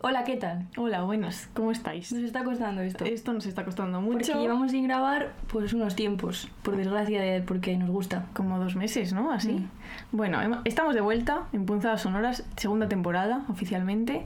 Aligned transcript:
Hola, 0.00 0.22
¿qué 0.22 0.36
tal? 0.36 0.64
Hola, 0.76 1.02
buenas, 1.02 1.48
¿cómo 1.54 1.72
estáis? 1.72 2.12
Nos 2.12 2.22
está 2.22 2.44
costando 2.44 2.82
esto. 2.82 3.04
Esto 3.04 3.32
nos 3.32 3.46
está 3.46 3.64
costando 3.64 4.00
mucho. 4.00 4.18
Porque 4.32 4.40
llevamos 4.42 4.70
sin 4.70 4.84
grabar 4.84 5.32
pues 5.50 5.72
unos 5.72 5.96
tiempos, 5.96 6.48
por 6.62 6.76
desgracia, 6.76 7.20
de- 7.20 7.42
porque 7.42 7.76
nos 7.76 7.90
gusta. 7.90 8.26
Como 8.32 8.60
dos 8.60 8.76
meses, 8.76 9.12
¿no? 9.12 9.32
Así. 9.32 9.52
Mm. 9.54 9.68
Bueno, 10.12 10.40
estamos 10.64 10.94
de 10.94 11.00
vuelta 11.00 11.48
en 11.52 11.66
Punzadas 11.66 12.02
Sonoras, 12.02 12.46
segunda 12.56 12.88
temporada 12.88 13.44
oficialmente. 13.48 14.24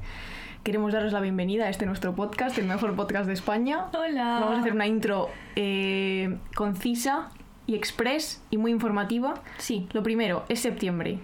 Queremos 0.62 0.92
daros 0.92 1.12
la 1.14 1.20
bienvenida 1.20 1.64
a 1.64 1.68
este 1.70 1.86
nuestro 1.86 2.14
podcast, 2.14 2.58
el 2.58 2.66
mejor 2.66 2.94
podcast 2.94 3.26
de 3.26 3.32
España. 3.32 3.86
Hola. 3.94 4.40
Vamos 4.40 4.58
a 4.58 4.60
hacer 4.60 4.74
una 4.74 4.86
intro 4.86 5.28
eh, 5.56 6.36
concisa 6.54 7.30
y 7.66 7.76
express 7.76 8.44
y 8.50 8.58
muy 8.58 8.72
informativa. 8.72 9.34
Sí, 9.56 9.88
Lo 9.94 10.02
primero, 10.02 10.44
es 10.50 10.60
septiembre. 10.60 11.18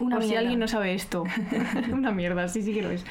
Una 0.00 0.16
Por 0.16 0.22
si 0.22 0.28
mierda. 0.30 0.40
alguien 0.40 0.60
no 0.60 0.68
sabe 0.68 0.94
esto. 0.94 1.24
Una 1.92 2.12
mierda, 2.12 2.48
sí, 2.48 2.62
sí 2.62 2.72
que 2.72 2.82
lo 2.82 2.90
es. 2.90 3.04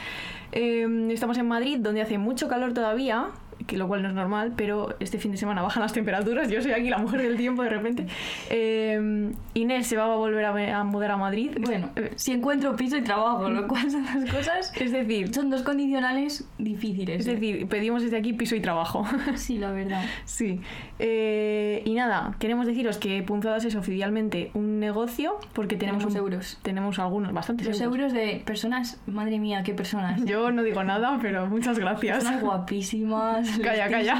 Eh, 0.51 0.87
estamos 1.11 1.37
en 1.37 1.47
Madrid, 1.47 1.77
donde 1.79 2.01
hace 2.01 2.17
mucho 2.17 2.47
calor 2.47 2.73
todavía, 2.73 3.27
que 3.65 3.77
lo 3.77 3.87
cual 3.87 4.03
no 4.03 4.09
es 4.09 4.13
normal, 4.13 4.53
pero 4.55 4.95
este 4.99 5.17
fin 5.17 5.31
de 5.31 5.37
semana 5.37 5.61
bajan 5.61 5.81
las 5.83 5.93
temperaturas. 5.93 6.49
Yo 6.49 6.61
soy 6.61 6.71
aquí 6.71 6.89
la 6.89 6.97
mujer 6.99 7.21
del 7.21 7.37
tiempo 7.37 7.63
de 7.63 7.69
repente. 7.69 8.05
Eh, 8.49 9.31
Inés 9.55 9.87
se 9.87 9.97
va 9.97 10.05
a 10.05 10.15
volver 10.15 10.45
a, 10.45 10.83
mudar 10.83 11.11
a 11.11 11.17
Madrid. 11.17 11.51
bueno, 11.59 11.89
Eh, 11.95 12.11
si 12.15 12.31
encuentro 12.31 12.75
piso 12.75 12.97
y 12.97 13.01
trabajo, 13.01 13.49
lo 13.49 13.67
cual 13.67 13.89
son 13.89 14.05
dos 14.05 14.29
cosas... 14.31 14.71
es 14.79 14.91
decir, 14.91 15.33
Son 15.33 15.49
dos 15.49 15.63
condicionales 15.63 16.47
difíciles. 16.57 17.21
es 17.21 17.27
¿eh? 17.27 17.33
decir, 17.33 17.67
pedimos 17.67 18.03
desde 18.03 18.17
aquí 18.17 18.33
piso 18.33 18.55
y 18.55 18.59
trabajo. 18.61 19.05
Sí, 19.35 19.57
la 19.57 19.71
verdad. 19.71 20.03
Sí. 20.25 20.61
Y 20.99 21.93
nada, 21.93 22.35
queremos 22.39 22.65
deciros 22.67 22.97
que 22.97 23.21
Punzadas 23.23 23.65
es 23.65 23.75
oficialmente 23.75 24.51
un 24.53 24.79
negocio 24.79 25.37
porque 25.53 25.75
tenemos, 25.75 25.99
Tenemos 26.03 26.13
un- 26.21 26.33
euros. 26.33 26.59
Tenemos 26.61 26.99
algunos, 26.99 27.33
bastantes 27.33 27.67
Los 27.67 27.81
euros 27.81 28.13
de 28.13 28.41
personas, 28.45 28.99
madre 29.07 29.39
mía, 29.39 29.63
qué 29.63 29.73
personas. 29.73 30.23
Yo 30.25 30.51
no 30.51 30.63
digo 30.63 30.83
nada, 30.83 31.17
pero 31.21 31.47
muchas 31.47 31.77
gracias. 31.79 32.17
Personas 32.19 32.41
guapísimas. 32.41 33.46
Calla, 33.63 33.89
calla. 33.89 34.15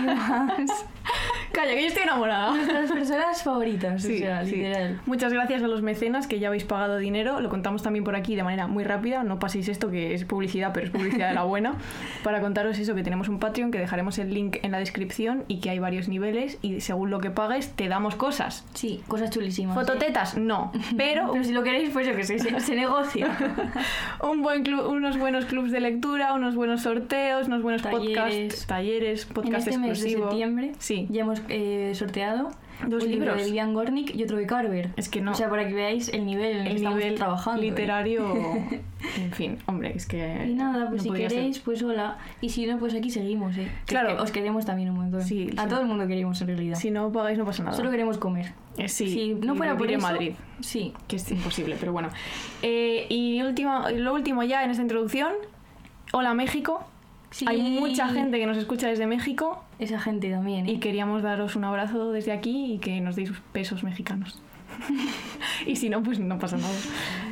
Calla, 1.57 1.73
que 1.73 1.81
yo 1.81 1.87
estoy 1.87 2.03
enamorada. 2.03 2.51
Nuestras 2.55 2.91
personas 2.91 3.41
favoritas, 3.43 4.03
Sí, 4.03 4.15
o 4.15 4.19
sea, 4.19 4.45
sí. 4.45 4.57
literal. 4.57 5.01
Muchas 5.07 5.33
gracias 5.33 5.63
a 5.63 5.67
los 5.67 5.81
mecenas 5.81 6.27
que 6.27 6.37
ya 6.39 6.49
habéis 6.49 6.63
pagado 6.65 6.97
dinero. 6.97 7.41
Lo 7.41 7.49
contamos 7.49 7.81
también 7.81 8.03
por 8.03 8.15
aquí 8.15 8.35
de 8.35 8.43
manera 8.43 8.67
muy 8.67 8.83
rápida. 8.83 9.23
No 9.23 9.39
paséis 9.39 9.67
esto 9.67 9.89
que 9.89 10.13
es 10.13 10.23
publicidad, 10.25 10.71
pero 10.73 10.85
es 10.85 10.91
publicidad 10.91 11.29
de 11.29 11.33
la 11.35 11.43
buena. 11.43 11.73
Para 12.23 12.41
contaros 12.41 12.77
eso, 12.77 12.93
que 12.93 13.01
tenemos 13.01 13.27
un 13.27 13.39
Patreon, 13.39 13.71
que 13.71 13.79
dejaremos 13.79 14.19
el 14.19 14.33
link 14.33 14.57
en 14.61 14.71
la 14.71 14.77
descripción 14.79 15.45
y 15.47 15.59
que 15.59 15.71
hay 15.71 15.79
varios 15.79 16.07
niveles 16.07 16.59
y 16.61 16.79
según 16.81 17.09
lo 17.09 17.19
que 17.19 17.31
pagues 17.31 17.71
te 17.71 17.87
damos 17.87 18.15
cosas. 18.15 18.63
Sí, 18.75 19.01
cosas 19.07 19.31
chulísimas. 19.31 19.73
Fototetas, 19.75 20.37
no. 20.37 20.71
Pero 20.95 21.07
Pero 21.31 21.43
si 21.43 21.53
lo 21.53 21.63
queréis, 21.63 21.89
pues 21.89 22.05
yo 22.05 22.15
que 22.15 22.23
sé, 22.23 22.37
se, 22.37 22.59
se 22.59 22.75
negocia. 22.75 23.27
un 24.21 24.41
buen 24.41 24.63
club, 24.63 24.85
unos 24.87 25.17
buenos 25.17 25.45
clubs 25.45 25.71
de 25.71 25.79
lectura, 25.79 26.33
unos 26.33 26.55
buenos 26.55 26.81
sorteos, 26.83 27.47
unos 27.47 27.61
buenos 27.63 27.81
Talleres. 27.81 28.07
podcasts, 28.17 28.67
talleres, 28.67 29.25
podcast 29.25 29.67
en 29.67 29.73
este 29.73 29.77
mes 29.77 29.81
de 29.87 29.89
exclusivo. 29.93 30.29
septiembre 30.29 30.71
Sí. 30.79 31.07
ya 31.09 31.21
hemos 31.21 31.39
eh, 31.49 31.93
sorteado 31.95 32.49
Dos 32.87 33.03
un 33.03 33.09
libro 33.09 33.25
libros. 33.25 33.37
de 33.37 33.45
Lilian 33.47 33.73
Gornick 33.73 34.13
y 34.15 34.23
otro 34.23 34.37
de 34.37 34.45
Carver. 34.45 34.91
Es 34.97 35.09
que 35.09 35.19
no. 35.19 35.31
O 35.31 35.33
sea, 35.35 35.49
para 35.49 35.67
que 35.67 35.73
veáis 35.73 36.09
el 36.09 36.25
nivel 36.27 36.57
en 36.57 36.57
el, 36.57 36.63
que 36.65 36.69
el 36.69 36.75
estamos 36.77 36.99
nivel 36.99 37.15
trabajando. 37.15 37.61
¿eh? 37.61 37.65
literario. 37.65 38.33
en 39.17 39.31
fin, 39.31 39.57
hombre, 39.65 39.93
es 39.95 40.05
que. 40.05 40.45
Y 40.47 40.53
nada, 40.53 40.87
pues 40.89 41.03
no 41.05 41.13
si 41.15 41.19
ser. 41.21 41.29
queréis, 41.29 41.59
pues 41.59 41.81
hola. 41.81 42.17
Y 42.39 42.49
si 42.49 42.67
no, 42.67 42.77
pues 42.77 42.93
aquí 42.93 43.09
seguimos, 43.09 43.57
¿eh? 43.57 43.67
Claro. 43.87 44.09
es 44.09 44.15
que 44.17 44.21
os 44.21 44.31
queremos 44.31 44.65
también 44.65 44.91
un 44.91 44.97
montón. 44.97 45.23
Sí, 45.23 45.49
A 45.57 45.63
sí. 45.63 45.69
todo 45.69 45.81
el 45.81 45.87
mundo 45.87 46.05
queremos 46.05 46.39
en 46.41 46.47
realidad. 46.47 46.75
Si 46.77 46.91
no 46.91 47.11
pagáis, 47.11 47.37
no 47.39 47.45
pasa 47.45 47.63
nada. 47.63 47.75
Solo 47.75 47.89
queremos 47.89 48.19
comer. 48.19 48.53
Eh, 48.77 48.87
sí, 48.89 49.07
si 49.09 49.33
no 49.33 49.55
fuera 49.55 49.75
por 49.75 49.89
eso, 49.89 49.99
Madrid, 49.99 50.33
Sí. 50.59 50.93
que 51.07 51.15
es 51.15 51.31
imposible, 51.31 51.77
pero 51.79 51.93
bueno. 51.93 52.09
Eh, 52.61 53.07
y 53.09 53.41
último, 53.41 53.85
lo 53.95 54.13
último 54.13 54.43
ya 54.43 54.63
en 54.63 54.69
esta 54.69 54.83
introducción. 54.83 55.33
Hola 56.13 56.35
México. 56.35 56.85
Sí. 57.31 57.45
Hay 57.47 57.61
mucha 57.61 58.07
gente 58.09 58.39
que 58.39 58.45
nos 58.45 58.57
escucha 58.57 58.87
desde 58.87 59.05
México 59.05 59.63
Esa 59.79 59.99
gente 59.99 60.31
también, 60.31 60.65
¿eh? 60.65 60.71
y 60.71 60.79
queríamos 60.79 61.23
daros 61.23 61.55
un 61.55 61.65
abrazo 61.65 62.11
desde 62.11 62.31
aquí 62.31 62.73
y 62.73 62.77
que 62.79 63.01
nos 63.01 63.15
deis 63.15 63.31
pesos 63.51 63.83
mexicanos. 63.83 64.41
y 65.65 65.75
si 65.75 65.89
no, 65.89 66.01
pues 66.03 66.19
no 66.19 66.39
pasa 66.39 66.57
nada. 66.57 66.75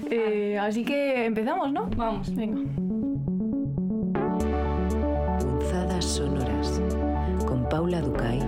Eh, 0.09 0.57
así 0.59 0.84
que 0.84 1.25
empezamos, 1.25 1.72
¿no? 1.72 1.89
Vamos. 1.95 2.34
Venga. 2.35 2.61
Punzadas 5.39 6.05
sonoras 6.05 6.81
con 7.45 7.67
Paula 7.69 8.01
Ducay 8.01 8.44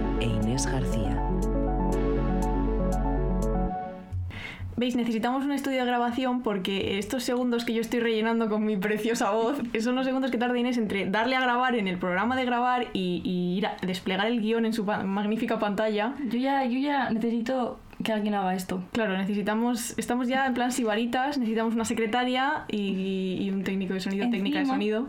Veis, 4.80 4.96
necesitamos 4.96 5.44
un 5.44 5.52
estudio 5.54 5.80
de 5.80 5.86
grabación 5.86 6.44
porque 6.44 7.00
estos 7.00 7.24
segundos 7.24 7.66
que 7.66 7.74
yo 7.74 7.82
estoy 7.82 8.00
rellenando 8.00 8.48
con 8.48 8.64
mi 8.64 8.78
preciosa 8.78 9.32
voz 9.32 9.58
son 9.82 9.96
los 9.96 10.06
segundos 10.06 10.30
que 10.30 10.38
tarda 10.38 10.56
Inés 10.58 10.78
entre 10.78 11.10
darle 11.10 11.36
a 11.36 11.42
grabar 11.42 11.74
en 11.76 11.88
el 11.88 11.98
programa 11.98 12.36
de 12.36 12.46
grabar 12.46 12.86
y, 12.94 13.22
y 13.26 13.58
ir 13.58 13.66
a 13.66 13.76
desplegar 13.82 14.28
el 14.28 14.40
guion 14.40 14.66
en 14.68 14.74
su 14.74 14.86
pa- 14.86 15.04
magnífica 15.04 15.58
pantalla. 15.58 16.14
Yo 16.30 16.38
ya, 16.38 16.64
yo 16.66 16.78
ya 16.78 17.10
necesito 17.10 17.80
que 18.04 18.14
alguien 18.14 18.36
haga 18.36 18.54
esto. 18.54 18.84
Claro, 18.92 19.18
necesitamos, 19.18 19.98
estamos 19.98 20.28
ya 20.28 20.46
en 20.46 20.54
plan 20.54 20.72
sibaritas, 20.72 21.40
necesitamos 21.40 21.74
una 21.74 21.84
secretaria 21.86 22.66
y, 22.70 23.38
y 23.42 23.50
un 23.50 23.64
técnico 23.64 23.96
de 23.96 24.00
sonido, 24.00 24.30
técnica 24.30 24.58
de 24.60 24.66
Encima- 24.66 24.74
sonido. 24.76 25.08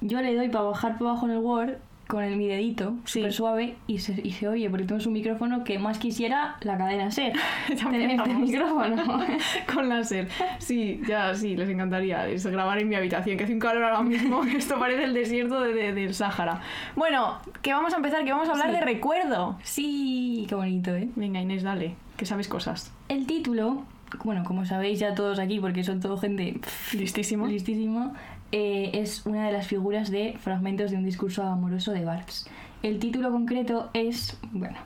Yo 0.00 0.22
le 0.22 0.34
doy 0.34 0.48
para 0.48 0.64
bajar 0.64 0.96
para 0.96 1.10
abajo 1.10 1.26
en 1.26 1.32
el 1.32 1.38
Word 1.38 1.72
con 2.08 2.24
el 2.24 2.36
mi 2.36 2.48
dedito, 2.48 2.94
Sí. 3.04 3.20
súper 3.20 3.32
suave, 3.32 3.76
y 3.86 3.98
se, 3.98 4.18
y 4.26 4.32
se 4.32 4.48
oye, 4.48 4.68
porque 4.70 4.84
tenemos 4.86 5.06
un 5.06 5.12
micrófono 5.12 5.62
que 5.62 5.78
más 5.78 5.98
quisiera 5.98 6.56
la 6.62 6.76
cadena 6.78 7.10
ser. 7.10 7.34
Tener 7.68 8.10
este 8.10 8.34
micrófono. 8.34 8.96
Con 9.72 9.88
láser. 9.90 10.26
Sí, 10.58 11.00
ya 11.06 11.34
sí, 11.34 11.54
les 11.56 11.68
encantaría 11.68 12.26
es 12.26 12.46
grabar 12.46 12.78
en 12.80 12.88
mi 12.88 12.94
habitación, 12.96 13.36
que 13.36 13.44
hace 13.44 13.52
un 13.52 13.58
calor 13.60 13.84
ahora 13.84 14.02
mismo, 14.02 14.42
esto 14.56 14.78
parece 14.78 15.04
el 15.04 15.12
desierto 15.14 15.60
de- 15.60 15.74
de- 15.74 15.92
del 15.92 16.14
Sáhara. 16.14 16.62
Bueno, 16.96 17.38
que 17.62 17.72
vamos 17.74 17.92
a 17.92 17.96
empezar, 17.98 18.24
que 18.24 18.32
vamos 18.32 18.48
a 18.48 18.52
hablar 18.52 18.68
Sí. 18.70 18.74
de 18.76 18.80
recuerdo. 18.80 19.58
sí, 19.62 20.46
qué 20.48 20.54
bonito, 20.54 20.94
¿eh? 20.96 21.08
Venga, 21.14 21.40
Inés, 21.40 21.62
dale, 21.62 21.94
que 22.16 22.24
sabes 22.26 22.48
cosas. 22.48 22.90
El 23.08 23.26
título, 23.26 23.84
bueno, 24.24 24.44
como 24.44 24.64
sabéis 24.64 24.98
ya 24.98 25.14
todos 25.14 25.38
aquí, 25.38 25.60
porque 25.60 25.84
son 25.84 26.00
todo 26.00 26.16
gente 26.16 26.54
pff, 26.60 26.94
Listísimo. 26.94 27.46
listísima, 27.46 28.14
eh, 28.52 28.90
es 28.94 29.26
una 29.26 29.46
de 29.46 29.52
las 29.52 29.66
figuras 29.66 30.10
de 30.10 30.36
fragmentos 30.38 30.90
de 30.90 30.96
un 30.96 31.04
discurso 31.04 31.42
amoroso 31.42 31.92
de 31.92 32.04
Barthes. 32.04 32.48
El 32.82 32.98
título 32.98 33.30
concreto 33.30 33.90
es, 33.92 34.38
bueno, 34.52 34.78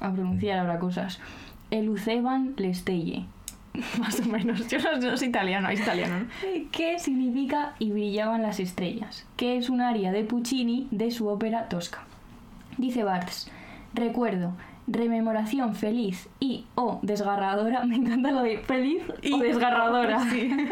a 0.00 0.12
pronunciar 0.12 0.58
ahora 0.58 0.78
cosas, 0.78 1.20
El 1.70 1.88
Uceban 1.88 2.54
Lestelle. 2.56 3.24
Más 3.98 4.20
o 4.20 4.24
menos. 4.24 4.68
Yo 4.68 4.78
no, 4.78 4.96
no 4.96 5.16
soy 5.16 5.28
italiano, 5.28 5.68
es 5.68 5.80
italiano, 5.80 6.20
¿no? 6.20 6.26
¿Qué 6.72 6.98
significa 6.98 7.74
Y 7.78 7.92
brillaban 7.92 8.42
las 8.42 8.60
estrellas? 8.60 9.26
Que 9.36 9.56
es 9.56 9.70
un 9.70 9.80
aria 9.80 10.12
de 10.12 10.24
Puccini 10.24 10.88
de 10.90 11.10
su 11.10 11.28
ópera 11.28 11.68
Tosca. 11.68 12.04
Dice 12.78 13.04
Barthes, 13.04 13.50
recuerdo, 13.94 14.52
rememoración 14.86 15.74
feliz 15.74 16.28
y 16.40 16.66
o 16.74 16.98
desgarradora, 17.02 17.84
me 17.86 17.96
encanta 17.96 18.30
lo 18.30 18.42
de 18.42 18.58
feliz 18.58 19.02
o 19.32 19.38
desgarradora. 19.38 20.20
Sí. 20.30 20.50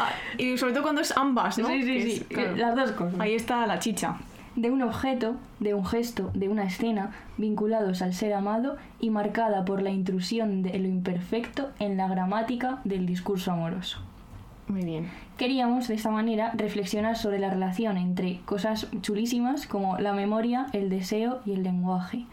Ah, 0.00 0.10
y 0.38 0.56
sobre 0.56 0.72
todo 0.72 0.84
cuando 0.84 1.00
es 1.00 1.16
ambas, 1.16 1.58
¿no? 1.58 1.66
Sí, 1.66 1.82
sí, 1.82 2.00
sí, 2.02 2.10
es- 2.12 2.24
claro. 2.28 2.56
las 2.56 2.76
dos 2.76 2.92
cosas. 2.92 3.18
Ahí 3.18 3.34
está 3.34 3.66
la 3.66 3.80
chicha. 3.80 4.16
de 4.54 4.70
un 4.70 4.82
objeto, 4.82 5.34
de 5.58 5.74
un 5.74 5.84
gesto, 5.84 6.30
de 6.34 6.48
una 6.48 6.62
escena, 6.64 7.10
vinculados 7.36 8.00
al 8.02 8.14
ser 8.14 8.32
amado 8.34 8.76
y 9.00 9.10
marcada 9.10 9.64
por 9.64 9.82
la 9.82 9.90
intrusión 9.90 10.62
de 10.62 10.78
lo 10.78 10.86
imperfecto 10.86 11.70
en 11.80 11.96
la 11.96 12.06
gramática 12.06 12.78
del 12.84 13.06
discurso 13.06 13.50
amoroso. 13.50 13.98
Muy 14.68 14.84
bien. 14.84 15.08
Queríamos 15.36 15.88
de 15.88 15.94
esta 15.94 16.10
manera 16.10 16.52
reflexionar 16.54 17.16
sobre 17.16 17.38
la 17.40 17.50
relación 17.50 17.96
entre 17.96 18.38
cosas 18.44 18.86
chulísimas 19.00 19.66
como 19.66 19.98
la 19.98 20.12
memoria, 20.12 20.66
el 20.72 20.90
deseo 20.90 21.40
y 21.46 21.52
el 21.54 21.62
lenguaje. 21.64 22.24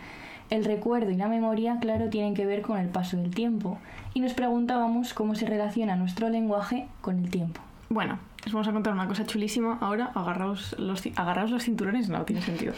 El 0.50 0.64
recuerdo 0.66 1.10
y 1.12 1.16
la 1.16 1.28
memoria, 1.28 1.78
claro, 1.80 2.10
tienen 2.10 2.34
que 2.36 2.46
ver 2.46 2.62
con 2.62 2.78
el 2.78 2.88
paso 2.90 3.18
del 3.18 3.34
tiempo 3.34 3.80
y 4.14 4.20
nos 4.20 4.34
preguntábamos 4.34 5.14
cómo 5.14 5.36
se 5.36 5.46
relaciona 5.46 5.96
nuestro 5.96 6.30
lenguaje 6.30 6.88
con 7.02 7.18
el 7.20 7.30
tiempo. 7.30 7.62
Bueno, 7.90 8.18
os 8.46 8.52
vamos 8.54 8.68
a 8.68 8.72
contar 8.74 8.94
una 8.94 9.08
cosa 9.08 9.26
chulísima 9.26 9.78
ahora. 9.82 10.12
Agarraos 10.16 10.76
los, 10.80 11.04
agarraos 11.16 11.52
los 11.52 11.64
cinturones, 11.64 12.10
no 12.10 12.24
tiene 12.24 12.42
sentido. 12.42 12.74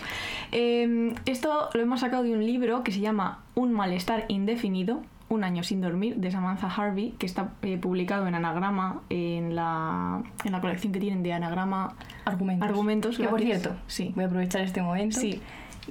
Eh, 0.52 1.14
esto 1.26 1.70
lo 1.74 1.82
hemos 1.82 2.00
sacado 2.02 2.24
de 2.24 2.34
un 2.34 2.46
libro 2.46 2.84
que 2.84 2.92
se 2.92 3.00
llama 3.00 3.40
Un 3.56 3.72
malestar 3.74 4.26
indefinido, 4.28 5.02
un 5.30 5.44
año 5.44 5.64
sin 5.64 5.82
dormir, 5.82 6.16
de 6.18 6.32
Samantha 6.32 6.68
Harvey, 6.68 7.12
que 7.20 7.26
está 7.26 7.50
eh, 7.62 7.78
publicado 7.78 8.28
en 8.28 8.36
Anagrama, 8.36 9.02
en 9.10 9.56
la, 9.56 10.24
en 10.46 10.52
la 10.52 10.62
colección 10.62 10.94
que 10.94 11.00
tienen 11.00 11.22
de 11.24 11.34
Anagrama 11.34 11.96
Argumentos. 12.26 12.68
Argumentos. 12.68 13.18
Que 13.18 13.28
por 13.28 13.42
cierto, 13.42 13.76
Sí. 13.88 14.12
voy 14.16 14.24
a 14.24 14.28
aprovechar 14.28 14.62
este 14.62 14.82
momento. 14.82 15.20
Sí. 15.20 15.42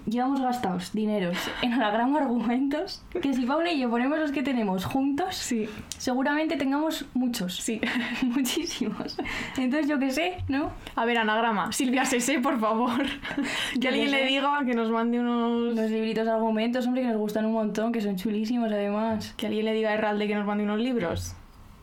Llevamos 0.05 0.41
gastados 0.41 0.93
dineros 0.93 1.37
en 1.63 1.73
anagrama 1.73 2.19
argumentos 2.21 3.03
que 3.23 3.33
si 3.35 3.47
Paula 3.47 3.73
y 3.73 3.81
yo 3.81 3.91
ponemos 3.91 4.19
los 4.19 4.31
que 4.33 4.43
tenemos 4.43 4.85
juntos, 4.85 5.35
Sí, 5.37 5.69
seguramente 5.99 6.57
tengamos 6.57 7.07
muchos. 7.15 7.57
sí. 7.57 7.81
Muchísimos. 8.23 9.17
Entonces 9.57 9.89
yo 9.89 9.99
qué 9.99 10.11
sé, 10.11 10.39
¿no? 10.49 10.71
A 10.95 11.05
ver, 11.05 11.19
anagrama. 11.19 11.73
Silvia 11.73 12.05
Sese, 12.05 12.41
por 12.41 12.59
favor. 12.61 13.03
que 13.81 13.89
alguien 13.89 14.11
le 14.11 14.27
diga 14.27 14.65
que 14.65 14.75
nos 14.75 14.91
mande 14.91 15.19
unos... 15.21 15.75
Los 15.75 15.91
libritos 15.91 16.25
de 16.25 16.31
argumentos, 16.31 16.87
hombre, 16.87 17.03
que 17.03 17.09
nos 17.09 17.19
gustan 17.19 17.47
un 17.47 17.53
montón, 17.53 17.93
que 17.93 18.01
son 18.01 18.17
chulísimos 18.17 18.71
además. 18.71 19.35
Que 19.37 19.47
alguien 19.47 19.65
le 19.65 19.73
diga 19.73 19.91
a 19.91 19.95
Herralde 19.95 20.27
que 20.29 20.35
nos 20.35 20.47
mande 20.47 20.65
unos 20.65 20.81
libros. 20.81 21.35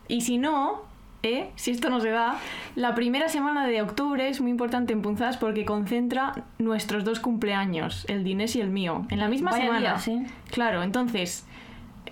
Y 0.08 0.20
si 0.22 0.38
no, 0.38 0.82
¿eh? 1.24 1.50
si 1.56 1.70
esto 1.70 1.90
no 1.90 2.00
se 2.00 2.10
da, 2.10 2.38
la 2.76 2.94
primera 2.94 3.28
semana 3.28 3.66
de 3.66 3.82
octubre 3.82 4.28
es 4.28 4.40
muy 4.40 4.50
importante 4.50 4.92
en 4.92 5.02
Punzadas 5.02 5.36
porque 5.36 5.64
concentra 5.64 6.44
nuestros 6.58 7.04
dos 7.04 7.20
cumpleaños, 7.20 8.04
el 8.08 8.24
de 8.24 8.30
Inés 8.30 8.56
y 8.56 8.60
el 8.60 8.70
mío, 8.70 9.06
en 9.10 9.18
la 9.18 9.28
misma 9.28 9.50
Vaya 9.52 9.98
semana. 9.98 10.26
Claro, 10.50 10.82
entonces, 10.82 11.46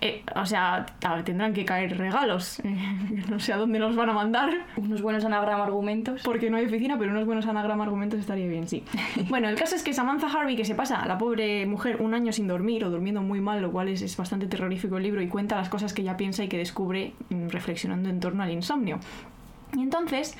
eh, 0.04 0.22
o 0.34 0.44
sea, 0.44 0.84
tendrán 1.25 1.54
que 1.54 1.64
caer 1.64 1.96
regalos. 1.96 2.58
eh, 2.64 2.76
no 3.31 3.38
sé 3.38 3.52
a 3.52 3.56
dónde 3.56 3.78
nos 3.78 3.94
van 3.96 4.10
a 4.10 4.12
mandar. 4.12 4.50
Unos 4.76 5.00
buenos 5.00 5.25
anagrama 5.25 5.62
argumentos. 5.64 6.22
Porque 6.25 6.50
no 6.50 6.56
hay 6.56 6.66
oficina, 6.66 6.99
pero 6.99 7.12
unos 7.12 7.25
buenos 7.25 7.46
anagrama 7.46 7.84
argumentos 7.84 8.19
estaría 8.20 8.46
bien, 8.49 8.69
sí. 8.69 8.82
Bueno, 9.28 9.49
el 9.49 9.54
caso 9.56 9.76
es 9.76 9.82
que 9.82 9.93
Samantha 9.94 10.26
Harvey, 10.26 10.56
que 10.56 10.64
se 10.64 10.75
pasa, 10.75 11.06
la 11.06 11.16
pobre 11.19 11.64
mujer, 11.66 12.02
un 12.02 12.14
año 12.14 12.32
sin 12.32 12.49
dormir 12.49 12.84
o 12.84 12.90
durmiendo 12.90 13.22
muy 13.22 13.40
mal, 13.40 13.62
lo 13.62 13.70
cual 13.70 13.88
es, 13.88 14.02
es 14.02 14.16
bastante 14.16 14.46
terrorífico 14.46 14.96
el 14.96 15.04
libro, 15.04 15.22
y 15.22 15.28
cuenta 15.28 15.56
las 15.56 15.69
cosas 15.69 15.93
que 15.94 16.02
ella 16.02 16.16
piensa 16.16 16.43
y 16.44 16.49
que 16.49 16.58
descubre 16.58 17.12
mm, 17.31 17.49
reflexionando 17.49 18.08
en 18.10 18.19
torno 18.20 18.43
al 18.43 18.50
insomnio. 18.50 18.99
Y 19.75 19.81
entonces 19.81 20.37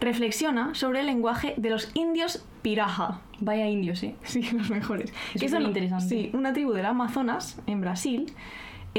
reflexiona 0.00 0.74
sobre 0.74 1.00
el 1.00 1.06
lenguaje 1.06 1.54
de 1.56 1.70
los 1.70 1.90
indios 1.94 2.44
piraja. 2.62 3.20
Vaya 3.40 3.66
indios, 3.68 4.02
¿eh? 4.02 4.14
Sí, 4.22 4.48
los 4.52 4.70
mejores. 4.70 5.12
Es 5.34 5.40
Que 5.40 5.48
son- 5.48 5.58
superinteresante. 5.62 6.08
Sí, 6.08 6.30
una 6.34 6.52
tribu 6.52 6.72
del 6.72 6.86
Amazonas, 6.86 7.60
en 7.66 7.80
Brasil. 7.80 8.32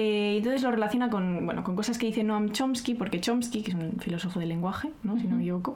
Eh, 0.02 0.38
entonces 0.38 0.64
lo 0.64 0.72
relaciona 0.72 1.10
con, 1.10 1.46
bueno, 1.46 1.62
con 1.66 1.76
cosas 1.76 1.98
que 1.98 2.06
dice 2.06 2.24
Noam 2.24 2.52
Chomsky, 2.52 2.94
porque 2.94 3.20
Chomsky, 3.20 3.64
que 3.64 3.72
es 3.72 3.76
un 3.76 4.00
filósofo 4.00 4.40
del 4.40 4.48
lenguaje, 4.48 4.92
¿no? 5.04 5.20
si 5.20 5.28
no 5.28 5.36
me 5.36 5.42
equivoco, 5.42 5.74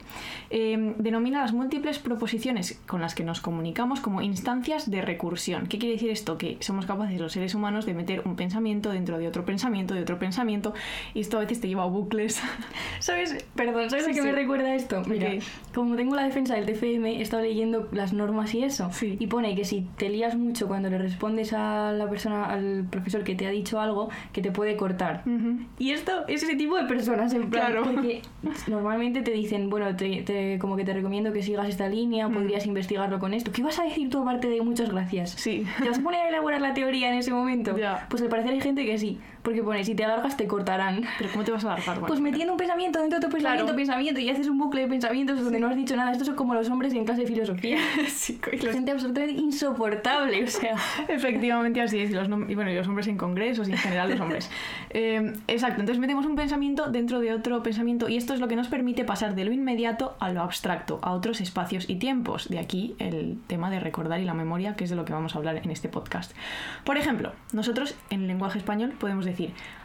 eh, 0.49 0.95
denomina 0.97 1.41
las 1.41 1.51
múltiples 1.51 1.99
proposiciones 1.99 2.79
con 2.87 3.01
las 3.01 3.15
que 3.15 3.25
nos 3.25 3.41
comunicamos 3.41 3.99
como 3.99 4.21
instancias 4.21 4.89
de 4.89 5.01
recursión. 5.01 5.67
¿Qué 5.67 5.77
quiere 5.77 5.95
decir 5.95 6.09
esto? 6.09 6.37
Que 6.37 6.55
somos 6.61 6.85
capaces 6.85 7.19
los 7.19 7.33
seres 7.33 7.53
humanos 7.53 7.85
de 7.85 7.95
meter 7.95 8.21
un 8.23 8.37
pensamiento 8.37 8.91
dentro 8.91 9.17
de 9.17 9.27
otro 9.27 9.43
pensamiento, 9.43 9.93
de 9.93 10.03
otro 10.03 10.17
pensamiento, 10.19 10.73
y 11.13 11.19
esto 11.19 11.35
a 11.35 11.41
veces 11.41 11.59
te 11.59 11.67
lleva 11.67 11.83
a 11.83 11.87
bucles. 11.87 12.41
¿Sabes? 12.99 13.45
Perdón, 13.55 13.89
¿sabes 13.89 14.05
Sí, 14.05 14.11
a 14.11 14.13
qué 14.13 14.21
sí. 14.21 14.25
me 14.25 14.31
recuerda 14.31 14.73
esto? 14.73 15.01
Mira, 15.05 15.31
como 15.75 15.97
tengo 15.97 16.15
la 16.15 16.23
defensa 16.23 16.55
del 16.55 16.65
TFM, 16.65 17.17
he 17.17 17.21
estado 17.21 17.43
leyendo 17.43 17.89
las 17.91 18.13
normas 18.13 18.53
y 18.53 18.63
eso. 18.63 18.89
Sí. 18.93 19.17
Y 19.19 19.27
pone 19.27 19.53
que 19.53 19.65
si 19.65 19.81
te 19.97 20.07
lías 20.07 20.37
mucho 20.37 20.69
cuando 20.69 20.89
le 20.89 20.97
respondes 20.97 21.51
a 21.51 21.91
la 21.91 22.09
persona, 22.09 22.45
al 22.45 22.85
profesor 22.89 23.25
que 23.25 23.35
te 23.35 23.47
ha 23.47 23.49
dicho 23.49 23.81
algo, 23.81 24.09
que 24.31 24.41
te 24.41 24.51
puede 24.51 24.75
cortar. 24.77 25.23
Y 25.79 25.91
esto 25.91 26.25
es 26.27 26.43
ese 26.43 26.55
tipo 26.55 26.75
de 26.77 26.83
personas, 26.85 27.33
en 27.33 27.49
plan, 27.49 27.71
Claro. 27.71 27.83
porque 27.83 28.21
normalmente 28.67 29.21
te 29.21 29.31
dicen, 29.31 29.69
bueno, 29.69 29.95
te, 29.95 30.21
te- 30.23 30.57
como 30.59 30.75
que 30.75 30.83
te 30.85 30.93
recomiendo 30.93 31.31
que 31.33 31.41
sigas 31.43 31.67
esta 31.67 31.87
línea, 31.87 32.27
Mm. 32.27 32.33
podrías 32.33 32.65
investigarlo 32.65 33.19
con 33.19 33.33
esto. 33.33 33.51
¿Qué 33.51 33.63
vas 33.63 33.79
a 33.79 33.83
decir 33.83 34.09
tú 34.09 34.21
aparte 34.21 34.49
de 34.49 34.61
muchas 34.61 34.89
gracias? 34.89 35.31
Sí. 35.31 35.65
¿Te 35.81 35.89
vas 35.89 35.99
a 35.99 36.03
poner 36.03 36.21
a 36.21 36.29
elaborar 36.29 36.61
la 36.61 36.73
teoría 36.73 37.09
en 37.11 37.15
ese 37.19 37.31
momento? 37.31 37.75
Pues 38.09 38.21
al 38.21 38.29
parecer 38.29 38.51
hay 38.53 38.61
gente 38.61 38.85
que 38.85 38.97
sí, 38.97 39.19
porque 39.43 39.61
pone, 39.61 39.83
si 39.83 39.93
te 39.93 40.03
alargas 40.05 40.35
te 40.37 40.47
cortarán. 40.47 41.03
Pero 41.19 41.29
¿cómo 41.31 41.43
te 41.43 41.51
vas 41.51 41.63
a 41.65 41.73
alargar? 41.73 41.95
Bueno, 41.95 42.07
Pues 42.07 42.19
metiendo 42.21 42.53
un 42.53 42.57
pensamiento 42.57 42.99
dentro 42.99 43.19
de 43.19 43.25
otro 43.25 43.35
pensamiento, 43.35 43.65
Claro. 43.65 43.77
pensamiento, 43.77 44.19
y 44.21 44.29
haces 44.29 44.47
un 44.47 44.57
bucle 44.57 44.81
de 44.81 44.87
pensamientos 44.87 45.43
donde 45.43 45.59
no 45.59 45.67
has 45.67 45.75
dicho 45.75 45.95
nada. 45.95 46.11
Estos 46.11 46.27
son 46.27 46.35
como 46.35 46.53
los 46.55 46.69
hombres 46.69 46.93
en 46.93 47.05
clase 47.05 47.21
de 47.21 47.27
filosofía. 47.27 47.77
sí, 48.09 48.39
los- 48.61 48.73
Gente 48.73 48.91
absolutamente 48.91 49.33
insoportable, 49.41 50.43
o 50.43 50.47
sea. 50.47 50.75
Efectivamente 51.07 51.81
así 51.81 51.99
es, 51.99 52.09
y, 52.09 52.13
los, 52.13 52.27
y 52.27 52.55
bueno, 52.55 52.71
y 52.71 52.75
los 52.75 52.87
hombres 52.87 53.07
en 53.07 53.17
congresos 53.17 53.67
y 53.67 53.71
en 53.73 53.77
general 53.77 54.09
los 54.09 54.19
hombres. 54.19 54.49
Eh, 54.95 55.33
exacto, 55.47 55.79
entonces 55.79 55.99
metemos 55.99 56.23
un 56.27 56.35
pensamiento 56.35 56.91
dentro 56.91 57.19
de 57.19 57.33
otro 57.33 57.63
pensamiento 57.63 58.09
y 58.09 58.15
esto 58.15 58.35
es 58.35 58.39
lo 58.39 58.47
que 58.47 58.55
nos 58.55 58.67
permite 58.67 59.03
pasar 59.03 59.33
de 59.33 59.43
lo 59.43 59.51
inmediato 59.51 60.15
a 60.19 60.31
lo 60.31 60.41
abstracto, 60.41 60.99
a 61.01 61.13
otros 61.13 61.41
espacios 61.41 61.89
y 61.89 61.95
tiempos. 61.95 62.47
De 62.47 62.59
aquí 62.59 62.95
el 62.99 63.39
tema 63.47 63.71
de 63.71 63.79
recordar 63.79 64.19
y 64.19 64.25
la 64.25 64.35
memoria, 64.35 64.75
que 64.75 64.83
es 64.83 64.91
de 64.91 64.95
lo 64.95 65.03
que 65.03 65.11
vamos 65.13 65.33
a 65.33 65.39
hablar 65.39 65.57
en 65.57 65.71
este 65.71 65.89
podcast. 65.89 66.33
Por 66.83 66.97
ejemplo, 66.97 67.31
nosotros 67.53 67.95
en 68.11 68.27
lenguaje 68.27 68.59
español 68.59 68.93
podemos 68.99 69.25
decir, 69.25 69.32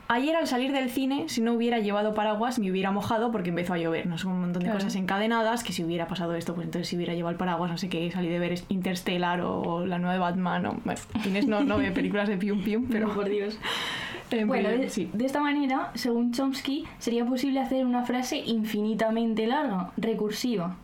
ayer 0.09 0.35
al 0.37 0.47
salir 0.47 0.73
del 0.73 0.89
cine, 0.91 1.29
si 1.29 1.41
no 1.43 1.53
hubiera 1.53 1.79
llevado 1.79 2.15
paraguas, 2.15 2.59
me 2.59 2.71
hubiera 2.71 2.91
mojado 2.91 3.31
porque 3.31 3.51
empezó 3.51 3.75
a 3.75 3.79
llover. 3.79 4.07
No 4.07 4.17
son 4.19 4.33
un 4.33 4.41
montón 4.41 4.61
de 4.61 4.67
Claro. 4.69 4.79
cosas 4.79 4.97
encadenadas, 4.97 5.63
que 5.63 5.73
si 5.73 5.85
hubiera 5.85 6.09
pasado 6.09 6.35
esto, 6.35 6.55
pues 6.55 6.67
entonces 6.67 6.89
si 6.89 6.97
hubiera 6.97 7.15
llevado 7.15 7.33
el 7.33 7.37
paraguas, 7.37 7.71
no 7.71 7.79
sé 7.79 7.89
qué, 7.89 8.11
salí 8.11 8.29
de 8.29 8.39
ver 8.39 8.59
Interstellar 8.69 9.43
o, 9.43 9.61
o 9.61 9.87
la 9.87 9.99
nueva 9.99 10.15
de 10.15 10.21
Batman, 10.21 10.67
o, 10.67 10.77
bueno, 10.85 11.01
no, 11.47 11.65
no 11.65 11.79
ve 11.79 11.91
películas 11.93 12.29
de 12.29 12.39
Pium 12.39 12.63
Pium, 12.63 12.87
pero 12.91 13.13
por 13.13 13.29
Dios. 13.29 13.59
eh, 14.31 14.45
Bueno, 14.45 14.71
de, 14.71 14.89
sí. 14.89 15.11
de 15.13 15.27
esta 15.27 15.41
manera, 15.41 15.91
según 15.95 16.33
Chomsky, 16.33 16.87
sería 16.99 17.25
posible 17.27 17.61
hacer 17.61 17.85
una 17.85 18.05
frase 18.05 18.39
infinitamente 18.39 19.47
larga, 19.47 19.91
recursiva. 19.97 20.77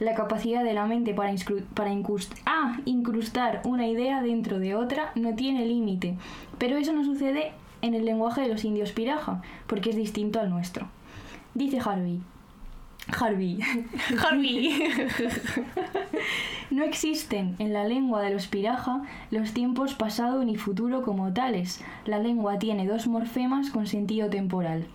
La 0.00 0.14
capacidad 0.14 0.64
de 0.64 0.74
la 0.74 0.86
mente 0.86 1.14
para, 1.14 1.32
para 1.74 1.92
ah, 2.46 2.78
incrustar 2.84 3.62
una 3.64 3.86
idea 3.86 4.22
dentro 4.22 4.58
de 4.58 4.74
otra 4.74 5.12
no 5.14 5.36
tiene 5.36 5.66
límite, 5.66 6.16
pero 6.58 6.76
eso 6.76 6.92
no 6.92 7.04
sucede 7.04 7.52
en 7.84 7.94
el 7.94 8.06
lenguaje 8.06 8.40
de 8.40 8.48
los 8.48 8.64
indios 8.64 8.92
piraja, 8.92 9.42
porque 9.66 9.90
es 9.90 9.96
distinto 9.96 10.40
al 10.40 10.48
nuestro. 10.48 10.88
Dice 11.52 11.78
Harvey. 11.84 12.20
Harvey. 13.08 13.58
Harvey. 14.18 14.72
No 16.70 16.82
existen 16.82 17.54
en 17.58 17.72
la 17.72 17.84
lengua 17.84 18.22
de 18.22 18.30
los 18.30 18.48
piraja 18.48 19.02
los 19.30 19.52
tiempos 19.52 19.94
pasado 19.94 20.42
ni 20.44 20.56
futuro 20.56 21.02
como 21.02 21.32
tales. 21.32 21.84
La 22.06 22.18
lengua 22.18 22.58
tiene 22.58 22.86
dos 22.86 23.06
morfemas 23.06 23.70
con 23.70 23.86
sentido 23.86 24.28
temporal. 24.30 24.86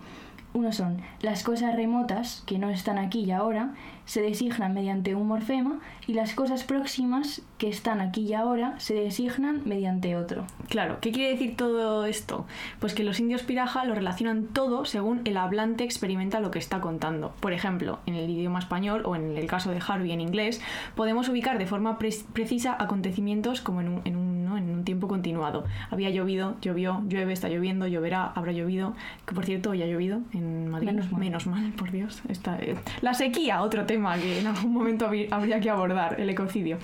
Uno 0.52 0.72
son 0.72 0.98
las 1.20 1.44
cosas 1.44 1.76
remotas, 1.76 2.42
que 2.46 2.58
no 2.58 2.70
están 2.70 2.98
aquí 2.98 3.20
y 3.20 3.30
ahora, 3.30 3.74
se 4.04 4.20
designan 4.20 4.74
mediante 4.74 5.14
un 5.14 5.28
morfema, 5.28 5.78
y 6.08 6.14
las 6.14 6.34
cosas 6.34 6.64
próximas, 6.64 7.42
que 7.58 7.68
están 7.68 8.00
aquí 8.00 8.22
y 8.22 8.34
ahora, 8.34 8.74
se 8.78 8.94
designan 8.94 9.62
mediante 9.64 10.16
otro. 10.16 10.44
Claro, 10.68 10.98
¿qué 11.00 11.12
quiere 11.12 11.30
decir 11.32 11.56
todo 11.56 12.04
esto? 12.06 12.46
Pues 12.80 12.94
que 12.94 13.04
los 13.04 13.20
indios 13.20 13.42
piraja 13.42 13.84
lo 13.84 13.94
relacionan 13.94 14.46
todo 14.46 14.84
según 14.84 15.20
el 15.24 15.36
hablante 15.36 15.84
experimenta 15.84 16.40
lo 16.40 16.50
que 16.50 16.58
está 16.58 16.80
contando. 16.80 17.32
Por 17.38 17.52
ejemplo, 17.52 18.00
en 18.06 18.14
el 18.16 18.28
idioma 18.28 18.58
español 18.58 19.02
o 19.04 19.14
en 19.14 19.36
el 19.36 19.46
caso 19.46 19.70
de 19.70 19.80
Harvey 19.86 20.10
en 20.10 20.20
inglés, 20.20 20.60
podemos 20.96 21.28
ubicar 21.28 21.58
de 21.58 21.66
forma 21.66 21.98
pre- 21.98 22.10
precisa 22.32 22.76
acontecimientos 22.78 23.60
como 23.60 23.80
en 23.80 24.16
un. 24.16 24.29
En 24.60 24.70
un 24.70 24.84
tiempo 24.84 25.08
continuado. 25.08 25.64
Había 25.90 26.10
llovido, 26.10 26.56
llovió, 26.60 27.02
llueve, 27.08 27.32
está 27.32 27.48
lloviendo, 27.48 27.86
lloverá, 27.86 28.26
habrá 28.34 28.52
llovido. 28.52 28.94
Que 29.26 29.34
por 29.34 29.44
cierto, 29.44 29.70
hoy 29.70 29.82
ha 29.82 29.86
llovido 29.86 30.20
en 30.32 30.68
Madrid. 30.70 30.88
Menos 30.88 31.10
mal. 31.12 31.20
Menos 31.20 31.46
mal, 31.46 31.72
por 31.76 31.90
Dios. 31.90 32.22
Está, 32.28 32.58
eh, 32.58 32.76
La 33.02 33.14
sequía, 33.14 33.62
otro 33.62 33.86
tema 33.86 34.16
que 34.18 34.40
en 34.40 34.46
algún 34.46 34.72
momento 34.72 35.06
habrí- 35.08 35.28
habría 35.30 35.60
que 35.60 35.70
abordar, 35.70 36.20
el 36.20 36.30
ecocidio. 36.30 36.78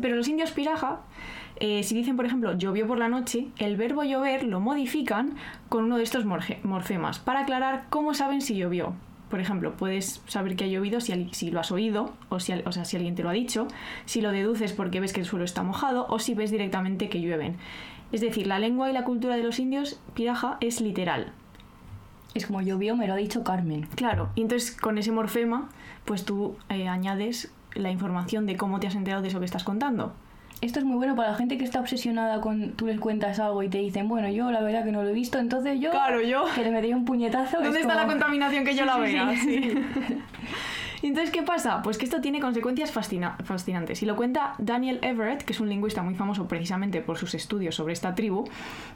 Pero 0.00 0.16
los 0.16 0.26
indios 0.26 0.52
piraja, 0.52 1.00
eh, 1.60 1.82
si 1.82 1.94
dicen, 1.94 2.16
por 2.16 2.24
ejemplo, 2.24 2.56
llovió 2.56 2.86
por 2.86 2.98
la 2.98 3.08
noche, 3.08 3.48
el 3.58 3.76
verbo 3.76 4.04
llover 4.04 4.42
lo 4.44 4.58
modifican 4.58 5.34
con 5.68 5.84
uno 5.84 5.98
de 5.98 6.02
estos 6.02 6.24
morge- 6.24 6.58
morfemas 6.62 7.18
para 7.18 7.40
aclarar 7.40 7.84
cómo 7.90 8.14
saben 8.14 8.40
si 8.40 8.56
llovió. 8.56 8.94
Por 9.30 9.40
ejemplo, 9.40 9.76
puedes 9.76 10.22
saber 10.26 10.54
que 10.54 10.64
ha 10.64 10.68
llovido 10.68 11.00
si, 11.00 11.50
lo 11.50 11.60
has 11.60 11.72
oído, 11.72 12.12
o, 12.28 12.38
si, 12.38 12.52
o 12.52 12.72
sea, 12.72 12.84
si 12.84 12.96
alguien 12.96 13.16
te 13.16 13.22
lo 13.22 13.28
ha 13.28 13.32
dicho, 13.32 13.66
si 14.04 14.20
lo 14.20 14.30
deduces 14.30 14.72
porque 14.72 15.00
ves 15.00 15.12
que 15.12 15.20
el 15.20 15.26
suelo 15.26 15.44
está 15.44 15.62
mojado, 15.62 16.06
o 16.08 16.18
si 16.18 16.34
ves 16.34 16.50
directamente 16.50 17.08
que 17.08 17.20
llueven. 17.20 17.56
Es 18.12 18.20
decir, 18.20 18.46
la 18.46 18.58
lengua 18.58 18.88
y 18.88 18.92
la 18.92 19.04
cultura 19.04 19.36
de 19.36 19.42
los 19.42 19.58
indios 19.58 20.00
piraja 20.14 20.58
es 20.60 20.80
literal. 20.80 21.32
Es 22.34 22.46
como 22.46 22.60
llovió, 22.60 22.96
me 22.96 23.06
lo 23.08 23.14
ha 23.14 23.16
dicho 23.16 23.42
Carmen. 23.42 23.88
Claro, 23.96 24.28
y 24.34 24.42
entonces 24.42 24.76
con 24.76 24.98
ese 24.98 25.10
morfema, 25.10 25.70
pues 26.04 26.24
tú 26.24 26.56
eh, 26.68 26.86
añades 26.86 27.50
la 27.74 27.90
información 27.90 28.46
de 28.46 28.56
cómo 28.56 28.78
te 28.78 28.86
has 28.86 28.94
enterado 28.94 29.22
de 29.22 29.28
eso 29.28 29.38
que 29.38 29.44
estás 29.44 29.64
contando. 29.64 30.14
Esto 30.62 30.78
es 30.78 30.84
muy 30.86 30.96
bueno 30.96 31.14
para 31.14 31.30
la 31.32 31.34
gente 31.36 31.58
que 31.58 31.64
está 31.64 31.80
obsesionada 31.80 32.40
con 32.40 32.70
tú 32.72 32.86
les 32.86 32.98
cuentas 32.98 33.38
algo 33.40 33.62
y 33.62 33.68
te 33.68 33.78
dicen, 33.78 34.08
bueno, 34.08 34.28
yo 34.30 34.50
la 34.50 34.60
verdad 34.62 34.84
que 34.84 34.90
no 34.92 35.02
lo 35.02 35.10
he 35.10 35.12
visto, 35.12 35.38
entonces 35.38 35.78
yo 35.80 35.90
Claro, 35.90 36.22
yo. 36.22 36.44
que 36.54 36.62
le 36.62 36.70
metí 36.70 36.92
un 36.94 37.04
puñetazo. 37.04 37.58
¿Dónde 37.60 37.80
es 37.80 37.84
está 37.84 37.94
la 37.94 38.06
contaminación 38.06 38.64
que 38.64 38.74
yo 38.74 38.84
Sí, 38.84 38.86
la 38.86 38.96
vea? 38.96 39.36
sí. 39.36 39.60
Sí. 39.60 39.74
Y 41.02 41.08
Entonces, 41.08 41.30
¿qué 41.32 41.42
pasa? 41.42 41.82
Pues 41.82 41.98
que 41.98 42.04
esto 42.04 42.20
tiene 42.20 42.40
consecuencias 42.40 42.90
fascina- 42.92 43.36
fascinantes. 43.44 44.02
Y 44.02 44.06
lo 44.06 44.16
cuenta 44.16 44.54
Daniel 44.58 44.98
Everett, 45.02 45.42
que 45.42 45.52
es 45.52 45.60
un 45.60 45.68
lingüista 45.68 46.02
muy 46.02 46.14
famoso 46.14 46.48
precisamente 46.48 47.00
por 47.00 47.18
sus 47.18 47.34
estudios 47.34 47.74
sobre 47.74 47.92
esta 47.92 48.14
tribu, 48.14 48.44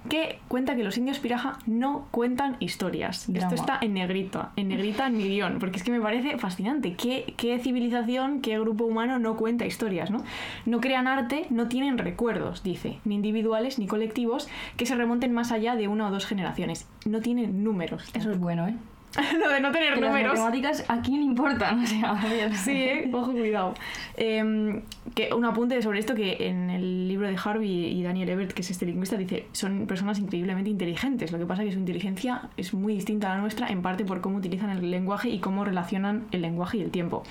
que 0.08 0.38
cuenta 0.48 0.76
que 0.76 0.82
los 0.84 0.96
indios 0.98 1.18
piraja 1.18 1.58
no 1.66 2.06
cuentan 2.10 2.56
historias. 2.60 3.26
Drama. 3.30 3.48
Esto 3.54 3.54
está 3.60 3.78
en 3.80 3.94
negrita, 3.94 4.52
en 4.56 4.68
negrita 4.68 5.06
en 5.06 5.16
mi 5.16 5.24
guion, 5.28 5.58
porque 5.58 5.76
es 5.76 5.82
que 5.84 5.90
me 5.92 6.00
parece 6.00 6.38
fascinante. 6.38 6.94
¿Qué, 6.94 7.34
qué 7.36 7.58
civilización, 7.58 8.40
qué 8.40 8.58
grupo 8.58 8.84
humano 8.84 9.18
no 9.18 9.36
cuenta 9.36 9.66
historias, 9.66 10.10
no? 10.10 10.24
No 10.66 10.80
crean 10.80 11.06
arte, 11.06 11.46
no 11.50 11.68
tienen 11.68 11.98
recuerdos, 11.98 12.62
dice, 12.62 12.98
ni 13.04 13.14
individuales 13.16 13.78
ni 13.78 13.86
colectivos, 13.86 14.48
que 14.76 14.86
se 14.86 14.94
remonten 14.94 15.32
más 15.32 15.52
allá 15.52 15.76
de 15.76 15.88
una 15.88 16.08
o 16.08 16.10
dos 16.10 16.26
generaciones. 16.26 16.88
No 17.06 17.20
tienen 17.20 17.62
números. 17.64 18.08
Eso 18.14 18.30
es 18.30 18.38
bueno, 18.38 18.66
¿eh? 18.68 18.74
Lo 19.40 19.48
de 19.50 19.60
no 19.60 19.72
tener 19.72 19.94
Que 19.94 20.00
las 20.00 20.10
números. 20.10 20.38
matemáticas 20.38 20.84
a 20.88 21.00
quién 21.02 21.18
le 21.20 21.24
importan, 21.26 21.80
o 21.82 21.86
sea. 21.86 22.20
Sí, 22.54 22.70
¿eh? 22.72 23.10
ojo, 23.12 23.32
cuidado. 23.32 23.74
Em, 24.16 24.82
que 25.14 25.34
un 25.34 25.44
apunte 25.44 25.80
sobre 25.82 25.98
esto 25.98 26.14
que 26.14 26.36
en 26.48 26.70
el 26.70 27.08
libro 27.08 27.26
de 27.26 27.36
Harvey 27.42 27.86
y 27.86 28.02
Daniel 28.02 28.28
Ebert, 28.28 28.52
que 28.52 28.62
es 28.62 28.70
este 28.70 28.86
lingüista, 28.86 29.16
dice, 29.16 29.46
son 29.52 29.86
personas 29.86 30.18
increíblemente 30.18 30.70
inteligentes. 30.70 31.32
Lo 31.32 31.38
que 31.38 31.46
pasa 31.46 31.62
es 31.62 31.68
que 31.68 31.72
su 31.74 31.80
inteligencia 31.80 32.42
es 32.56 32.72
muy 32.72 32.94
distinta 32.94 33.32
a 33.32 33.34
la 33.34 33.40
nuestra, 33.40 33.68
en 33.68 33.82
parte 33.82 34.04
por 34.04 34.20
cómo 34.20 34.36
utilizan 34.38 34.70
el 34.70 34.90
lenguaje 34.90 35.28
y 35.28 35.40
cómo 35.40 35.64
relacionan 35.64 36.26
el 36.30 36.42
lenguaje 36.42 36.78
y 36.78 36.82
el 36.82 36.90
tiempo. 36.90 37.24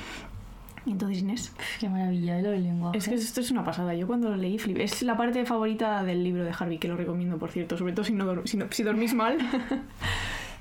Entonces, 0.86 1.20
Inés, 1.20 1.54
Qué 1.80 1.88
maravilla, 1.90 2.40
¿eh? 2.40 2.42
lo 2.42 2.52
del 2.52 2.64
lenguaje. 2.64 2.98
es 2.98 3.08
que 3.08 3.16
esto 3.16 3.42
es 3.42 3.52
una 3.52 3.64
pasada. 3.64 3.94
Yo 3.94 4.08
cuando 4.08 4.30
lo 4.30 4.36
leí, 4.38 4.58
flipé. 4.58 4.84
Es 4.84 5.02
la 5.04 5.16
parte 5.16 5.46
favorita 5.46 6.04
del 6.04 6.24
libro 6.24 6.44
de 6.44 6.52
Harvey, 6.58 6.78
que 6.78 6.88
lo 6.88 6.96
recomiendo, 6.98 7.38
por 7.38 7.52
cierto, 7.52 7.78
sobre 7.78 7.94
todo 7.94 8.04
si, 8.06 8.14
no 8.14 8.46
si, 8.46 8.58
no- 8.58 8.66
si 8.72 8.84
dormís 8.84 9.14
mal. 9.14 9.38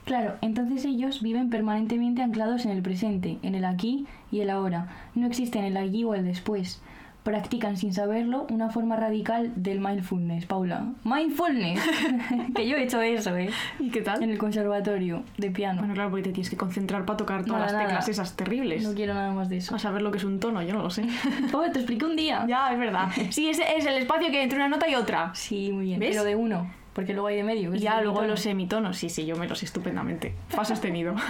Claro, 0.08 0.36
entonces 0.40 0.86
ellos 0.86 1.20
viven 1.20 1.50
permanentemente 1.50 2.22
anclados 2.22 2.64
en 2.64 2.70
el 2.70 2.80
presente, 2.80 3.36
en 3.42 3.54
el 3.54 3.66
aquí 3.66 4.06
y 4.32 4.40
el 4.40 4.48
ahora. 4.48 4.88
No 5.14 5.26
existen 5.26 5.64
el 5.64 5.76
allí 5.76 6.02
o 6.02 6.14
el 6.14 6.24
después. 6.24 6.80
Practican 7.24 7.76
sin 7.76 7.92
saberlo 7.92 8.46
una 8.48 8.70
forma 8.70 8.96
radical 8.96 9.52
del 9.54 9.80
mindfulness, 9.80 10.46
Paula. 10.46 10.94
Mindfulness. 11.04 11.78
que 12.54 12.66
yo 12.66 12.78
he 12.78 12.84
hecho 12.84 13.02
eso, 13.02 13.36
¿eh? 13.36 13.50
¿Y 13.78 13.90
qué 13.90 14.00
tal? 14.00 14.22
En 14.22 14.30
el 14.30 14.38
conservatorio 14.38 15.24
de 15.36 15.50
piano. 15.50 15.80
Bueno, 15.80 15.92
claro, 15.92 16.08
porque 16.08 16.22
te 16.22 16.32
tienes 16.32 16.48
que 16.48 16.56
concentrar 16.56 17.04
para 17.04 17.18
tocar 17.18 17.44
todas 17.44 17.60
Nada, 17.60 17.64
las 17.64 17.72
nada. 17.74 17.84
teclas 17.86 18.08
esas 18.08 18.34
terribles. 18.34 18.82
No 18.82 18.94
quiero 18.94 19.12
nada 19.12 19.32
más 19.32 19.50
de 19.50 19.58
eso. 19.58 19.74
A 19.74 19.78
saber 19.78 20.00
lo 20.00 20.10
que 20.10 20.16
es 20.16 20.24
un 20.24 20.40
tono, 20.40 20.62
yo 20.62 20.72
no 20.72 20.80
lo 20.82 20.88
sé. 20.88 21.04
Paula, 21.52 21.70
te 21.70 21.80
expliqué 21.80 22.06
un 22.06 22.16
día. 22.16 22.46
ya, 22.48 22.72
es 22.72 22.78
verdad. 22.78 23.08
Sí, 23.28 23.50
ese 23.50 23.64
es 23.76 23.84
el 23.84 23.98
espacio 23.98 24.30
que 24.30 24.38
hay 24.38 24.44
entre 24.44 24.56
una 24.58 24.68
nota 24.70 24.88
y 24.88 24.94
otra. 24.94 25.30
Sí, 25.34 25.70
muy 25.70 25.84
bien. 25.84 26.00
¿Ves? 26.00 26.12
Pero 26.12 26.24
de 26.24 26.34
uno, 26.34 26.70
porque 26.98 27.12
luego 27.12 27.28
hay 27.28 27.36
de 27.36 27.44
medio. 27.44 27.72
Ya, 27.76 28.00
luego 28.00 28.24
los 28.24 28.40
semitonos. 28.40 28.96
Sí, 28.98 29.08
sí, 29.08 29.24
yo 29.24 29.36
me 29.36 29.46
los 29.46 29.60
sé 29.60 29.66
estupendamente. 29.66 30.34
Fa 30.48 30.64
sostenido. 30.64 31.14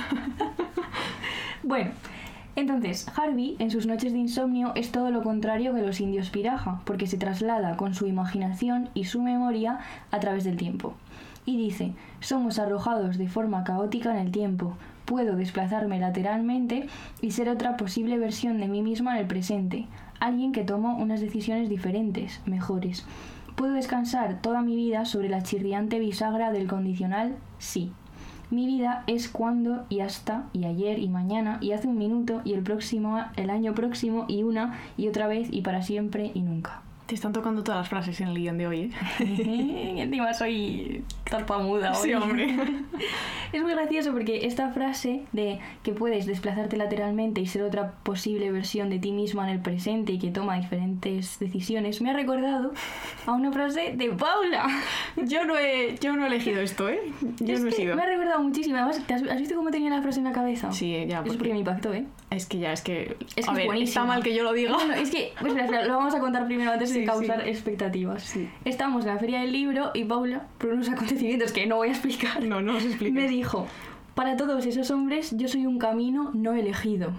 Bueno, 1.63 1.91
entonces, 2.57 3.07
Harvey 3.15 3.57
en 3.59 3.71
sus 3.71 3.87
noches 3.87 4.15
de 4.15 4.19
insomnio 4.19 4.73
es 4.77 4.93
todo 4.93 5.11
lo 5.11 5.23
contrario 5.23 5.75
que 5.75 5.83
los 5.83 6.01
indios 6.01 6.31
piraja, 6.31 6.81
porque 6.87 7.07
se 7.07 7.19
traslada 7.19 7.77
con 7.77 7.95
su 7.95 8.07
imaginación 8.07 8.89
y 8.95 9.05
su 9.05 9.21
memoria 9.21 9.81
a 10.11 10.21
través 10.21 10.45
del 10.45 10.57
tiempo. 10.57 10.95
Y 11.45 11.59
dice, 11.59 11.93
somos 12.21 12.59
arrojados 12.59 13.19
de 13.19 13.29
forma 13.29 13.65
caótica 13.65 14.13
en 14.13 14.25
el 14.25 14.33
tiempo, 14.33 14.79
puedo 15.05 15.37
desplazarme 15.37 16.01
lateralmente 16.01 16.87
y 17.21 17.33
ser 17.33 17.51
otra 17.51 17.77
posible 17.77 18.17
versión 18.17 18.59
de 18.59 18.69
mí 18.69 18.81
misma 18.81 19.17
en 19.17 19.19
el 19.19 19.27
presente, 19.27 19.85
alguien 20.19 20.53
que 20.53 20.65
tomó 20.65 20.97
unas 20.97 21.21
decisiones 21.21 21.69
diferentes, 21.69 22.41
mejores. 22.47 23.05
Puedo 23.59 23.73
descansar 23.73 24.41
toda 24.41 24.63
mi 24.63 24.77
vida 24.77 25.05
sobre 25.05 25.29
la 25.29 25.43
chirriante 25.43 25.99
bisagra 25.99 26.53
del 26.53 26.69
condicional 26.69 27.35
sí. 27.59 27.91
Mi 28.53 28.67
vida 28.67 29.03
es 29.09 29.29
cuando 29.29 29.85
y 29.89 29.99
hasta 29.99 30.45
y 30.53 30.65
ayer 30.65 31.01
y 31.01 31.09
mañana 31.09 31.59
y 31.61 31.73
hace 31.73 31.89
un 31.89 31.99
minuto 31.99 32.41
y 32.45 32.53
el 32.53 32.63
próximo 32.63 33.19
el 33.35 33.51
año 33.51 33.75
próximo 33.75 34.27
y 34.29 34.45
una 34.45 34.79
y 34.97 35.09
otra 35.09 35.27
vez 35.27 35.49
y 35.51 35.63
para 35.63 35.83
siempre 35.83 36.31
y 36.35 36.43
nunca. 36.43 36.83
Te 37.09 37.15
están 37.15 37.33
tocando 37.33 37.65
todas 37.65 37.79
las 37.81 37.89
frases 37.89 38.21
en 38.21 38.29
el 38.29 38.35
guion 38.37 38.59
de 38.59 38.67
hoy, 38.67 38.93
¿eh? 39.21 39.95
y 39.97 39.99
encima 40.01 40.35
soy 40.35 41.03
tarpamuda 41.25 41.93
hoy. 41.93 42.09
Sí, 42.09 42.13
hombre. 42.15 42.55
Es 43.51 43.63
muy 43.63 43.73
gracioso 43.73 44.13
porque 44.13 44.45
esta 44.45 44.69
frase 44.73 45.23
de 45.33 45.59
que 45.83 45.93
puedes 45.93 46.27
desplazarte 46.27 46.77
lateralmente 46.77 47.41
y 47.41 47.47
ser 47.47 47.63
otra 47.63 47.93
posible 48.03 48.51
versión 48.53 48.91
de 48.91 48.99
ti 48.99 49.11
misma 49.11 49.45
en 49.49 49.55
el 49.57 49.63
presente 49.63 50.13
y 50.13 50.19
que 50.19 50.31
toma 50.31 50.57
diferentes 50.59 51.39
decisiones 51.39 52.03
me 52.03 52.11
ha 52.11 52.13
recordado 52.13 52.75
a 53.25 53.33
una 53.33 53.51
frase 53.51 53.95
de 53.97 54.11
Paula. 54.11 54.67
Yo 55.17 55.47
no 55.47 55.57
he, 55.57 55.97
yo 55.99 56.15
no 56.15 56.25
he 56.25 56.27
elegido 56.27 56.61
esto, 56.61 56.91
¿eh? 56.91 57.01
Yo 57.41 57.55
Es 57.55 57.63
no 57.63 57.69
he 57.69 57.73
sido. 57.73 57.97
Me 57.97 58.03
ha 58.03 58.07
recordado 58.07 58.43
muchísimo. 58.43 58.77
Además, 58.77 59.01
¿te 59.07 59.15
has, 59.15 59.23
visto 59.39 59.57
cómo 59.57 59.71
tenía 59.71 59.89
la 59.89 60.03
frase 60.03 60.19
en 60.19 60.25
la 60.25 60.33
cabeza? 60.33 60.71
Sí, 60.71 60.93
ya, 61.09 61.17
Eso 61.21 61.23
porque- 61.25 61.39
porque 61.39 61.53
me 61.55 61.59
impactó, 61.61 61.95
¿eh? 61.95 62.05
Es 62.31 62.45
que 62.45 62.59
ya, 62.59 62.73
es 62.75 62.83
que... 62.83 63.17
Es 63.35 63.47
que 63.47 63.51
a 63.51 63.53
es 63.53 63.57
ver, 63.57 63.67
buenísima. 63.67 64.03
está 64.03 64.05
mal 64.05 64.23
que 64.23 64.35
yo 64.35 64.43
lo 64.45 64.53
diga. 64.53 64.75
Bueno, 64.75 64.93
es 64.93 65.11
que, 65.11 65.33
pues, 65.41 65.55
lo 65.55 65.97
vamos 65.97 66.15
a 66.15 66.21
contar 66.21 66.45
primero 66.47 66.71
antes 66.73 66.91
Sí, 66.91 66.98
causar 67.05 67.43
sí. 67.45 67.51
expectativas. 67.51 68.23
Sí. 68.23 68.49
Estamos 68.65 69.05
en 69.07 69.13
la 69.15 69.19
feria 69.19 69.41
del 69.41 69.53
libro 69.53 69.91
y 69.95 70.05
Paula, 70.05 70.47
por 70.59 70.71
unos 70.71 70.89
acontecimientos 70.91 71.53
que 71.53 71.67
no 71.67 71.77
voy 71.77 71.89
a 71.89 71.93
explicar, 71.93 72.43
No, 72.45 72.61
no 72.61 72.75
me 73.13 73.29
dijo, 73.29 73.67
para 74.15 74.37
todos 74.37 74.67
esos 74.67 74.91
hombres 74.91 75.35
yo 75.37 75.49
soy 75.49 75.67
un 75.67 75.79
camino 75.79 76.31
no 76.35 76.53
elegido. 76.55 77.13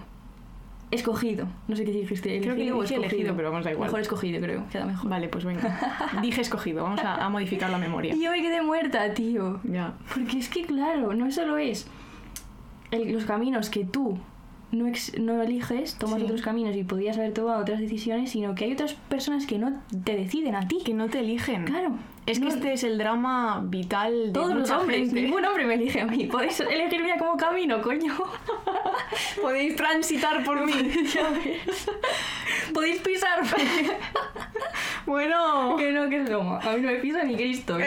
Escogido. 0.90 1.46
No 1.68 1.76
sé 1.76 1.84
qué 1.84 1.92
dijiste, 1.92 2.30
elegido 2.36 2.54
Creo 2.54 2.66
que 2.66 2.72
o 2.72 2.82
escogido. 2.82 3.04
elegido, 3.06 3.36
pero 3.36 3.50
vamos, 3.52 3.64
da 3.64 3.70
igual. 3.70 3.86
Mejor 3.86 4.00
escogido, 4.00 4.40
creo. 4.40 4.64
Queda 4.72 4.86
mejor. 4.86 5.08
Vale, 5.08 5.28
pues 5.28 5.44
venga. 5.44 5.78
Dije 6.20 6.40
escogido, 6.40 6.82
vamos 6.82 6.98
a, 7.00 7.24
a 7.24 7.28
modificar 7.28 7.70
la 7.70 7.78
memoria. 7.78 8.12
Y 8.16 8.24
yo 8.24 8.32
me 8.32 8.42
quedé 8.42 8.60
muerta, 8.60 9.14
tío. 9.14 9.60
Ya. 9.62 9.94
Porque 10.12 10.38
es 10.38 10.48
que, 10.48 10.64
claro, 10.64 11.14
no 11.14 11.30
solo 11.30 11.58
es 11.58 11.86
el- 12.90 13.12
los 13.12 13.24
caminos 13.24 13.70
que 13.70 13.84
tú 13.84 14.18
no, 14.72 14.86
ex- 14.86 15.18
no 15.18 15.42
eliges, 15.42 15.94
tomas 15.96 16.18
Sí. 16.18 16.24
otros 16.24 16.42
caminos 16.42 16.76
y 16.76 16.84
podías 16.84 17.16
haber 17.18 17.32
tomado 17.34 17.60
otras 17.60 17.80
decisiones, 17.80 18.30
sino 18.30 18.54
que 18.54 18.64
hay 18.66 18.72
otras 18.72 18.94
personas 18.94 19.46
que 19.46 19.58
no 19.58 19.82
te 20.04 20.16
deciden 20.16 20.54
a 20.54 20.66
ti. 20.68 20.78
Que 20.84 20.94
no 20.94 21.08
te 21.08 21.20
eligen. 21.20 21.64
Claro. 21.64 21.92
Es 22.26 22.38
que 22.38 22.48
este 22.48 22.72
es 22.74 22.84
el 22.84 22.96
drama 22.98 23.60
vital 23.64 24.26
de 24.26 24.32
Todos 24.32 24.54
los 24.54 24.70
hombres, 24.70 24.98
gente. 24.98 25.22
ningún 25.22 25.44
hombre 25.44 25.66
me 25.66 25.74
elige 25.74 26.00
a 26.02 26.06
mí. 26.06 26.26
Podéis 26.26 26.60
elegirme 26.60 27.16
como 27.18 27.36
camino, 27.36 27.82
coño. 27.82 28.14
Podéis 29.42 29.74
transitar 29.74 30.44
por 30.44 30.64
mí. 30.64 30.72
Ya 31.14 31.28
ves. 31.30 31.88
Podéis 32.72 33.00
pisarme. 33.00 33.48
bueno. 35.06 35.76
que 35.76 35.90
no, 35.92 36.08
que 36.08 36.22
es. 36.22 36.30
A 36.30 36.72
mí 36.76 36.82
no 36.82 36.88
me 36.92 36.96
pisa 36.96 37.24
ni 37.24 37.34
Cristo. 37.34 37.78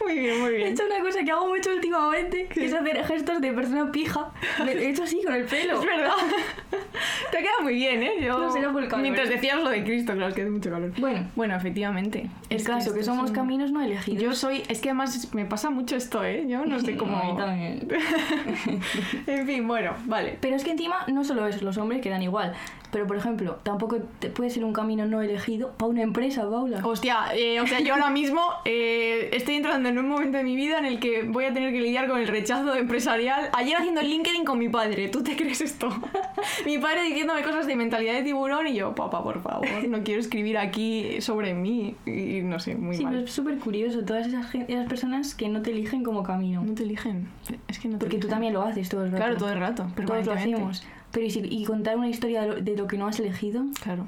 Muy 0.04 0.18
bien, 0.18 0.40
muy 0.40 0.54
He 0.54 0.56
bien. 0.56 0.72
hecho 0.72 0.84
una 0.86 1.00
cosa 1.00 1.22
que 1.24 1.30
hago 1.30 1.46
mucho 1.48 1.70
últimamente, 1.70 2.46
que 2.46 2.64
es 2.66 2.72
hacer 2.72 3.04
gestos 3.04 3.40
de 3.40 3.52
persona 3.52 3.92
pija. 3.92 4.32
He 4.66 4.88
hecho 4.88 5.02
así 5.04 5.22
con 5.22 5.34
el 5.34 5.44
pelo. 5.44 5.80
Es 5.80 5.86
verdad. 5.86 6.12
Te 7.30 7.38
ha 7.38 7.40
quedado 7.40 7.62
muy 7.62 7.74
bien, 7.74 8.02
¿eh? 8.02 8.12
Yo... 8.20 8.38
No 8.38 8.78
el 8.78 8.88
calor. 8.88 9.02
Mientras 9.02 9.28
decías 9.28 9.62
lo 9.62 9.70
de 9.70 9.82
Cristo, 9.84 10.12
claro, 10.12 10.28
es 10.28 10.34
que 10.34 10.42
hace 10.42 10.50
mucho 10.50 10.70
calor. 10.70 10.92
Bueno, 10.98 11.26
Bueno, 11.36 11.56
efectivamente. 11.56 12.28
el 12.50 12.56
Es 12.56 12.64
caso, 12.64 12.92
que 12.94 13.00
es 13.00 13.06
somos 13.06 13.30
un- 13.30 13.34
caminos 13.36 13.72
no 13.72 13.80
elegidos. 13.82 14.22
Yo 14.22 14.34
soy... 14.34 14.62
Es 14.68 14.80
que 14.80 14.90
además 14.90 15.32
me 15.34 15.44
pasa 15.44 15.70
mucho 15.70 15.96
esto, 15.96 16.24
¿eh? 16.24 16.44
Yo 16.48 16.64
no 16.66 16.78
sé 16.80 16.96
cómo... 16.96 17.16
A 17.20 17.24
mí 17.24 17.36
también. 17.36 17.88
en 19.26 19.46
fin, 19.46 19.66
bueno, 19.66 19.92
vale. 20.06 20.36
Pero 20.40 20.56
es 20.56 20.64
que 20.64 20.70
encima 20.72 21.04
no 21.08 21.24
solo 21.24 21.46
eso, 21.46 21.64
los 21.64 21.76
hombres 21.78 22.00
quedan 22.00 22.22
igual. 22.22 22.54
Pero 22.92 23.06
por 23.06 23.16
ejemplo, 23.16 23.60
tampoco 23.62 23.98
te 24.18 24.30
puede 24.30 24.50
ser 24.50 24.64
un 24.64 24.72
camino 24.72 25.06
no 25.06 25.22
elegido 25.22 25.70
para 25.78 25.90
una 25.90 26.02
empresa, 26.02 26.48
Paula. 26.50 26.80
Hostia, 26.84 27.26
eh, 27.34 27.60
o 27.60 27.66
sea, 27.68 27.78
yo 27.78 27.94
ahora 27.94 28.10
mismo 28.10 28.42
eh, 28.64 29.30
estoy 29.32 29.54
entrando 29.56 29.88
en 29.88 29.96
un 29.98 30.08
momento 30.08 30.38
de 30.38 30.42
mi 30.44 30.56
vida 30.56 30.78
en 30.78 30.86
el 30.86 30.98
que 30.98 31.22
voy 31.22 31.44
a 31.44 31.52
tener 31.52 31.72
que 31.72 31.80
lidiar 31.80 32.08
con 32.08 32.18
el 32.20 32.26
rechazo 32.26 32.74
empresarial. 32.74 33.48
Ayer 33.52 33.76
haciendo 33.76 34.00
el 34.00 34.08
LinkedIn 34.10 34.44
con 34.44 34.58
mi 34.58 34.68
padre, 34.68 35.08
¿tú 35.08 35.22
te 35.22 35.36
crees 35.36 35.60
esto? 35.60 35.88
mi 36.66 36.78
padre 36.78 36.89
diciéndome 36.98 37.42
cosas 37.42 37.66
de 37.66 37.76
mentalidad 37.76 38.14
de 38.14 38.22
tiburón 38.22 38.66
y 38.66 38.74
yo, 38.74 38.94
papá, 38.94 39.22
por 39.22 39.40
favor, 39.42 39.66
no 39.88 40.02
quiero 40.02 40.20
escribir 40.20 40.58
aquí 40.58 41.20
sobre 41.20 41.54
mí. 41.54 41.94
Y 42.06 42.40
no 42.42 42.58
sé, 42.58 42.74
muy 42.76 42.96
sí, 42.96 43.04
mal. 43.04 43.12
pero 43.14 43.24
es 43.26 43.32
súper 43.32 43.58
curioso, 43.58 44.04
todas 44.04 44.26
esas, 44.26 44.54
esas 44.54 44.88
personas 44.88 45.34
que 45.34 45.48
no 45.48 45.62
te 45.62 45.70
eligen 45.70 46.02
como 46.02 46.22
camino. 46.22 46.62
No 46.64 46.74
te 46.74 46.82
eligen. 46.82 47.28
Es 47.68 47.78
que 47.78 47.88
no 47.88 47.98
te 47.98 48.06
Porque 48.06 48.18
tú 48.18 48.28
también 48.28 48.52
lo 48.52 48.62
haces 48.62 48.88
todo 48.88 49.04
el 49.04 49.12
rato. 49.12 49.22
Claro, 49.24 49.36
todo 49.38 49.50
el 49.52 49.60
rato. 49.60 49.86
Todos 50.06 50.26
lo 50.26 50.32
hacemos. 50.32 50.82
Pero 51.12 51.26
¿y, 51.26 51.30
si- 51.30 51.40
y 51.48 51.64
contar 51.64 51.96
una 51.96 52.08
historia 52.08 52.42
de 52.42 52.48
lo, 52.48 52.54
de 52.60 52.76
lo 52.76 52.86
que 52.86 52.96
no 52.96 53.06
has 53.08 53.18
elegido, 53.18 53.64
Claro. 53.82 54.06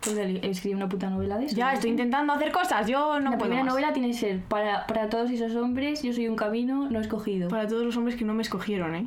pues 0.00 0.16
escribir 0.42 0.76
una 0.76 0.88
puta 0.88 1.10
novela 1.10 1.36
de 1.38 1.46
eso. 1.46 1.56
Ya, 1.56 1.72
estoy 1.72 1.90
intentando 1.90 2.32
hacer 2.32 2.52
cosas, 2.52 2.86
yo 2.86 3.18
no 3.18 3.30
la 3.30 3.36
puedo 3.38 3.38
primera 3.40 3.64
más. 3.64 3.72
novela 3.72 3.92
tiene 3.92 4.08
que 4.08 4.14
ser 4.14 4.40
para, 4.40 4.86
para 4.86 5.08
todos 5.08 5.30
esos 5.30 5.54
hombres, 5.56 6.02
yo 6.02 6.12
soy 6.12 6.28
un 6.28 6.36
camino 6.36 6.88
no 6.90 7.00
escogido. 7.00 7.48
Para 7.48 7.66
todos 7.66 7.84
los 7.84 7.96
hombres 7.96 8.14
que 8.16 8.24
no 8.24 8.34
me 8.34 8.42
escogieron, 8.42 8.94
¿eh? 8.94 9.06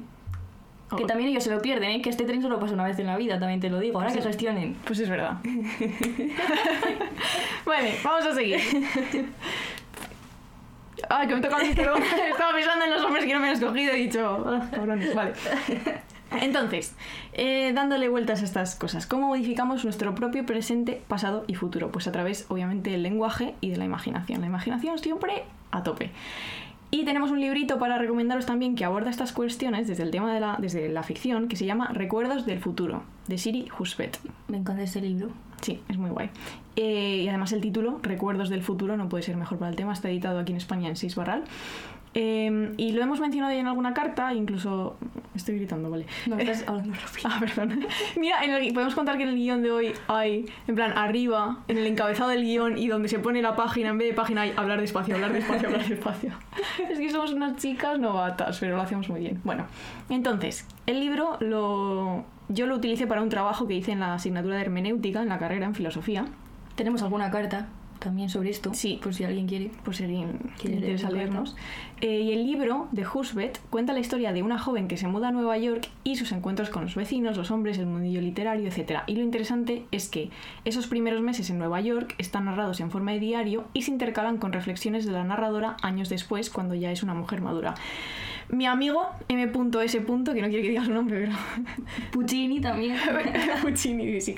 Que 0.95 1.03
Oh, 1.03 1.07
también 1.07 1.29
ellos 1.29 1.43
se 1.43 1.51
lo 1.51 1.61
pierden, 1.61 1.91
¿eh? 1.91 2.01
Que 2.01 2.09
este 2.09 2.23
tren 2.23 2.41
solo 2.41 2.59
pasa 2.59 2.73
una 2.73 2.85
vez 2.85 2.97
en 2.99 3.07
la 3.07 3.17
vida, 3.17 3.37
también 3.39 3.59
te 3.59 3.69
lo 3.69 3.79
digo. 3.79 3.99
Ahora 3.99 4.11
Pues 4.13 4.25
que 4.25 4.31
sí. 4.31 4.37
gestionen. 4.37 4.75
Pues 4.85 4.99
es 4.99 5.09
verdad. 5.09 5.37
vale, 7.65 7.95
vamos 8.03 8.25
a 8.25 8.33
seguir. 8.33 8.59
Ay, 11.09 11.27
que 11.27 11.35
me 11.35 11.41
toca. 11.41 11.57
Estaba 11.61 12.53
pensando 12.53 12.85
en 12.85 12.91
los 12.91 13.03
hombres 13.03 13.25
que 13.25 13.33
no 13.33 13.39
me 13.39 13.47
han 13.47 13.53
escogido 13.53 13.95
y 13.95 13.99
he 13.99 14.03
dicho, 14.03 14.43
"Ah, 14.47 14.67
cabrones, 14.71 15.13
vale. 15.13 15.33
Entonces, 16.41 16.93
eh, 17.33 17.71
dándole 17.73 18.09
vueltas 18.09 18.41
a 18.41 18.45
estas 18.45 18.75
cosas, 18.75 19.07
¿cómo 19.07 19.27
modificamos 19.27 19.83
nuestro 19.85 20.13
propio 20.15 20.45
presente, 20.45 21.01
pasado 21.07 21.45
y 21.47 21.55
futuro? 21.55 21.91
Pues 21.91 22.07
a 22.07 22.11
través, 22.11 22.45
obviamente, 22.49 22.89
del 22.91 23.03
lenguaje 23.03 23.53
y 23.61 23.69
de 23.69 23.77
la 23.77 23.85
imaginación. 23.85 24.41
La 24.41 24.47
imaginación 24.47 24.97
siempre 24.99 25.43
a 25.71 25.83
tope. 25.83 26.11
Y 26.89 27.03
tenemos 27.03 27.31
un 27.31 27.41
librito 27.41 27.79
para 27.79 27.97
recomendaros 27.97 28.45
también 28.45 28.75
que 28.75 28.85
aborda 28.85 29.09
estas 29.09 29.33
cuestiones 29.33 29.87
desde 29.87 30.03
el 30.03 30.11
tema 30.11 30.33
de 30.33 30.39
la, 30.39 30.57
desde 30.59 30.87
la 30.87 31.03
ficción, 31.03 31.49
que 31.49 31.57
se 31.57 31.65
llama 31.65 31.89
Recuerdos 31.91 32.45
del 32.45 32.59
futuro, 32.59 33.03
de 33.27 33.37
Siri 33.37 33.67
Husbet. 33.77 34.17
Me 34.47 34.57
encanta 34.57 34.83
este 34.83 35.01
libro. 35.01 35.29
Sí, 35.61 35.81
es 35.89 35.97
muy 35.97 36.11
guay. 36.11 36.29
Eh, 36.77 37.23
y 37.23 37.27
además 37.27 37.51
el 37.51 37.59
título, 37.59 37.99
Recuerdos 38.03 38.49
del 38.49 38.63
futuro, 38.63 38.95
no 38.95 39.09
puede 39.09 39.23
ser 39.23 39.35
mejor 39.35 39.57
para 39.57 39.69
el 39.69 39.75
tema, 39.75 39.91
está 39.91 40.09
editado 40.09 40.39
aquí 40.39 40.53
en 40.53 40.57
España 40.57 40.87
en 40.87 40.95
6 40.95 41.15
barral. 41.15 41.43
Eh, 42.19 42.73
y 42.77 42.93
lo 42.93 43.03
hemos 43.03 43.19
mencionado 43.19 43.53
ya 43.53 43.59
en 43.59 43.67
alguna 43.67 43.93
carta, 43.93 44.33
incluso... 44.33 44.97
Estoy 45.35 45.57
gritando, 45.57 45.91
vale. 45.91 46.07
No, 46.25 46.35
estás 46.39 46.67
hablando 46.67 46.95
rápido. 46.95 47.29
Ah, 47.31 47.37
perdón. 47.39 47.85
Mira, 48.19 48.43
en 48.43 48.51
el- 48.53 48.73
podemos 48.73 48.95
contar 48.95 49.17
que 49.17 49.23
en 49.23 49.29
el 49.29 49.35
guion 49.35 49.61
de 49.61 49.69
hoy 49.71 49.93
hay, 50.07 50.45
en 50.67 50.73
plan, 50.73 50.93
arriba, 50.97 51.59
en 51.67 51.77
el 51.77 51.85
encabezado 51.85 52.31
del 52.31 52.41
guion 52.41 52.75
y 52.79 52.87
donde 52.87 53.07
se 53.07 53.19
pone 53.19 53.39
la 53.43 53.55
página, 53.55 53.89
en 53.89 53.99
vez 53.99 54.07
de 54.07 54.13
página 54.15 54.41
hay 54.41 54.53
hablar 54.57 54.81
despacio, 54.81 55.13
hablar 55.13 55.31
despacio, 55.31 55.67
hablar 55.67 55.85
despacio. 55.87 56.31
Es 56.89 56.97
que 56.97 57.11
somos 57.11 57.33
unas 57.33 57.55
chicas 57.57 57.99
novatas, 57.99 58.57
pero 58.59 58.77
lo 58.77 58.81
hacemos 58.81 59.07
muy 59.09 59.19
bien. 59.19 59.39
Bueno, 59.43 59.67
entonces, 60.09 60.67
el 60.87 60.99
libro 60.99 61.37
lo, 61.39 62.25
yo 62.49 62.65
lo 62.65 62.73
utilicé 62.77 63.05
para 63.05 63.21
un 63.21 63.29
trabajo 63.29 63.67
que 63.67 63.75
hice 63.75 63.91
en 63.91 63.99
la 63.99 64.15
asignatura 64.15 64.55
de 64.55 64.61
hermenéutica, 64.63 65.21
en 65.21 65.29
la 65.29 65.37
carrera 65.37 65.67
en 65.67 65.75
filosofía. 65.75 66.25
Tenemos 66.75 67.03
alguna 67.03 67.29
carta 67.29 67.67
también 68.07 68.29
sobre 68.29 68.49
esto. 68.51 68.73
Sí. 68.73 69.01
Por 69.03 69.13
si 69.13 69.25
alguien 69.25 69.47
quiere. 69.47 69.69
por 69.83 69.93
si 69.93 70.05
alguien 70.05 70.39
Quiere 70.57 70.77
interesa 70.77 71.11
leernos. 71.11 71.57
Eh, 71.99 72.21
y 72.21 72.31
el 72.31 72.45
libro 72.45 72.87
de 72.93 73.05
Husbet 73.05 73.59
cuenta 73.69 73.91
la 73.91 73.99
historia 73.99 74.31
de 74.31 74.43
una 74.43 74.57
joven 74.57 74.87
que 74.87 74.95
se 74.95 75.09
muda 75.09 75.27
a 75.27 75.31
Nueva 75.31 75.57
York 75.57 75.89
y 76.05 76.15
sus 76.15 76.31
encuentros 76.31 76.69
con 76.69 76.83
los 76.83 76.95
vecinos, 76.95 77.35
los 77.35 77.51
hombres, 77.51 77.77
el 77.79 77.85
mundillo 77.85 78.21
literario, 78.21 78.69
etc. 78.69 79.01
Y 79.07 79.15
lo 79.15 79.23
interesante 79.23 79.85
es 79.91 80.07
que 80.07 80.29
esos 80.63 80.87
primeros 80.87 81.21
meses 81.21 81.49
en 81.49 81.57
Nueva 81.57 81.81
York 81.81 82.15
están 82.17 82.45
narrados 82.45 82.79
en 82.79 82.91
forma 82.91 83.11
de 83.11 83.19
diario 83.19 83.65
y 83.73 83.81
se 83.81 83.91
intercalan 83.91 84.37
con 84.37 84.53
reflexiones 84.53 85.05
de 85.05 85.11
la 85.11 85.25
narradora 85.25 85.75
años 85.81 86.07
después, 86.07 86.49
cuando 86.49 86.75
ya 86.75 86.93
es 86.93 87.03
una 87.03 87.13
mujer 87.13 87.41
madura. 87.41 87.75
Mi 88.49 88.65
amigo 88.65 89.05
M.S. 89.27 89.99
que 89.99 90.11
no 90.11 90.23
quiere 90.47 90.61
que 90.61 90.69
diga 90.69 90.85
su 90.85 90.93
nombre, 90.93 91.19
pero 91.19 91.31
Puccini 92.11 92.61
también. 92.61 92.95
Puccini, 93.61 94.21
sí, 94.21 94.35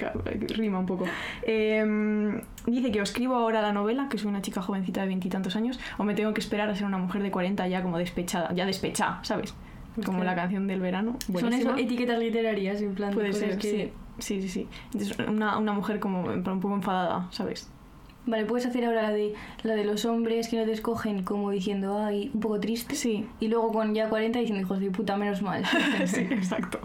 rima 0.56 0.80
un 0.80 0.86
poco. 0.86 1.06
Eh, 1.44 2.42
dice 2.66 2.92
que 2.92 3.00
o 3.00 3.04
escribo 3.04 3.36
ahora 3.36 3.62
la 3.62 3.72
novela, 3.72 4.08
que 4.10 4.18
soy 4.18 4.30
una 4.30 4.42
chica 4.42 4.62
jovencita 4.62 5.02
de 5.02 5.08
veintitantos 5.08 5.56
años, 5.56 5.80
o 5.98 6.04
me 6.04 6.16
tengo 6.16 6.34
que 6.34 6.42
esperar 6.42 6.70
a 6.70 6.76
ser 6.76 6.86
una 6.86 6.98
mujer 6.98 7.22
de 7.22 7.32
40 7.32 7.68
ya 7.68 7.84
como 7.84 7.98
despechada, 7.98 8.54
ya 8.54 8.66
despechada, 8.66 9.20
¿sabes? 9.24 9.54
Como 10.06 10.20
Ok. 10.20 10.26
la 10.26 10.36
canción 10.36 10.68
del 10.68 10.80
verano. 10.80 11.18
Son 11.40 11.54
eso, 11.54 11.76
etiquetas 11.76 12.20
literarias, 12.20 12.82
en 12.82 12.96
plan. 12.96 13.10
de 13.12 13.16
Puede 13.16 13.34
ser, 13.34 13.58
que... 13.58 13.70
sí. 13.70 13.92
Sí, 14.20 14.42
sí, 14.42 14.50
sí. 14.50 14.68
Entonces, 14.94 15.18
una, 15.30 15.58
una 15.58 15.72
mujer 15.72 16.00
como 16.02 16.24
un 16.24 16.44
poco 16.44 16.76
enfadada, 16.76 17.28
¿sabes? 17.32 17.72
Vale, 18.30 18.46
puedes 18.46 18.68
hacer 18.68 18.86
ahora 18.86 19.02
la 19.02 19.12
de, 19.12 19.34
la 19.64 19.74
de 19.74 19.84
los 19.84 20.06
hombres 20.06 20.50
que 20.50 20.60
no 20.60 20.66
te 20.66 20.72
escogen 20.72 21.24
como 21.24 21.50
diciendo, 21.50 21.98
ay, 21.98 22.30
un 22.32 22.40
poco 22.42 22.60
triste. 22.60 22.94
Sí. 22.94 23.26
Y 23.40 23.48
luego 23.48 23.72
con 23.72 23.96
ya 23.96 24.08
40 24.08 24.38
diciendo, 24.38 24.62
hijos 24.62 24.80
de 24.80 24.92
puta, 24.92 25.18
menos 25.18 25.42
mal. 25.42 25.66
sí, 26.06 26.22
exacto. 26.30 26.80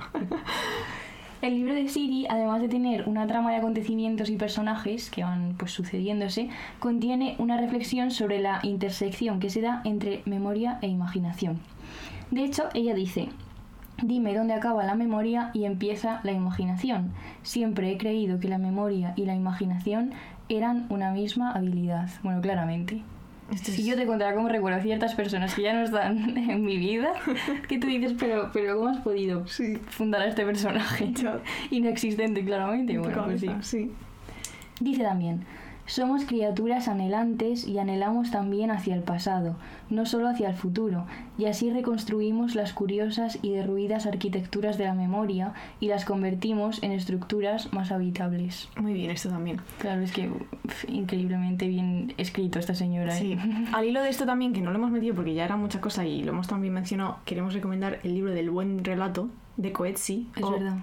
El 1.42 1.56
libro 1.56 1.74
de 1.74 1.86
Siri, 1.88 2.26
además 2.30 2.62
de 2.62 2.68
tener 2.68 3.06
una 3.06 3.26
trama 3.26 3.50
de 3.50 3.56
acontecimientos 3.56 4.30
y 4.30 4.36
personajes 4.36 5.10
que 5.10 5.22
van 5.22 5.54
pues 5.58 5.72
sucediéndose, 5.72 6.48
contiene 6.78 7.36
una 7.38 7.58
reflexión 7.58 8.10
sobre 8.10 8.40
la 8.40 8.60
intersección 8.62 9.38
que 9.38 9.50
se 9.50 9.60
da 9.60 9.82
entre 9.84 10.22
memoria 10.24 10.78
e 10.80 10.88
imaginación. 10.88 11.60
De 12.30 12.42
hecho, 12.42 12.70
ella 12.72 12.94
dice, 12.94 13.28
Dime 14.02 14.34
dónde 14.34 14.54
acaba 14.54 14.84
la 14.84 14.96
memoria 14.96 15.50
y 15.54 15.64
empieza 15.64 16.20
la 16.24 16.32
imaginación. 16.32 17.12
Siempre 17.42 17.92
he 17.92 17.96
creído 17.96 18.40
que 18.40 18.48
la 18.48 18.58
memoria 18.58 19.14
y 19.16 19.24
la 19.24 19.36
imaginación 19.36 20.12
eran 20.48 20.86
una 20.90 21.10
misma 21.10 21.52
habilidad. 21.52 22.08
Bueno, 22.22 22.40
claramente. 22.40 23.02
Este 23.52 23.72
Si 23.72 23.82
es- 23.82 23.86
yo 23.88 23.96
te 23.96 24.06
contara 24.06 24.34
cómo 24.34 24.48
recuerdo 24.48 24.78
a 24.78 24.82
ciertas 24.82 25.14
personas 25.14 25.54
que 25.54 25.62
ya 25.62 25.74
no 25.74 25.82
están 25.82 26.16
en 26.38 26.64
mi 26.64 26.78
vida, 26.78 27.12
que 27.68 27.78
tú 27.78 27.86
dices, 27.86 28.14
pero, 28.18 28.50
pero 28.52 28.76
¿cómo 28.76 28.88
has 28.88 28.98
podido 28.98 29.46
Sí. 29.46 29.76
fundar 29.88 30.22
a 30.22 30.26
este 30.26 30.44
personaje? 30.44 31.12
Inexistente, 31.70 32.44
claramente. 32.44 32.96
Bueno, 32.98 33.24
pues 33.24 33.40
sí. 33.40 33.50
sí. 33.60 33.90
Dice 34.80 35.02
también, 35.02 35.44
somos 35.86 36.24
criaturas 36.24 36.88
anhelantes 36.88 37.66
y 37.66 37.78
anhelamos 37.78 38.30
también 38.30 38.70
hacia 38.70 38.94
el 38.94 39.02
pasado, 39.02 39.56
no 39.90 40.06
solo 40.06 40.28
hacia 40.28 40.48
el 40.48 40.54
futuro, 40.54 41.06
y 41.36 41.46
así 41.46 41.70
reconstruimos 41.70 42.54
las 42.54 42.72
curiosas 42.72 43.38
y 43.42 43.50
derruidas 43.50 44.06
arquitecturas 44.06 44.78
de 44.78 44.84
la 44.84 44.94
memoria 44.94 45.52
y 45.80 45.88
las 45.88 46.04
convertimos 46.04 46.82
en 46.82 46.92
estructuras 46.92 47.72
más 47.72 47.92
habitables. 47.92 48.68
Muy 48.76 48.94
bien, 48.94 49.10
esto 49.10 49.28
también. 49.28 49.60
Claro, 49.78 50.02
es 50.02 50.12
que 50.12 50.28
uf, 50.28 50.88
increíblemente 50.88 51.68
bien 51.68 52.14
escrito 52.16 52.58
esta 52.58 52.74
señora. 52.74 53.16
¿eh? 53.18 53.20
Sí. 53.20 53.38
Al 53.72 53.84
hilo 53.84 54.02
de 54.02 54.08
esto 54.08 54.24
también, 54.24 54.52
que 54.52 54.60
no 54.60 54.70
lo 54.70 54.78
hemos 54.78 54.90
metido 54.90 55.14
porque 55.14 55.34
ya 55.34 55.44
era 55.44 55.56
mucha 55.56 55.80
cosa 55.80 56.06
y 56.06 56.22
lo 56.22 56.32
hemos 56.32 56.48
también 56.48 56.72
mencionado, 56.72 57.18
queremos 57.24 57.52
recomendar 57.52 58.00
el 58.02 58.14
libro 58.14 58.32
del 58.32 58.50
buen 58.50 58.84
relato 58.84 59.28
de 59.56 59.72
Coetzee. 59.72 60.26
Es 60.36 60.42
o 60.42 60.50
verdad. 60.50 60.78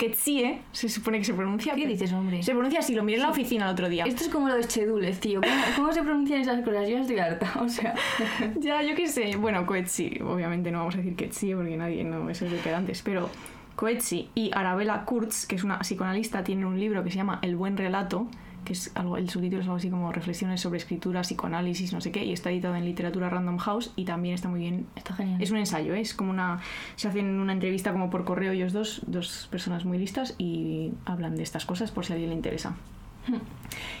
Ketsie, 0.00 0.62
se 0.72 0.88
supone 0.88 1.18
que 1.18 1.24
se 1.24 1.34
pronuncia. 1.34 1.74
¿Qué 1.74 1.86
dices, 1.86 2.10
hombre? 2.14 2.42
Se 2.42 2.52
pronuncia 2.52 2.80
así, 2.80 2.94
lo 2.94 3.04
miré 3.04 3.18
en 3.18 3.24
la 3.24 3.30
oficina 3.30 3.66
el 3.66 3.72
otro 3.72 3.86
día. 3.86 4.04
Esto 4.06 4.24
es 4.24 4.30
como 4.30 4.48
lo 4.48 4.54
de 4.54 4.64
Chedules, 4.64 5.20
tío. 5.20 5.42
¿Cómo, 5.42 5.62
cómo 5.76 5.92
se 5.92 6.02
pronuncian 6.02 6.40
esas 6.40 6.64
cosas? 6.64 6.88
Yo 6.88 6.96
estoy 6.96 7.18
harta. 7.18 7.52
O 7.60 7.68
sea, 7.68 7.94
Ya, 8.58 8.82
yo 8.82 8.94
qué 8.94 9.08
sé. 9.08 9.36
Bueno, 9.36 9.66
Coetzee, 9.66 10.22
obviamente 10.22 10.70
no 10.70 10.78
vamos 10.78 10.94
a 10.94 10.98
decir 10.98 11.16
Ketsie 11.16 11.54
porque 11.54 11.76
nadie 11.76 12.02
no 12.02 12.30
eso 12.30 12.46
es 12.46 12.52
de 12.52 12.56
pedantes, 12.56 13.02
pero 13.02 13.28
Coetzee 13.76 14.28
y 14.34 14.50
Arabella 14.54 15.04
Kurtz, 15.04 15.44
que 15.44 15.56
es 15.56 15.64
una 15.64 15.80
psicoanalista, 15.80 16.42
tienen 16.44 16.64
un 16.64 16.80
libro 16.80 17.04
que 17.04 17.10
se 17.10 17.16
llama 17.16 17.38
El 17.42 17.56
buen 17.56 17.76
relato, 17.76 18.26
que 18.64 18.72
es 18.72 18.90
algo, 18.94 19.16
el 19.16 19.28
subtítulo 19.28 19.60
es 19.60 19.66
algo 19.66 19.76
así 19.76 19.90
como 19.90 20.12
Reflexiones 20.12 20.60
sobre 20.60 20.78
escritura, 20.78 21.22
psicoanálisis, 21.22 21.92
no 21.92 22.00
sé 22.00 22.12
qué, 22.12 22.24
y 22.24 22.32
está 22.32 22.50
editado 22.50 22.76
en 22.76 22.84
Literatura 22.84 23.28
Random 23.28 23.58
House 23.58 23.92
y 23.96 24.04
también 24.04 24.34
está 24.34 24.48
muy 24.48 24.60
bien. 24.60 24.86
está 24.96 25.14
genial. 25.14 25.42
Es 25.42 25.50
un 25.50 25.58
ensayo, 25.58 25.94
¿eh? 25.94 26.00
es 26.00 26.14
como 26.14 26.30
una. 26.30 26.60
Se 26.96 27.08
hacen 27.08 27.26
una 27.40 27.52
entrevista 27.52 27.92
como 27.92 28.10
por 28.10 28.24
correo 28.24 28.52
ellos 28.52 28.72
dos, 28.72 29.02
dos 29.06 29.48
personas 29.50 29.84
muy 29.84 29.98
listas, 29.98 30.34
y 30.38 30.92
hablan 31.04 31.36
de 31.36 31.42
estas 31.42 31.66
cosas 31.66 31.90
por 31.90 32.04
si 32.04 32.12
a 32.12 32.14
alguien 32.14 32.30
le 32.30 32.36
interesa. 32.36 32.76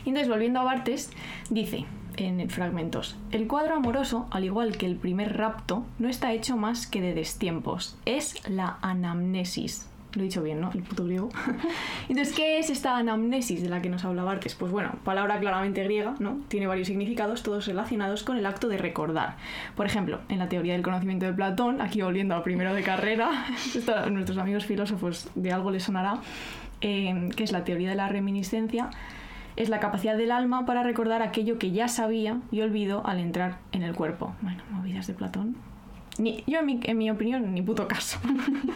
Y 0.04 0.08
entonces, 0.08 0.28
volviendo 0.28 0.60
a 0.60 0.64
Bartes, 0.64 1.10
dice 1.50 1.84
en 2.16 2.50
fragmentos, 2.50 3.16
el 3.30 3.46
cuadro 3.46 3.76
amoroso, 3.76 4.26
al 4.30 4.44
igual 4.44 4.76
que 4.76 4.86
el 4.86 4.96
primer 4.96 5.36
rapto, 5.36 5.84
no 5.98 6.08
está 6.08 6.32
hecho 6.32 6.56
más 6.56 6.86
que 6.86 7.00
de 7.00 7.14
destiempos, 7.14 7.96
es 8.04 8.36
la 8.48 8.78
anamnesis. 8.82 9.89
Lo 10.14 10.22
he 10.22 10.24
dicho 10.24 10.42
bien, 10.42 10.60
¿no? 10.60 10.70
El 10.72 10.82
puto 10.82 11.04
griego. 11.04 11.28
Entonces, 12.08 12.34
¿qué 12.34 12.58
es 12.58 12.68
esta 12.68 12.96
anamnesis 12.96 13.62
de 13.62 13.68
la 13.68 13.80
que 13.80 13.88
nos 13.88 14.04
habla 14.04 14.24
Bartes? 14.24 14.54
Pues 14.54 14.72
bueno, 14.72 14.92
palabra 15.04 15.38
claramente 15.38 15.84
griega, 15.84 16.14
¿no? 16.18 16.38
Tiene 16.48 16.66
varios 16.66 16.88
significados, 16.88 17.42
todos 17.42 17.66
relacionados 17.66 18.24
con 18.24 18.36
el 18.36 18.46
acto 18.46 18.68
de 18.68 18.76
recordar. 18.78 19.36
Por 19.76 19.86
ejemplo, 19.86 20.20
en 20.28 20.38
la 20.38 20.48
teoría 20.48 20.72
del 20.72 20.82
conocimiento 20.82 21.26
de 21.26 21.32
Platón, 21.32 21.80
aquí 21.80 22.02
volviendo 22.02 22.34
al 22.34 22.42
primero 22.42 22.74
de 22.74 22.82
carrera, 22.82 23.46
esto 23.74 23.94
a 23.96 24.10
nuestros 24.10 24.38
amigos 24.38 24.66
filósofos 24.66 25.28
de 25.34 25.52
algo 25.52 25.70
les 25.70 25.84
sonará, 25.84 26.18
eh, 26.80 27.28
que 27.36 27.44
es 27.44 27.52
la 27.52 27.64
teoría 27.64 27.90
de 27.90 27.96
la 27.96 28.08
reminiscencia, 28.08 28.90
es 29.56 29.68
la 29.68 29.78
capacidad 29.78 30.16
del 30.16 30.32
alma 30.32 30.66
para 30.66 30.82
recordar 30.82 31.22
aquello 31.22 31.58
que 31.58 31.70
ya 31.70 31.86
sabía 31.86 32.40
y 32.50 32.62
olvidó 32.62 33.06
al 33.06 33.18
entrar 33.18 33.58
en 33.72 33.82
el 33.82 33.94
cuerpo. 33.94 34.34
Bueno, 34.40 34.62
movidas 34.70 35.06
de 35.06 35.14
Platón. 35.14 35.69
Ni, 36.20 36.44
yo, 36.46 36.58
en 36.58 36.66
mi, 36.66 36.80
en 36.82 36.98
mi 36.98 37.10
opinión, 37.10 37.54
ni 37.54 37.62
puto 37.62 37.88
caso. 37.88 38.18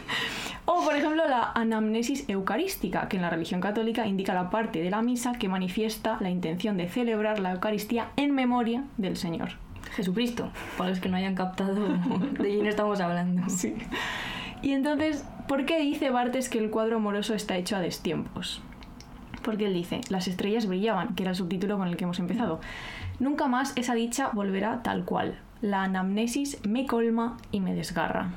o, 0.65 0.83
por 0.83 0.97
ejemplo, 0.97 1.29
la 1.29 1.53
anamnesis 1.55 2.25
eucarística, 2.29 3.07
que 3.09 3.17
en 3.17 3.23
la 3.23 3.29
religión 3.29 3.61
católica 3.61 4.07
indica 4.07 4.33
la 4.33 4.49
parte 4.49 4.83
de 4.83 4.91
la 4.91 5.03
misa 5.03 5.33
que 5.33 5.49
manifiesta 5.49 6.17
la 6.21 6.31
intención 6.31 6.79
de 6.79 6.89
celebrar 6.89 7.41
la 7.41 7.53
Eucaristía 7.53 8.09
en 8.17 8.35
memoria 8.35 8.85
del 8.97 9.19
Señor. 9.19 9.51
Jesucristo, 9.95 10.51
para 10.79 10.91
los 10.91 11.01
que 11.01 11.11
no 11.11 11.19
hayan 11.19 11.35
captado 11.35 11.75
de 12.39 12.49
quién 12.49 12.67
estamos 12.67 13.01
hablando. 13.01 13.43
Sí. 13.51 13.75
Y 14.63 14.73
entonces, 14.73 15.25
¿por 15.47 15.67
qué 15.67 15.79
dice 15.81 16.09
Bartes 16.09 16.49
que 16.49 16.59
el 16.59 16.71
cuadro 16.71 16.97
amoroso 16.97 17.35
está 17.35 17.59
hecho 17.59 17.77
a 17.77 17.81
destiempos? 17.81 18.63
Porque 19.43 19.67
él 19.67 19.75
dice, 19.75 20.01
las 20.09 20.27
estrellas 20.29 20.67
brillaban, 20.67 21.15
que 21.15 21.25
era 21.25 21.33
el 21.33 21.37
subtítulo 21.37 21.77
con 21.77 21.89
el 21.89 21.99
que 21.99 22.05
hemos 22.05 22.19
empezado. 22.19 22.61
Nunca 23.21 23.47
más 23.47 23.75
esa 23.77 23.95
dicha 23.95 24.31
volverá 24.33 24.83
tal 24.83 25.05
cual. 25.05 25.39
La 25.61 25.83
anamnesis 25.85 26.61
me 26.67 26.87
colma 26.87 27.37
y 27.51 27.61
me 27.61 27.75
desgarra. 27.75 28.31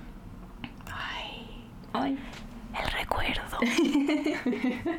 Ay, 0.85 1.61
Ay. 1.93 2.17
el 2.79 2.91
recuerdo. 2.91 3.57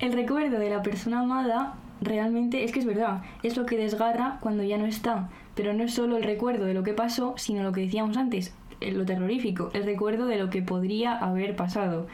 El 0.00 0.12
recuerdo 0.12 0.58
de 0.58 0.70
la 0.70 0.82
persona 0.82 1.20
amada 1.20 1.76
realmente 2.00 2.64
es 2.64 2.72
que 2.72 2.80
es 2.80 2.86
verdad, 2.86 3.22
es 3.42 3.56
lo 3.56 3.64
que 3.64 3.76
desgarra 3.76 4.38
cuando 4.40 4.62
ya 4.62 4.76
no 4.76 4.86
está. 4.86 5.30
Pero 5.54 5.72
no 5.72 5.84
es 5.84 5.94
solo 5.94 6.16
el 6.16 6.24
recuerdo 6.24 6.64
de 6.64 6.74
lo 6.74 6.82
que 6.82 6.92
pasó, 6.92 7.34
sino 7.36 7.62
lo 7.62 7.72
que 7.72 7.82
decíamos 7.82 8.16
antes, 8.16 8.54
eh, 8.80 8.92
lo 8.92 9.06
terrorífico, 9.06 9.70
el 9.72 9.84
recuerdo 9.84 10.26
de 10.26 10.36
lo 10.36 10.50
que 10.50 10.62
podría 10.62 11.16
haber 11.16 11.54
pasado. 11.54 12.08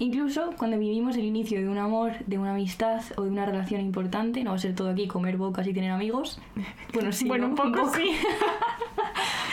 Incluso 0.00 0.54
cuando 0.56 0.78
vivimos 0.78 1.14
el 1.16 1.24
inicio 1.26 1.60
de 1.60 1.68
un 1.68 1.76
amor, 1.76 2.12
de 2.26 2.38
una 2.38 2.52
amistad 2.52 3.02
o 3.16 3.24
de 3.24 3.30
una 3.30 3.44
relación 3.44 3.82
importante, 3.82 4.42
no 4.42 4.50
va 4.50 4.56
a 4.56 4.58
ser 4.58 4.74
todo 4.74 4.88
aquí 4.88 5.06
comer 5.06 5.36
bocas 5.36 5.66
y 5.66 5.74
tener 5.74 5.90
amigos. 5.90 6.40
Bueno, 6.92 7.12
sí, 7.12 7.28
bueno, 7.28 7.48
¿no? 7.48 7.50
un 7.50 7.72
poco 7.72 7.92
sí. 7.94 8.10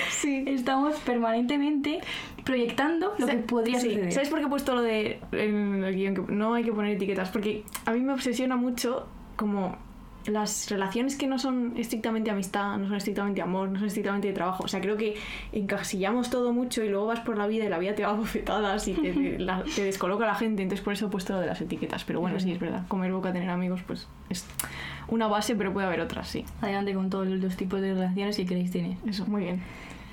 sí. 0.09 0.43
Estamos 0.47 0.95
permanentemente 1.01 1.99
proyectando 2.43 3.13
lo 3.19 3.27
que 3.27 3.37
podría 3.37 3.79
sí. 3.79 3.89
suceder. 3.89 4.11
¿Sabes 4.11 4.29
por 4.29 4.39
qué 4.39 4.45
he 4.45 4.49
puesto 4.49 4.73
lo 4.73 4.81
de 4.81 5.19
en 5.33 5.83
el 5.83 5.95
guion 5.95 6.15
que 6.15 6.33
no 6.33 6.53
hay 6.55 6.63
que 6.63 6.71
poner 6.71 6.95
etiquetas? 6.95 7.29
Porque 7.29 7.63
a 7.85 7.91
mí 7.91 7.99
me 7.99 8.13
obsesiona 8.13 8.55
mucho 8.55 9.07
como 9.35 9.77
las 10.27 10.69
relaciones 10.69 11.15
que 11.15 11.25
no 11.27 11.39
son 11.39 11.73
estrictamente 11.77 12.29
amistad, 12.31 12.77
no 12.77 12.87
son 12.87 12.95
estrictamente 12.97 13.41
amor, 13.41 13.69
no 13.69 13.79
son 13.79 13.87
estrictamente 13.87 14.27
de 14.27 14.33
trabajo. 14.33 14.63
O 14.63 14.67
sea, 14.67 14.81
creo 14.81 14.97
que 14.97 15.15
encasillamos 15.53 16.29
todo 16.29 16.53
mucho 16.53 16.83
y 16.83 16.89
luego 16.89 17.07
vas 17.07 17.21
por 17.21 17.37
la 17.37 17.47
vida 17.47 17.65
y 17.65 17.69
la 17.69 17.79
vida 17.79 17.95
te 17.95 18.03
da 18.03 18.11
bofetadas 18.13 18.87
y 18.87 18.93
te, 18.93 19.13
te- 19.13 19.39
la- 19.39 19.63
te 19.75 19.83
descoloca 19.83 20.25
la 20.25 20.35
gente. 20.35 20.61
Entonces 20.63 20.83
por 20.83 20.93
eso 20.93 21.07
he 21.07 21.09
puesto 21.09 21.33
lo 21.33 21.39
de 21.39 21.47
las 21.47 21.59
etiquetas. 21.61 22.03
Pero 22.03 22.19
bueno, 22.21 22.39
sí, 22.39 22.51
es 22.51 22.59
verdad. 22.59 22.87
Comer 22.87 23.11
boca, 23.11 23.31
tener 23.33 23.49
amigos, 23.49 23.81
pues 23.87 24.07
es 24.29 24.45
una 25.07 25.27
base, 25.27 25.55
pero 25.55 25.73
puede 25.73 25.87
haber 25.87 26.01
otras, 26.01 26.27
sí. 26.27 26.45
Adelante 26.61 26.93
con 26.93 27.09
todos 27.09 27.27
los 27.27 27.55
tipos 27.55 27.81
de 27.81 27.93
relaciones 27.93 28.35
que 28.37 28.45
queréis 28.45 28.71
tener. 28.71 28.97
Eso, 29.07 29.25
muy 29.25 29.43
bien. 29.43 29.61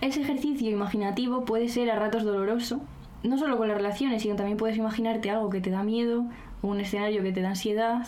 Ese 0.01 0.21
ejercicio 0.23 0.71
imaginativo 0.71 1.45
puede 1.45 1.69
ser 1.69 1.91
a 1.91 1.97
ratos 1.99 2.25
doloroso, 2.25 2.81
no 3.23 3.39
solo 3.39 3.57
con 3.57 3.69
las 3.69 3.77
relaciones, 3.77 4.23
sino 4.23 4.37
también 4.37 4.57
puedes 4.59 4.77
imaginarte 4.77 5.31
algo 5.31 5.51
que 5.51 5.61
te 5.61 5.71
da 5.71 5.83
miedo, 5.83 6.25
o 6.63 6.69
un 6.69 6.81
escenario 6.81 7.23
que 7.23 7.33
te 7.33 7.41
da 7.41 7.51
ansiedad, 7.51 8.07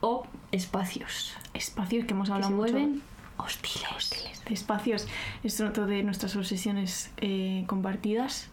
o 0.00 0.24
espacios 0.52 1.34
Espacios 1.54 2.04
que 2.04 2.12
hemos 2.14 2.28
que 2.28 2.34
hablado 2.34 2.50
se 2.50 2.56
mucho. 2.56 2.72
vuelven 2.72 3.02
hostiles. 3.38 4.42
de 4.46 4.54
espacios. 4.54 5.06
Es 5.42 5.60
otro 5.60 5.86
de 5.86 6.02
nuestras 6.02 6.36
obsesiones 6.36 7.12
eh, 7.18 7.64
compartidas. 7.66 8.50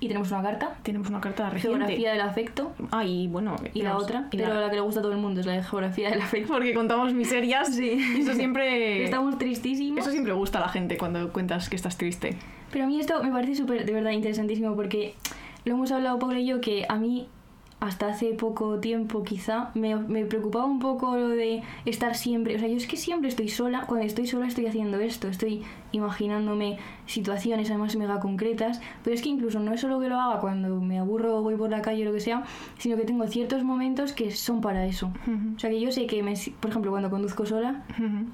Y 0.00 0.08
tenemos 0.08 0.30
una 0.32 0.42
carta. 0.42 0.76
Tenemos 0.82 1.08
una 1.08 1.20
carta 1.20 1.48
reciente. 1.48 1.78
Geografía 1.78 2.12
del 2.12 2.20
afecto. 2.20 2.72
Ah, 2.90 3.04
y 3.04 3.26
bueno. 3.28 3.56
Y 3.72 3.80
la 3.82 3.90
tenemos- 3.90 4.02
otra, 4.02 4.28
y 4.32 4.36
pero 4.36 4.52
la- 4.52 4.60
la 4.60 4.68
que 4.68 4.74
le 4.76 4.82
gusta 4.82 5.00
a 5.00 5.02
todo 5.02 5.12
el 5.12 5.18
mundo 5.18 5.40
es 5.40 5.46
la 5.46 5.52
de 5.52 5.62
geografía 5.62 6.10
del 6.10 6.20
afecto. 6.20 6.52
Porque 6.52 6.74
contamos 6.74 7.14
miserias. 7.14 7.74
Sí. 7.74 7.90
Eso 8.18 8.34
siempre. 8.34 9.04
Estamos 9.04 9.38
tristísimos. 9.38 10.00
Eso 10.00 10.10
siempre 10.10 10.32
gusta 10.34 10.58
a 10.58 10.62
la 10.62 10.68
gente 10.68 10.98
cuando 10.98 11.32
cuentas 11.32 11.68
que 11.70 11.76
estás 11.76 11.96
triste. 11.96 12.36
Pero 12.70 12.84
a 12.84 12.88
mí 12.88 13.00
esto 13.00 13.22
me 13.22 13.30
parece 13.30 13.54
súper, 13.54 13.86
de 13.86 13.92
verdad, 13.92 14.10
interesantísimo 14.10 14.74
porque 14.74 15.14
lo 15.64 15.74
hemos 15.74 15.90
hablado 15.92 16.18
Paula 16.18 16.40
y 16.40 16.46
yo 16.46 16.60
que 16.60 16.84
a 16.88 16.96
mí 16.96 17.28
hasta 17.84 18.08
hace 18.08 18.32
poco 18.34 18.78
tiempo 18.80 19.22
quizá 19.22 19.70
me, 19.74 19.94
me 19.96 20.24
preocupaba 20.24 20.64
un 20.64 20.78
poco 20.78 21.16
lo 21.16 21.28
de 21.28 21.62
estar 21.84 22.14
siempre, 22.16 22.56
o 22.56 22.58
sea, 22.58 22.68
yo 22.68 22.76
es 22.76 22.86
que 22.86 22.96
siempre 22.96 23.28
estoy 23.28 23.48
sola, 23.48 23.84
cuando 23.86 24.06
estoy 24.06 24.26
sola 24.26 24.46
estoy 24.46 24.66
haciendo 24.66 24.98
esto, 24.98 25.28
estoy 25.28 25.62
imaginándome 25.92 26.78
situaciones 27.06 27.68
además 27.70 27.94
mega 27.96 28.20
concretas, 28.20 28.80
pero 29.02 29.14
es 29.14 29.22
que 29.22 29.28
incluso 29.28 29.60
no 29.60 29.72
es 29.72 29.80
solo 29.80 30.00
que 30.00 30.08
lo 30.08 30.18
haga 30.18 30.40
cuando 30.40 30.80
me 30.80 30.98
aburro 30.98 31.36
o 31.38 31.42
voy 31.42 31.56
por 31.56 31.70
la 31.70 31.82
calle 31.82 32.02
o 32.02 32.06
lo 32.06 32.12
que 32.14 32.20
sea, 32.20 32.42
sino 32.78 32.96
que 32.96 33.04
tengo 33.04 33.26
ciertos 33.26 33.62
momentos 33.64 34.12
que 34.12 34.30
son 34.30 34.60
para 34.60 34.86
eso. 34.86 35.12
O 35.54 35.58
sea, 35.58 35.70
que 35.70 35.80
yo 35.80 35.92
sé 35.92 36.06
que, 36.06 36.22
me, 36.22 36.34
por 36.60 36.70
ejemplo, 36.70 36.90
cuando 36.90 37.10
conduzco 37.10 37.44
sola, 37.46 37.84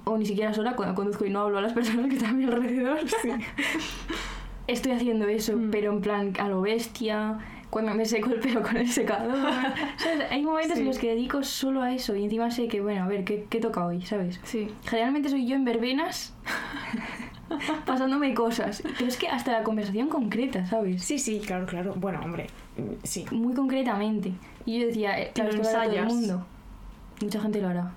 o 0.05 0.17
ni 0.17 0.27
siquiera 0.27 0.55
sola, 0.55 0.77
cuando 0.77 0.95
conduzco 0.95 1.25
y 1.27 1.31
no 1.31 1.41
hablo 1.41 1.59
a 1.59 1.63
las 1.63 1.73
personas 1.73 2.07
que 2.09 2.15
están 2.17 2.31
a 2.31 2.33
mi 2.35 2.45
alrededor, 2.45 2.99
estoy 4.67 4.93
haciendo 4.93 5.27
eso, 5.29 5.57
Mm. 5.57 5.71
pero 5.71 5.93
en 5.93 6.01
plan 6.01 6.33
a 6.39 6.49
lo 6.49 6.61
bestia, 6.61 7.39
cuando 7.71 7.95
me 7.95 8.05
seco 8.05 8.31
el 8.31 8.41
pelo 8.41 8.63
con 8.63 8.77
el 8.77 8.89
secador. 8.91 9.33
¿sabes? 9.97 10.31
Hay 10.31 10.43
momentos 10.43 10.75
Sí. 10.77 10.81
en 10.83 10.87
los 10.89 10.99
que 10.99 11.09
dedico 11.09 11.43
solo 11.43 11.83
a 11.83 11.93
eso 11.95 12.15
y 12.17 12.25
encima 12.25 12.51
sé 12.51 12.69
que, 12.69 12.81
bueno, 12.81 13.05
a 13.05 13.07
ver, 13.09 13.25
¿qué, 13.25 13.47
qué 13.49 13.61
toca 13.61 13.87
hoy? 13.87 14.03
¿Sabes? 14.03 14.41
Sí. 14.45 14.69
Generalmente 14.87 15.29
soy 15.29 15.47
yo 15.47 15.55
en 15.57 15.65
verbenas 15.65 16.35
pasándome 17.87 18.33
cosas, 18.35 18.83
pero 18.99 19.07
es 19.07 19.17
que 19.17 19.29
hasta 19.29 19.53
la 19.53 19.63
conversación 19.63 20.09
concreta, 20.09 20.67
¿sabes? 20.67 21.03
Sí, 21.03 21.19
sí, 21.19 21.41
claro, 21.45 21.67
claro. 21.67 21.95
Bueno, 21.97 22.21
hombre, 22.23 22.47
sí. 23.03 23.25
Muy 23.31 23.55
concretamente. 23.55 24.33
Y 24.67 24.81
yo 24.81 24.87
decía, 24.87 25.21
eh, 25.21 25.31
claro, 25.35 25.51
esto 25.51 25.63
lo 25.63 25.69
hará 25.69 25.85
todo 25.89 25.97
el 25.99 26.07
mundo. 26.07 26.47
Mucha 27.23 27.41
gente 27.41 27.61
lo 27.61 27.69
hará. 27.69 27.93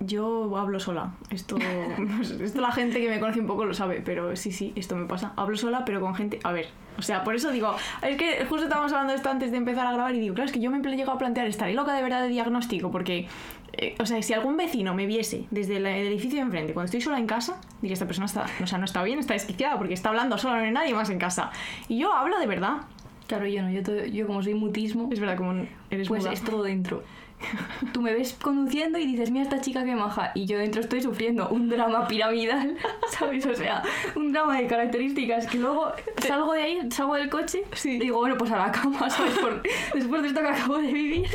Yo 0.00 0.56
hablo 0.58 0.80
sola. 0.80 1.12
Esto, 1.30 1.56
esto 2.40 2.60
la 2.60 2.72
gente 2.72 3.00
que 3.00 3.08
me 3.08 3.20
conoce 3.20 3.40
un 3.40 3.46
poco 3.46 3.64
lo 3.64 3.74
sabe, 3.74 4.02
pero 4.04 4.34
sí, 4.36 4.52
sí, 4.52 4.72
esto 4.76 4.96
me 4.96 5.06
pasa. 5.06 5.32
Hablo 5.36 5.56
sola, 5.56 5.84
pero 5.84 6.00
con 6.00 6.14
gente. 6.14 6.40
A 6.44 6.52
ver, 6.52 6.66
o 6.98 7.02
sea, 7.02 7.24
por 7.24 7.34
eso 7.34 7.50
digo, 7.50 7.74
es 8.02 8.16
que 8.16 8.44
justo 8.46 8.64
estábamos 8.64 8.92
hablando 8.92 9.12
de 9.12 9.16
esto 9.16 9.30
antes 9.30 9.50
de 9.50 9.56
empezar 9.56 9.86
a 9.86 9.92
grabar 9.92 10.14
y 10.14 10.20
digo, 10.20 10.34
claro, 10.34 10.46
es 10.46 10.52
que 10.52 10.60
yo 10.60 10.70
me 10.70 10.78
he 10.78 10.96
llegado 10.96 11.12
a 11.12 11.18
plantear, 11.18 11.46
¿estaré 11.46 11.74
loca 11.74 11.94
de 11.94 12.02
verdad 12.02 12.22
de 12.22 12.28
diagnóstico? 12.28 12.90
Porque, 12.90 13.28
eh, 13.72 13.94
o 13.98 14.04
sea, 14.06 14.20
si 14.22 14.32
algún 14.34 14.56
vecino 14.56 14.94
me 14.94 15.06
viese 15.06 15.46
desde 15.50 15.76
el 15.78 15.86
edificio 15.86 16.36
de 16.38 16.44
enfrente, 16.46 16.72
cuando 16.74 16.86
estoy 16.86 17.00
sola 17.00 17.18
en 17.18 17.26
casa, 17.26 17.60
diría, 17.80 17.94
esta 17.94 18.06
persona 18.06 18.26
está, 18.26 18.46
o 18.62 18.66
sea, 18.66 18.78
no 18.78 18.84
está 18.84 19.02
bien, 19.04 19.18
está 19.20 19.34
desquiciada, 19.34 19.78
porque 19.78 19.94
está 19.94 20.08
hablando 20.10 20.36
sola, 20.38 20.56
no 20.58 20.64
hay 20.64 20.72
nadie 20.72 20.92
más 20.94 21.08
en 21.08 21.18
casa. 21.18 21.50
Y 21.88 21.98
yo 21.98 22.12
hablo 22.12 22.38
de 22.38 22.46
verdad. 22.46 22.78
Claro, 23.26 23.46
yo 23.46 23.62
no, 23.62 23.70
yo, 23.70 23.82
todo- 23.82 24.04
yo 24.04 24.26
como 24.26 24.42
soy 24.42 24.52
mutismo, 24.54 25.08
Es 25.10 25.18
verdad, 25.18 25.36
como 25.38 25.52
eres 25.90 26.08
pues 26.08 26.22
muda. 26.24 26.32
es 26.34 26.42
todo 26.42 26.62
dentro. 26.62 27.02
Tú 27.92 28.00
me 28.00 28.12
ves 28.12 28.36
conduciendo 28.40 28.98
y 28.98 29.06
dices, 29.06 29.30
mira 29.30 29.44
esta 29.44 29.60
chica 29.60 29.84
que 29.84 29.94
maja, 29.94 30.32
y 30.34 30.46
yo 30.46 30.58
dentro 30.58 30.80
estoy 30.80 31.02
sufriendo 31.02 31.48
un 31.50 31.68
drama 31.68 32.06
piramidal, 32.08 32.76
¿sabes? 33.10 33.44
O 33.46 33.54
sea, 33.54 33.82
un 34.16 34.32
drama 34.32 34.58
de 34.58 34.66
características 34.66 35.46
que 35.46 35.58
luego 35.58 35.92
salgo 36.26 36.52
de 36.54 36.62
ahí, 36.62 36.90
salgo 36.90 37.14
del 37.14 37.28
coche 37.28 37.64
Sí. 37.72 37.92
y 37.96 37.98
digo, 37.98 38.18
bueno, 38.18 38.36
pues 38.38 38.50
a 38.50 38.56
la 38.56 38.72
cama, 38.72 39.08
¿sabes? 39.10 39.38
Por- 39.38 39.62
después 39.94 40.22
de 40.22 40.28
esto 40.28 40.40
que 40.40 40.48
acabo 40.48 40.78
de 40.78 40.92
vivir. 40.92 41.26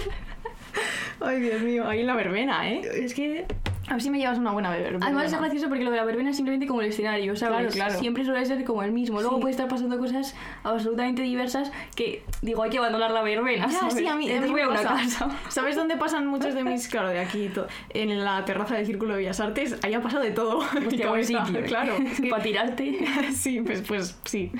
Ay, 1.22 1.40
Dios 1.42 1.62
mío, 1.62 1.88
ahí 1.88 2.00
en 2.02 2.08
la 2.08 2.16
verbena, 2.16 2.70
¿eh? 2.70 2.82
Es 2.94 3.14
que... 3.14 3.46
A 3.90 3.94
ver 3.94 4.02
si 4.04 4.10
me 4.12 4.20
llevas 4.20 4.38
una 4.38 4.52
buena 4.52 4.70
verbena. 4.70 5.04
Además 5.06 5.34
es 5.34 5.40
gracioso 5.40 5.68
porque 5.68 5.84
lo 5.84 5.90
de 5.92 5.98
la 5.98 6.04
verbena 6.06 6.30
es 6.30 6.36
simplemente 6.36 6.68
como 6.68 6.82
el 6.82 6.88
escenario, 6.90 7.36
¿sabes? 7.36 7.74
Claro, 7.74 7.88
claro. 7.88 8.00
Siempre 8.00 8.24
suele 8.24 8.46
ser 8.46 8.64
como 8.64 8.84
el 8.84 8.92
mismo. 8.92 9.20
Luego 9.20 9.38
Sí. 9.38 9.42
puede 9.42 9.52
estar 9.52 9.68
pasando 9.68 9.98
cosas 9.98 10.36
absolutamente 10.64 11.22
diversas 11.24 11.72
que, 11.96 12.24
digo, 12.44 12.62
hay 12.64 12.70
que 12.70 12.78
abandonar 12.78 13.12
la 13.12 13.22
verbena, 13.24 13.66
Ya, 13.68 13.80
¿sabes? 13.80 13.96
sí, 13.96 14.06
a 14.08 14.16
mí, 14.16 14.32
a 14.32 14.42
me 14.42 14.48
una 14.68 14.82
casa. 14.84 15.30
¿Sabes 15.50 15.76
dónde 15.76 15.98
pasan 15.98 16.28
muchos 16.28 16.54
de 16.54 16.64
mis, 16.64 16.88
claro, 16.88 17.10
de 17.10 17.20
aquí, 17.20 17.50
en 17.90 18.24
la 18.24 18.46
terraza 18.46 18.76
del 18.76 18.86
Círculo 18.86 19.14
de 19.14 19.20
Bellas 19.22 19.40
Artes? 19.40 19.78
Ahí 19.84 19.94
ha 19.96 20.02
pasado 20.02 20.24
de 20.24 20.32
todo. 20.32 20.60
mi 20.80 20.86
Hostia, 21.04 21.46
sitio, 21.46 21.60
¿eh? 21.60 21.64
Claro. 21.64 21.94
es 22.06 22.22
que- 22.22 22.30
Para 22.30 22.44
tirarte. 22.44 23.00
sí, 23.34 23.62
pues, 23.62 23.82
pues 23.82 24.20
sí. 24.26 24.52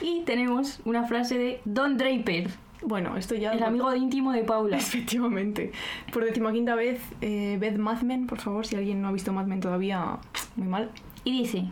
Y 0.00 0.22
tenemos 0.22 0.80
una 0.84 1.04
frase 1.04 1.36
de 1.38 1.60
Don 1.66 1.96
Draper, 1.98 2.48
Bueno, 2.84 3.16
esto 3.16 3.34
ya... 3.34 3.52
el 3.52 3.62
amigo 3.62 3.94
íntimo 3.94 4.32
de 4.32 4.44
Paula. 4.44 4.76
Efectivamente. 4.76 5.72
Por 6.12 6.24
decimoquinta 6.24 6.74
vez, 6.74 7.00
eh, 7.20 7.56
ved 7.60 7.76
Mad 7.78 8.02
Men, 8.02 8.26
por 8.26 8.38
favor, 8.38 8.66
si 8.66 8.76
alguien 8.76 9.02
no 9.02 9.08
ha 9.08 9.12
visto 9.12 9.32
Mad 9.32 9.46
Men 9.46 9.60
todavía, 9.60 10.18
muy 10.56 10.68
mal. 10.68 10.90
Y 11.24 11.32
dice, 11.32 11.64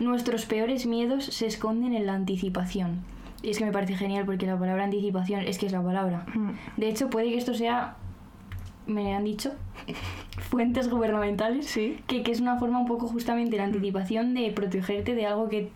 nuestros 0.00 0.46
peores 0.46 0.86
miedos 0.86 1.24
se 1.24 1.46
esconden 1.46 1.94
en 1.94 2.06
la 2.06 2.14
anticipación. 2.14 3.00
Y 3.42 3.50
es 3.50 3.58
que 3.58 3.64
me 3.64 3.72
parece 3.72 3.96
genial 3.96 4.24
porque 4.24 4.46
la 4.46 4.58
palabra 4.58 4.84
anticipación 4.84 5.40
es 5.40 5.58
que 5.58 5.66
es 5.66 5.72
la 5.72 5.82
palabra. 5.82 6.26
Mm. 6.34 6.50
De 6.76 6.88
hecho, 6.88 7.10
puede 7.10 7.28
que 7.30 7.38
esto 7.38 7.54
sea, 7.54 7.96
me 8.86 9.14
han 9.14 9.24
dicho, 9.24 9.52
fuentes 10.50 10.88
gubernamentales, 10.90 11.66
Sí. 11.66 11.98
que, 12.06 12.22
que 12.22 12.32
es 12.32 12.40
una 12.40 12.58
forma 12.58 12.78
un 12.78 12.86
poco 12.86 13.08
justamente 13.08 13.56
la 13.56 13.64
anticipación 13.64 14.34
de 14.34 14.50
protegerte 14.52 15.14
de 15.14 15.26
algo 15.26 15.48
que 15.48 15.70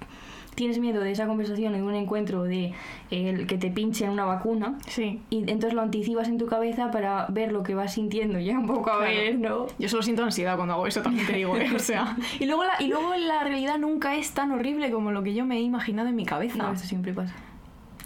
tienes 0.57 0.81
miedo 0.81 1.01
de 1.01 1.13
esa 1.13 1.29
conversación 1.29 1.77
en 1.77 1.85
un 1.85 1.95
encuentro 1.95 2.43
de 2.43 2.73
el 3.13 3.47
que 3.47 3.57
te 3.59 3.71
pinchen 3.71 4.11
una 4.11 4.25
vacuna. 4.25 4.77
Sí. 4.89 5.21
Y 5.31 5.39
entonces 5.49 5.75
lo 5.75 5.83
anticipas 5.83 6.27
en 6.27 6.39
tu 6.39 6.47
cabeza 6.47 6.91
para 6.91 7.27
ver 7.29 7.53
lo 7.53 7.63
que 7.63 7.77
vas 7.77 7.93
sintiendo 7.95 8.41
ya 8.41 8.59
un 8.59 8.67
poco 8.67 8.91
a 8.91 8.97
Claro. 8.99 9.15
ver, 9.15 9.39
¿no? 9.39 9.67
Yo 9.79 9.89
solo 9.89 10.03
siento 10.03 10.25
ansiedad 10.25 10.57
cuando 10.57 10.75
hago 10.75 10.87
eso, 10.89 11.03
también 11.03 11.27
te 11.27 11.35
digo, 11.35 11.57
¿eh? 11.57 11.69
O 11.75 11.79
sea... 11.79 12.17
Y 12.41 12.47
luego, 12.47 12.65
la, 12.65 12.73
y 12.81 12.89
luego 12.89 13.15
la 13.15 13.45
realidad 13.45 13.79
nunca 13.79 14.17
es 14.17 14.33
tan 14.33 14.51
horrible 14.51 14.91
como 14.91 15.13
lo 15.13 15.23
que 15.23 15.33
yo 15.35 15.45
me 15.45 15.59
he 15.59 15.61
imaginado 15.61 16.09
en 16.09 16.17
mi 16.17 16.25
cabeza. 16.25 16.59
No, 16.59 16.73
esto 16.73 16.87
siempre 16.89 17.13
pasa. 17.13 17.35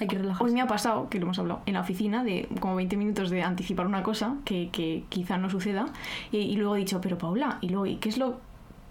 Hay 0.01 0.07
que 0.07 0.17
relajarse. 0.17 0.45
Hoy 0.45 0.53
me 0.53 0.61
ha 0.63 0.67
pasado, 0.67 1.09
que 1.11 1.19
lo 1.19 1.27
hemos 1.27 1.39
hablado, 1.39 1.61
en 1.67 1.75
la 1.75 1.83
oficina, 1.83 2.25
de 2.25 2.49
como 2.59 2.75
20 2.75 2.97
minutos 2.97 3.29
de 3.31 3.43
anticipar 3.43 3.87
una 3.87 4.03
cosa 4.03 4.37
que, 4.45 4.71
que 4.73 5.05
quizá 5.11 5.37
no 5.37 5.51
suceda. 5.51 5.87
Y, 6.33 6.39
y 6.39 6.57
luego 6.57 6.75
he 6.77 6.79
dicho, 6.79 7.01
pero 7.03 7.19
Paula, 7.19 7.59
¿y 7.61 7.69
luego 7.69 7.87
¿y 7.87 7.97
qué 7.97 8.09
es 8.09 8.17
lo 8.19 8.41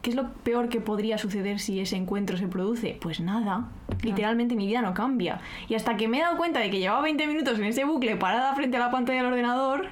qué 0.01 0.11
es 0.11 0.15
lo 0.15 0.29
peor 0.29 0.69
que 0.69 0.79
podría 0.79 1.17
suceder 1.17 1.59
si 1.59 1.79
ese 1.79 1.95
encuentro 1.97 2.37
se 2.37 2.47
produce? 2.47 2.97
Pues 3.01 3.19
nada. 3.19 3.69
Literalmente 4.01 4.55
mi 4.55 4.67
vida 4.67 4.81
no 4.81 4.93
cambia. 4.93 5.41
Y 5.67 5.75
hasta 5.75 5.97
que 5.97 6.07
me 6.07 6.19
he 6.19 6.21
dado 6.21 6.37
cuenta 6.37 6.59
de 6.59 6.69
que 6.69 6.79
llevaba 6.79 7.01
20 7.01 7.27
minutos 7.27 7.59
en 7.59 7.65
ese 7.65 7.83
bucle 7.83 8.15
parada 8.15 8.53
frente 8.55 8.77
a 8.77 8.79
la 8.79 8.91
pantalla 8.91 9.23
del 9.23 9.31
ordenador, 9.31 9.87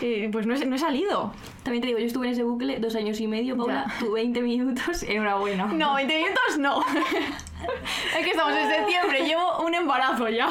eh, 0.00 0.28
pues 0.30 0.46
no 0.46 0.54
he, 0.54 0.64
no 0.64 0.76
he 0.76 0.78
salido. 0.78 1.32
También 1.64 1.80
te 1.80 1.88
digo, 1.88 1.98
yo 1.98 2.06
estuve 2.06 2.26
en 2.26 2.32
ese 2.34 2.44
bucle 2.44 2.78
dos 2.78 2.94
años 2.94 3.20
y 3.20 3.26
medio, 3.26 3.56
Paula, 3.56 3.86
Ya. 3.88 3.98
tú 3.98 4.12
20 4.12 4.42
minutos, 4.42 5.02
enhorabuena. 5.08 5.66
No, 5.66 5.94
20 5.94 6.14
minutos 6.16 6.58
no. 6.58 6.80
es 8.18 8.24
que 8.24 8.30
estamos 8.30 8.54
en 8.54 8.68
septiembre, 8.70 9.24
llevo 9.26 9.64
un 9.66 9.74
embarazo 9.74 10.28
ya. 10.28 10.48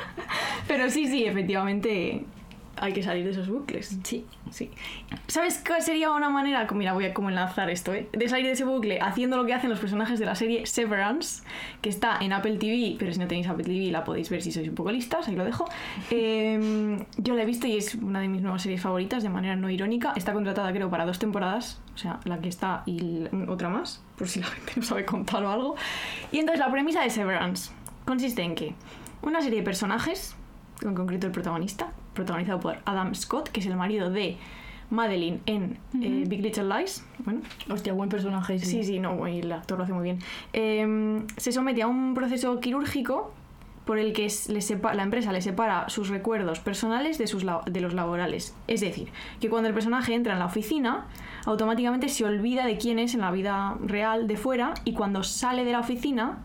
Pero 0.68 0.88
sí, 0.90 1.06
sí, 1.06 1.24
efectivamente 1.24 2.24
hay 2.80 2.92
que 2.92 3.02
salir 3.02 3.24
de 3.24 3.30
esos 3.30 3.48
bucles. 3.48 3.98
Sí. 4.02 4.26
Sí. 4.50 4.70
¿Sabes 5.26 5.62
cuál 5.66 5.82
sería 5.82 6.10
una 6.10 6.30
manera? 6.30 6.66
Mira, 6.72 6.92
voy 6.92 7.06
a 7.06 7.14
como 7.14 7.28
enlazar 7.28 7.70
esto, 7.70 7.92
¿eh? 7.94 8.08
De 8.12 8.28
salir 8.28 8.46
de 8.46 8.52
ese 8.52 8.64
bucle 8.64 9.00
haciendo 9.00 9.36
lo 9.36 9.46
que 9.46 9.54
hacen 9.54 9.70
los 9.70 9.78
personajes 9.78 10.18
de 10.18 10.26
la 10.26 10.34
serie 10.34 10.66
Severance, 10.66 11.42
que 11.80 11.88
está 11.88 12.18
en 12.20 12.32
Apple 12.32 12.56
TV, 12.56 12.96
pero 12.98 13.12
si 13.12 13.18
no 13.18 13.26
tenéis 13.26 13.48
Apple 13.48 13.64
TV 13.64 13.90
la 13.90 14.04
podéis 14.04 14.30
ver 14.30 14.42
si 14.42 14.52
sois 14.52 14.68
un 14.68 14.74
poco 14.74 14.90
listas, 14.90 15.28
ahí 15.28 15.36
lo 15.36 15.44
dejo. 15.44 15.66
Eh, 16.10 16.98
yo 17.18 17.34
la 17.34 17.42
he 17.42 17.46
visto 17.46 17.66
y 17.66 17.76
es 17.76 17.94
una 17.94 18.20
de 18.20 18.28
mis 18.28 18.40
nuevas 18.40 18.62
series 18.62 18.80
favoritas, 18.80 19.22
de 19.22 19.28
manera 19.28 19.56
no 19.56 19.68
irónica. 19.68 20.12
Está 20.16 20.32
contratada, 20.32 20.72
creo, 20.72 20.88
para 20.90 21.04
dos 21.04 21.18
temporadas, 21.18 21.80
o 21.94 21.98
sea, 21.98 22.18
la 22.24 22.40
que 22.40 22.48
está 22.48 22.82
y 22.86 23.24
otra 23.46 23.68
más, 23.68 24.02
por 24.16 24.28
si 24.28 24.40
la 24.40 24.46
gente 24.46 24.72
no 24.76 24.82
sabe 24.82 25.04
contar 25.04 25.44
o 25.44 25.50
algo. 25.50 25.76
Y 26.32 26.38
entonces 26.38 26.60
la 26.60 26.70
premisa 26.70 27.02
de 27.02 27.10
Severance 27.10 27.70
consiste 28.04 28.42
en 28.42 28.54
que 28.54 28.74
una 29.22 29.40
serie 29.42 29.58
de 29.58 29.64
personajes, 29.64 30.36
en 30.82 30.94
concreto 30.94 31.26
el 31.26 31.32
protagonista, 31.32 31.92
protagonizado 32.18 32.60
por 32.60 32.76
Adam 32.84 33.14
Scott, 33.14 33.48
que 33.48 33.60
es 33.60 33.66
el 33.66 33.76
marido 33.76 34.10
de 34.10 34.36
Madeline 34.90 35.40
en 35.46 35.78
eh, 36.02 36.24
Big 36.26 36.42
Little 36.42 36.64
Lies. 36.64 37.04
Bueno, 37.24 37.40
Hostia, 37.70 37.92
buen 37.92 38.08
personaje. 38.08 38.58
sí, 38.58 38.84
sí, 38.84 38.98
no, 38.98 39.26
y 39.28 39.38
el 39.38 39.52
actor 39.52 39.78
lo 39.78 39.84
hace 39.84 39.92
muy 39.92 40.02
bien. 40.02 40.18
Eh, 40.52 41.24
se 41.36 41.52
somete 41.52 41.82
a 41.82 41.86
un 41.86 42.14
proceso 42.14 42.60
quirúrgico 42.60 43.32
por 43.88 43.98
el 43.98 44.12
que 44.12 44.30
le 44.48 44.60
la 44.94 45.02
empresa 45.02 45.32
le 45.32 45.40
separa 45.40 45.88
sus 45.88 46.08
recuerdos 46.10 46.60
personales 46.60 47.16
de, 47.16 47.26
sus 47.26 47.46
de 47.64 47.80
los 47.80 47.94
laborales. 47.94 48.54
Es 48.66 48.82
decir, 48.82 49.08
que 49.40 49.48
cuando 49.48 49.68
el 49.68 49.74
personaje 49.74 50.12
entra 50.12 50.34
en 50.34 50.40
la 50.40 50.44
oficina, 50.44 51.06
automáticamente 51.46 52.10
se 52.10 52.26
olvida 52.26 52.66
de 52.66 52.76
quién 52.76 52.98
es 52.98 53.14
en 53.14 53.20
la 53.20 53.30
vida 53.30 53.78
real 53.82 54.26
de 54.28 54.36
fuera 54.36 54.74
y 54.84 54.92
cuando 54.92 55.22
sale 55.22 55.64
de 55.64 55.72
la 55.72 55.80
oficina 55.80 56.36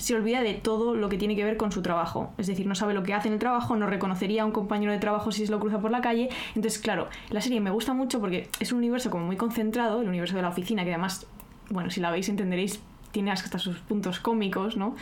se 0.00 0.14
olvida 0.14 0.42
de 0.42 0.54
todo 0.54 0.94
lo 0.94 1.08
que 1.08 1.18
tiene 1.18 1.36
que 1.36 1.44
ver 1.44 1.56
con 1.56 1.72
su 1.72 1.82
trabajo. 1.82 2.32
Es 2.38 2.46
decir, 2.46 2.66
no 2.66 2.74
sabe 2.74 2.94
lo 2.94 3.02
que 3.02 3.14
hace 3.14 3.28
en 3.28 3.34
el 3.34 3.40
trabajo, 3.40 3.76
no 3.76 3.86
reconocería 3.86 4.42
a 4.42 4.46
un 4.46 4.52
compañero 4.52 4.92
de 4.92 4.98
trabajo 4.98 5.30
si 5.30 5.44
se 5.46 5.52
lo 5.52 5.60
cruza 5.60 5.78
por 5.78 5.90
la 5.90 6.00
calle. 6.00 6.30
Entonces, 6.54 6.80
claro, 6.80 7.08
la 7.28 7.40
serie 7.40 7.60
me 7.60 7.70
gusta 7.70 7.92
mucho 7.92 8.20
porque 8.20 8.48
es 8.58 8.72
un 8.72 8.78
universo 8.78 9.10
como 9.10 9.26
muy 9.26 9.36
concentrado, 9.36 10.00
el 10.00 10.08
universo 10.08 10.36
de 10.36 10.42
la 10.42 10.48
oficina, 10.48 10.84
que 10.84 10.90
además, 10.90 11.26
bueno, 11.68 11.90
si 11.90 12.00
la 12.00 12.10
veis 12.10 12.28
entenderéis, 12.28 12.80
tiene 13.12 13.30
hasta 13.30 13.58
sus 13.58 13.78
puntos 13.78 14.20
cómicos, 14.20 14.76
¿no? 14.76 14.94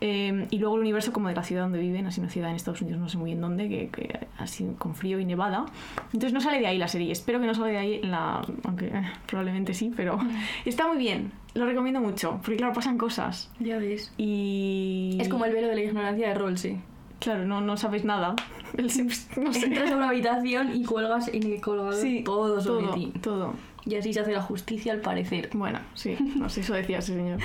Eh, 0.00 0.46
y 0.50 0.58
luego 0.58 0.74
el 0.74 0.82
universo 0.82 1.12
como 1.12 1.28
de 1.28 1.34
la 1.34 1.42
ciudad 1.42 1.62
donde 1.62 1.78
viven, 1.78 2.06
así 2.06 2.20
una 2.20 2.28
ciudad 2.28 2.50
en 2.50 2.56
Estados 2.56 2.82
Unidos, 2.82 3.00
no 3.00 3.08
sé 3.08 3.16
muy 3.16 3.30
bien 3.30 3.40
dónde, 3.40 3.68
que, 3.68 3.88
que 3.88 4.26
así 4.38 4.66
con 4.78 4.94
frío 4.94 5.18
y 5.18 5.24
nevada. 5.24 5.66
Entonces 6.06 6.32
no 6.32 6.40
sale 6.40 6.60
de 6.60 6.66
ahí 6.66 6.78
la 6.78 6.88
serie. 6.88 7.10
Espero 7.10 7.40
que 7.40 7.46
no 7.46 7.54
salga 7.54 7.70
de 7.70 7.78
ahí 7.78 8.02
la... 8.02 8.42
Aunque 8.64 8.86
eh, 8.88 9.02
probablemente 9.26 9.72
sí, 9.74 9.92
pero 9.96 10.18
está 10.64 10.86
muy 10.86 10.98
bien. 10.98 11.32
Lo 11.54 11.64
recomiendo 11.64 12.00
mucho, 12.00 12.38
porque 12.42 12.56
claro, 12.56 12.74
pasan 12.74 12.98
cosas. 12.98 13.50
Ya 13.58 13.78
ves. 13.78 14.12
Y... 14.18 15.16
Es 15.20 15.28
como 15.28 15.46
el 15.46 15.52
velo 15.52 15.68
de 15.68 15.74
la 15.74 15.82
ignorancia 15.82 16.28
de 16.28 16.34
Rolls, 16.34 16.60
sí. 16.60 16.78
Claro, 17.18 17.46
no, 17.46 17.62
no 17.62 17.76
sabes 17.78 18.04
nada. 18.04 18.36
El 18.76 18.86
no 18.86 19.52
sé. 19.52 19.66
Entras 19.66 19.90
a 19.90 19.96
una 19.96 20.10
habitación 20.10 20.74
y 20.76 20.84
cuelgas 20.84 21.28
en 21.28 21.44
el 21.44 21.60
colgador 21.62 21.94
Sí, 21.94 22.22
todo 22.22 22.60
sobre 22.60 22.86
todo, 22.86 22.94
ti. 22.94 23.12
todo. 23.22 23.54
Y 23.88 23.94
así 23.94 24.12
se 24.12 24.20
hace 24.20 24.32
la 24.32 24.42
justicia 24.42 24.92
al 24.92 24.98
parecer. 25.00 25.50
Bueno, 25.54 25.78
sí, 25.94 26.16
no 26.36 26.48
sé, 26.48 26.60
eso 26.62 26.74
decía 26.74 26.98
ese 26.98 27.14
señor. 27.14 27.38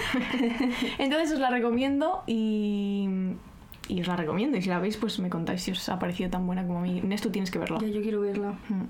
Entonces 0.98 1.32
os 1.34 1.40
la 1.40 1.50
recomiendo 1.52 2.24
y, 2.26 3.08
y 3.88 4.02
os 4.02 4.08
la 4.08 4.16
recomiendo. 4.16 4.58
Y 4.58 4.62
si 4.64 4.70
la 4.70 4.80
veis, 4.80 4.98
pues 4.98 5.20
me 5.20 5.30
contáis 5.30 5.62
si 5.62 5.72
os 5.72 5.88
ha 5.90 6.00
parecido 6.00 6.30
tan 6.32 6.48
buena 6.48 6.66
como 6.66 6.80
a 6.80 6.82
mí. 6.82 6.98
Inés, 6.98 7.22
tú 7.22 7.30
tienes 7.30 7.52
que 7.52 7.60
verla. 7.60 7.78
Ya 7.80 7.88
yo 7.90 8.02
quiero 8.02 8.22
verla. 8.22 8.54
Mm. 8.70 8.86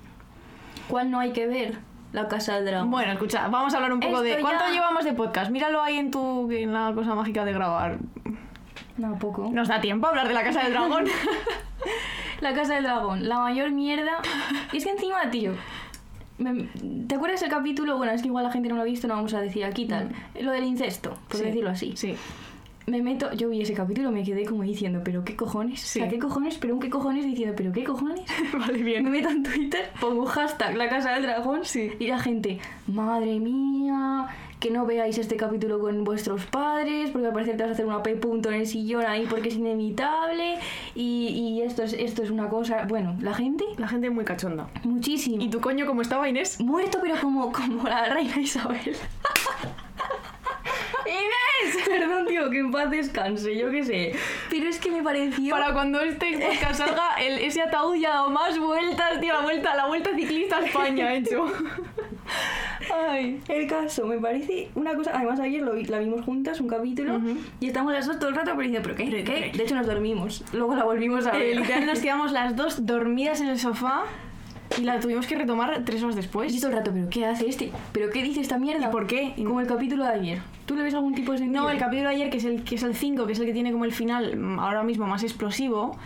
¿Cuál 0.87 1.11
no 1.11 1.19
hay 1.19 1.31
que 1.33 1.45
ver? 1.47 1.79
La 2.13 2.27
casa 2.27 2.55
del 2.55 2.65
dragón. 2.65 2.89
Bueno, 2.91 3.11
escucha, 3.13 3.47
vamos 3.47 3.73
a 3.73 3.77
hablar 3.77 3.93
un 3.93 3.99
poco 3.99 4.21
de 4.21 4.37
cuánto 4.39 4.65
ya- 4.67 4.73
llevamos 4.73 5.03
de 5.05 5.13
podcast. 5.13 5.51
Míralo 5.51 5.81
ahí 5.81 5.97
en 5.97 6.11
tu 6.11 6.49
en 6.51 6.73
la 6.73 6.91
cosa 6.93 7.15
mágica 7.15 7.43
de 7.45 7.53
grabar. 7.53 7.97
No, 8.97 9.17
poco. 9.19 9.49
Nos 9.51 9.67
da 9.69 9.79
tiempo 9.81 10.07
a 10.07 10.09
hablar 10.09 10.27
de 10.27 10.33
la 10.33 10.43
casa 10.43 10.63
del 10.63 10.71
dragón. 10.73 11.05
La 12.41 12.53
casa 12.55 12.73
del 12.73 12.83
dragón, 12.85 13.29
la 13.29 13.37
mayor 13.39 13.69
mierda. 13.71 14.13
Y 14.73 14.77
es 14.77 14.83
que 14.83 14.89
encima, 14.91 15.29
tío. 15.29 15.53
Me- 16.41 16.67
¿Te 17.07 17.15
acuerdas 17.15 17.41
el 17.43 17.49
capítulo? 17.49 17.97
Bueno, 17.97 18.11
es 18.13 18.21
que 18.21 18.27
igual 18.27 18.43
la 18.43 18.51
gente 18.51 18.69
no 18.69 18.75
lo 18.75 18.81
ha 18.81 18.85
visto, 18.85 19.07
no 19.07 19.15
vamos 19.15 19.33
a 19.33 19.41
decir 19.41 19.63
aquí 19.65 19.85
tal. 19.85 20.09
Lo 20.39 20.51
del 20.51 20.63
incesto, 20.63 21.17
por 21.27 21.37
Sí, 21.37 21.45
decirlo 21.45 21.69
así. 21.69 21.93
Sí. 21.95 22.15
Me 22.91 23.01
meto, 23.01 23.31
yo 23.33 23.47
vi 23.47 23.61
ese 23.61 23.73
capítulo, 23.73 24.11
me 24.11 24.21
quedé 24.23 24.45
como 24.45 24.63
diciendo, 24.63 24.99
¿pero 25.03 25.23
qué 25.23 25.35
cojones? 25.37 25.79
Sí. 25.79 25.99
O 25.99 26.03
sea, 26.03 26.09
¿qué 26.11 26.19
cojones? 26.19 26.57
¿Pero 26.57 26.73
un 26.73 26.81
qué 26.81 26.89
cojones? 26.89 27.25
Diciendo, 27.25 27.53
¿pero 27.55 27.71
qué 27.71 27.85
cojones? 27.85 28.19
Vale, 28.53 28.73
Me 28.79 28.83
bien. 28.83 29.09
meto 29.09 29.29
en 29.29 29.43
Twitter, 29.43 29.89
pongo 30.01 30.25
hashtag 30.25 30.75
la 30.75 30.89
casa 30.89 31.13
del 31.13 31.23
dragón 31.23 31.61
Sí. 31.63 31.91
y 31.99 32.07
la 32.07 32.19
gente, 32.19 32.59
madre 32.87 33.39
mía, 33.39 34.27
que 34.59 34.69
no 34.71 34.85
veáis 34.85 35.17
este 35.17 35.37
capítulo 35.37 35.79
con 35.79 36.03
vuestros 36.03 36.45
padres, 36.47 37.11
porque 37.11 37.27
al 37.27 37.33
parecer 37.33 37.55
te 37.55 37.63
vas 37.63 37.69
a 37.69 37.73
hacer 37.73 37.85
una 37.85 38.03
P 38.03 38.15
punto 38.17 38.49
en 38.49 38.55
el 38.61 38.67
sillón 38.67 39.05
ahí 39.05 39.25
porque 39.29 39.47
es 39.49 39.55
inevitable 39.55 40.57
y, 40.93 41.27
y 41.29 41.61
esto, 41.61 41.83
es, 41.83 41.93
esto 41.93 42.23
es 42.23 42.29
una 42.29 42.49
cosa... 42.49 42.83
Bueno, 42.89 43.15
la 43.21 43.33
gente, 43.33 43.63
La 43.77 43.87
gente 43.87 44.09
muy 44.09 44.25
cachonda. 44.25 44.67
muchísimo. 44.83 45.41
¿Y 45.41 45.49
tu 45.49 45.61
coño 45.61 45.85
cómo 45.85 46.01
estaba, 46.01 46.27
Inés? 46.27 46.59
Muerto 46.59 46.99
pero 47.01 47.15
como, 47.21 47.51
como 47.53 47.83
la 47.87 48.05
reina 48.13 48.37
Isabel. 48.39 48.79
¡Inés! 51.05 51.50
Perdón, 51.85 52.25
tío, 52.27 52.49
que 52.49 52.59
en 52.59 52.71
paz 52.71 52.89
descanse, 52.91 53.57
yo 53.57 53.69
qué 53.71 53.83
sé. 53.83 54.11
Pero 54.49 54.67
es 54.69 54.79
que 54.79 54.91
me 54.91 55.01
pareció... 55.03 55.51
Para 55.55 55.73
cuando 55.73 55.99
este 56.01 56.37
podcast 56.37 56.75
salga, 56.85 57.15
el- 57.19 57.39
ese 57.39 57.61
ataúd 57.61 57.95
ya 57.95 58.09
ha 58.09 58.13
dado 58.15 58.29
más 58.29 58.57
vueltas, 58.59 59.19
tío, 59.19 59.33
la 59.33 59.41
vuelta, 59.41 59.75
la 59.75 59.87
vuelta 59.87 60.09
ciclista 60.15 60.57
a 60.57 60.65
España 60.65 61.13
hecho. 61.15 61.45
Ay, 63.09 63.39
el 63.47 63.67
caso, 63.67 64.05
me 64.05 64.17
parece 64.17 64.69
una 64.75 64.95
cosa. 64.95 65.11
Además, 65.13 65.39
ayer 65.39 65.61
lo 65.61 65.73
vi- 65.73 65.85
la 65.85 65.99
vimos 65.99 66.25
juntas, 66.25 66.59
un 66.59 66.67
capítulo, 66.67 67.17
Ujú. 67.17 67.37
y 67.59 67.67
estamos 67.67 67.93
las 67.93 68.05
dos 68.07 68.19
todo 68.19 68.29
el 68.29 68.35
rato 68.35 68.51
pero 68.55 68.61
diciendo, 68.67 68.81
¿pero 68.83 68.95
qué? 68.95 69.07
¿Pero 69.11 69.23
¿Qué? 69.23 69.51
De 69.57 69.63
hecho, 69.63 69.75
nos 69.75 69.85
dormimos. 69.87 70.43
Luego 70.53 70.75
la 70.75 70.83
volvimos 70.83 71.25
a 71.27 71.37
Eh, 71.37 71.39
ver. 71.47 71.57
literal 71.57 71.85
nos 71.85 71.99
quedamos 71.99 72.31
las 72.31 72.55
dos 72.55 72.85
dormidas 72.85 73.39
en 73.41 73.47
el 73.47 73.59
sofá 73.59 74.03
y 74.77 74.83
la 74.83 74.99
tuvimos 74.99 75.27
que 75.27 75.35
retomar 75.35 75.83
tres 75.85 76.01
horas 76.03 76.15
Y 76.15 76.19
después. 76.19 76.59
todo 76.59 76.71
el 76.71 76.77
rato, 76.77 76.91
¿pero 76.93 77.09
qué 77.09 77.25
hace 77.25 77.47
este? 77.47 77.71
¿Pero 77.91 78.09
qué 78.09 78.23
dice 78.23 78.41
esta 78.41 78.57
mierda? 78.57 78.87
¿Y 78.87 78.91
por 78.91 79.07
qué? 79.07 79.33
Como 79.37 79.59
el 79.59 79.67
capítulo 79.67 80.03
de 80.05 80.11
ayer. 80.11 80.41
¿Tú 80.65 80.75
le 80.75 80.83
ves 80.83 80.93
algún 80.93 81.13
tipo 81.13 81.31
de 81.33 81.39
sentido? 81.39 81.63
No, 81.63 81.69
el 81.69 81.77
capítulo 81.77 82.09
de 82.09 82.15
ayer, 82.15 82.29
que 82.29 82.37
es 82.37 82.45
el 82.45 82.63
que 82.63 82.75
es 82.75 82.83
el 82.83 82.95
5, 82.95 83.25
que 83.25 83.33
es 83.33 83.39
el 83.39 83.45
que 83.45 83.53
tiene 83.53 83.71
como 83.71 83.85
el 83.85 83.91
final 83.91 84.37
mm, 84.37 84.59
ahora 84.59 84.83
mismo 84.83 85.05
más 85.07 85.23
explosivo. 85.23 85.97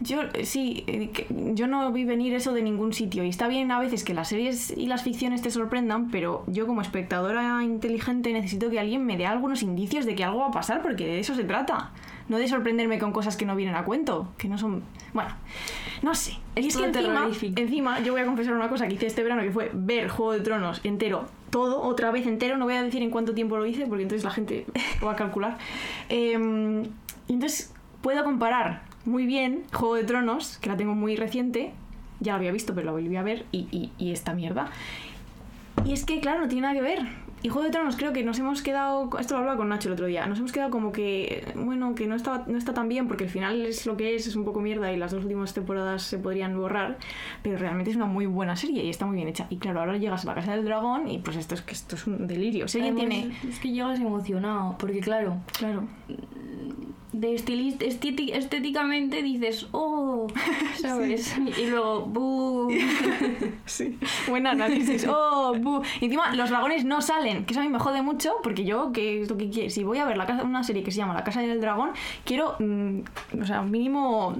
Yo 0.00 0.22
eh, 0.34 0.44
sí, 0.44 0.84
eh, 0.86 1.10
yo 1.54 1.66
no 1.66 1.90
vi 1.90 2.04
venir 2.04 2.34
eso 2.34 2.52
de 2.52 2.62
ningún 2.62 2.92
sitio. 2.92 3.24
Y 3.24 3.28
está 3.28 3.48
bien 3.48 3.70
a 3.70 3.80
veces 3.80 4.04
que 4.04 4.14
las 4.14 4.28
series 4.28 4.70
y 4.76 4.86
las 4.86 5.02
ficciones 5.02 5.42
te 5.42 5.50
sorprendan, 5.50 6.10
pero 6.10 6.44
yo 6.46 6.66
como 6.66 6.82
espectadora 6.82 7.62
inteligente 7.64 8.32
necesito 8.32 8.70
que 8.70 8.78
alguien 8.78 9.04
me 9.04 9.16
dé 9.16 9.26
algunos 9.26 9.62
indicios 9.62 10.04
de 10.06 10.14
que 10.14 10.24
algo 10.24 10.40
va 10.40 10.48
a 10.48 10.52
pasar, 10.52 10.82
porque 10.82 11.06
de 11.06 11.20
eso 11.20 11.34
se 11.34 11.44
trata. 11.44 11.90
No 12.28 12.38
de 12.38 12.48
sorprenderme 12.48 12.98
con 12.98 13.12
cosas 13.12 13.36
que 13.36 13.44
no 13.46 13.54
vienen 13.54 13.74
a 13.76 13.84
cuento, 13.84 14.32
que 14.36 14.48
no 14.48 14.58
son... 14.58 14.82
Bueno, 15.14 15.30
no 16.02 16.14
sé. 16.14 16.32
Es 16.56 16.64
y 16.64 16.68
es 16.68 16.76
que 16.76 16.84
encima, 16.86 17.20
encima 17.56 18.00
yo 18.00 18.12
voy 18.12 18.22
a 18.22 18.26
confesar 18.26 18.54
una 18.54 18.68
cosa 18.68 18.88
que 18.88 18.94
hice 18.94 19.06
este 19.06 19.22
verano, 19.22 19.42
que 19.42 19.50
fue 19.52 19.70
ver 19.72 20.08
Juego 20.08 20.32
de 20.32 20.40
Tronos 20.40 20.80
entero, 20.84 21.26
todo, 21.50 21.80
otra 21.82 22.10
vez 22.10 22.26
entero. 22.26 22.56
No 22.56 22.64
voy 22.64 22.74
a 22.74 22.82
decir 22.82 23.02
en 23.02 23.10
cuánto 23.10 23.32
tiempo 23.34 23.56
lo 23.56 23.64
hice, 23.66 23.86
porque 23.86 24.02
entonces 24.02 24.24
la 24.24 24.30
gente 24.32 24.66
lo 25.00 25.06
va 25.06 25.12
a 25.12 25.16
calcular. 25.16 25.56
Y 26.08 27.32
entonces 27.32 27.72
puedo 28.02 28.22
comparar 28.24 28.82
muy 29.04 29.26
bien 29.26 29.62
Juego 29.72 29.94
de 29.94 30.04
Tronos, 30.04 30.58
que 30.58 30.68
la 30.68 30.76
tengo 30.76 30.94
muy 30.94 31.16
reciente, 31.16 31.72
ya 32.20 32.32
la 32.32 32.38
había 32.38 32.52
visto, 32.52 32.74
pero 32.74 32.86
la 32.86 32.92
volví 32.92 33.14
a 33.16 33.22
ver, 33.22 33.46
y, 33.52 33.68
y- 33.70 33.92
y 33.98 34.10
esta 34.12 34.32
mierda. 34.34 34.70
Y 35.84 35.92
es 35.92 36.04
que, 36.04 36.18
claro, 36.20 36.40
no 36.40 36.48
tiene 36.48 36.62
nada 36.62 36.74
que 36.74 36.82
ver. 36.82 37.00
Y 37.46 37.48
Juego 37.48 37.66
de 37.66 37.70
Tronos 37.70 37.94
creo 37.94 38.12
que 38.12 38.24
nos 38.24 38.40
hemos 38.40 38.60
quedado, 38.60 39.08
esto 39.20 39.34
lo 39.34 39.38
hablaba 39.38 39.56
con 39.56 39.68
Nacho 39.68 39.88
el 39.88 39.92
otro 39.92 40.06
día, 40.06 40.26
nos 40.26 40.40
hemos 40.40 40.50
quedado 40.50 40.68
como 40.72 40.90
que, 40.90 41.46
bueno, 41.54 41.94
que 41.94 42.08
no 42.08 42.16
está, 42.16 42.42
no 42.48 42.58
está 42.58 42.74
tan 42.74 42.88
bien 42.88 43.06
porque 43.06 43.22
el 43.22 43.30
final 43.30 43.64
es 43.64 43.86
lo 43.86 43.96
que 43.96 44.16
es, 44.16 44.26
es 44.26 44.34
un 44.34 44.44
poco 44.44 44.60
mierda 44.60 44.92
y 44.92 44.96
las 44.96 45.12
dos 45.12 45.22
últimas 45.22 45.54
temporadas 45.54 46.02
se 46.02 46.18
podrían 46.18 46.58
borrar, 46.58 46.98
pero 47.44 47.56
realmente 47.56 47.92
es 47.92 47.96
una 47.96 48.06
muy 48.06 48.26
buena 48.26 48.56
serie 48.56 48.82
y 48.82 48.90
está 48.90 49.06
muy 49.06 49.14
bien 49.14 49.28
hecha. 49.28 49.46
Y 49.48 49.58
claro, 49.58 49.78
ahora 49.78 49.96
llegas 49.96 50.24
a 50.24 50.26
la 50.26 50.34
Casa 50.34 50.56
del 50.56 50.64
Dragón 50.64 51.06
y 51.06 51.18
pues 51.18 51.36
esto 51.36 51.54
es 51.54 51.62
que 51.62 51.74
esto 51.74 51.94
es 51.94 52.08
un 52.08 52.26
delirio. 52.26 52.66
Si 52.66 52.80
alguien 52.80 52.96
tiene... 52.96 53.38
Es 53.48 53.60
que 53.60 53.70
llegas 53.70 54.00
emocionado, 54.00 54.76
porque 54.76 54.98
claro, 54.98 55.36
Claro. 55.56 55.84
De 57.16 57.34
estéticamente 57.34 59.22
dices, 59.22 59.68
oh, 59.72 60.26
¿sabes? 60.80 61.34
Y 61.58 61.66
luego, 61.66 62.02
buh. 62.02 62.70
Sí. 63.64 63.98
Buen 64.28 64.46
análisis. 64.46 65.06
Oh, 65.18 65.54
bu. 65.58 65.82
Y 66.00 66.06
encima, 66.06 66.34
los 66.34 66.50
dragones 66.50 66.84
no 66.84 67.00
salen, 67.00 67.44
que 67.46 67.52
eso 67.52 67.60
a 67.60 67.64
mí 67.64 67.70
me 67.70 67.78
jode 67.78 68.02
mucho, 68.02 68.34
porque 68.42 68.64
yo, 68.64 68.92
que 68.92 69.22
es 69.22 69.30
lo 69.30 69.36
que 69.36 69.48
quiero, 69.48 69.70
si 69.70 69.82
voy 69.82 69.98
a 69.98 70.04
ver 70.04 70.16
la 70.16 70.26
casa, 70.26 70.42
una 70.42 70.62
serie 70.62 70.82
que 70.82 70.90
se 70.90 70.98
llama 70.98 71.14
La 71.14 71.24
Casa 71.24 71.40
del 71.40 71.60
Dragón, 71.60 71.90
quiero, 72.24 72.56
mm, 72.58 73.00
o 73.40 73.46
sea, 73.46 73.62
mínimo 73.62 74.36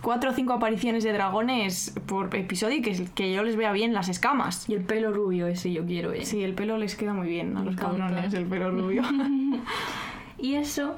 cuatro 0.00 0.30
o 0.30 0.32
cinco 0.32 0.52
apariciones 0.52 1.02
de 1.02 1.12
dragones 1.12 1.94
por 2.06 2.34
episodio 2.36 2.76
y 2.76 2.82
que, 2.82 3.04
que 3.14 3.32
yo 3.32 3.42
les 3.42 3.56
vea 3.56 3.72
bien 3.72 3.94
las 3.94 4.08
escamas. 4.08 4.68
Y 4.68 4.74
el 4.74 4.82
pelo 4.82 5.12
rubio 5.12 5.46
ese 5.46 5.72
yo 5.72 5.84
quiero, 5.84 6.12
eh. 6.12 6.24
Sí, 6.24 6.42
el 6.42 6.54
pelo 6.54 6.78
les 6.78 6.94
queda 6.94 7.14
muy 7.14 7.28
bien 7.28 7.56
a 7.56 7.64
los 7.64 7.76
cabrones, 7.76 8.32
el 8.32 8.46
pelo 8.46 8.70
rubio. 8.70 9.02
Y 10.38 10.54
eso, 10.54 10.96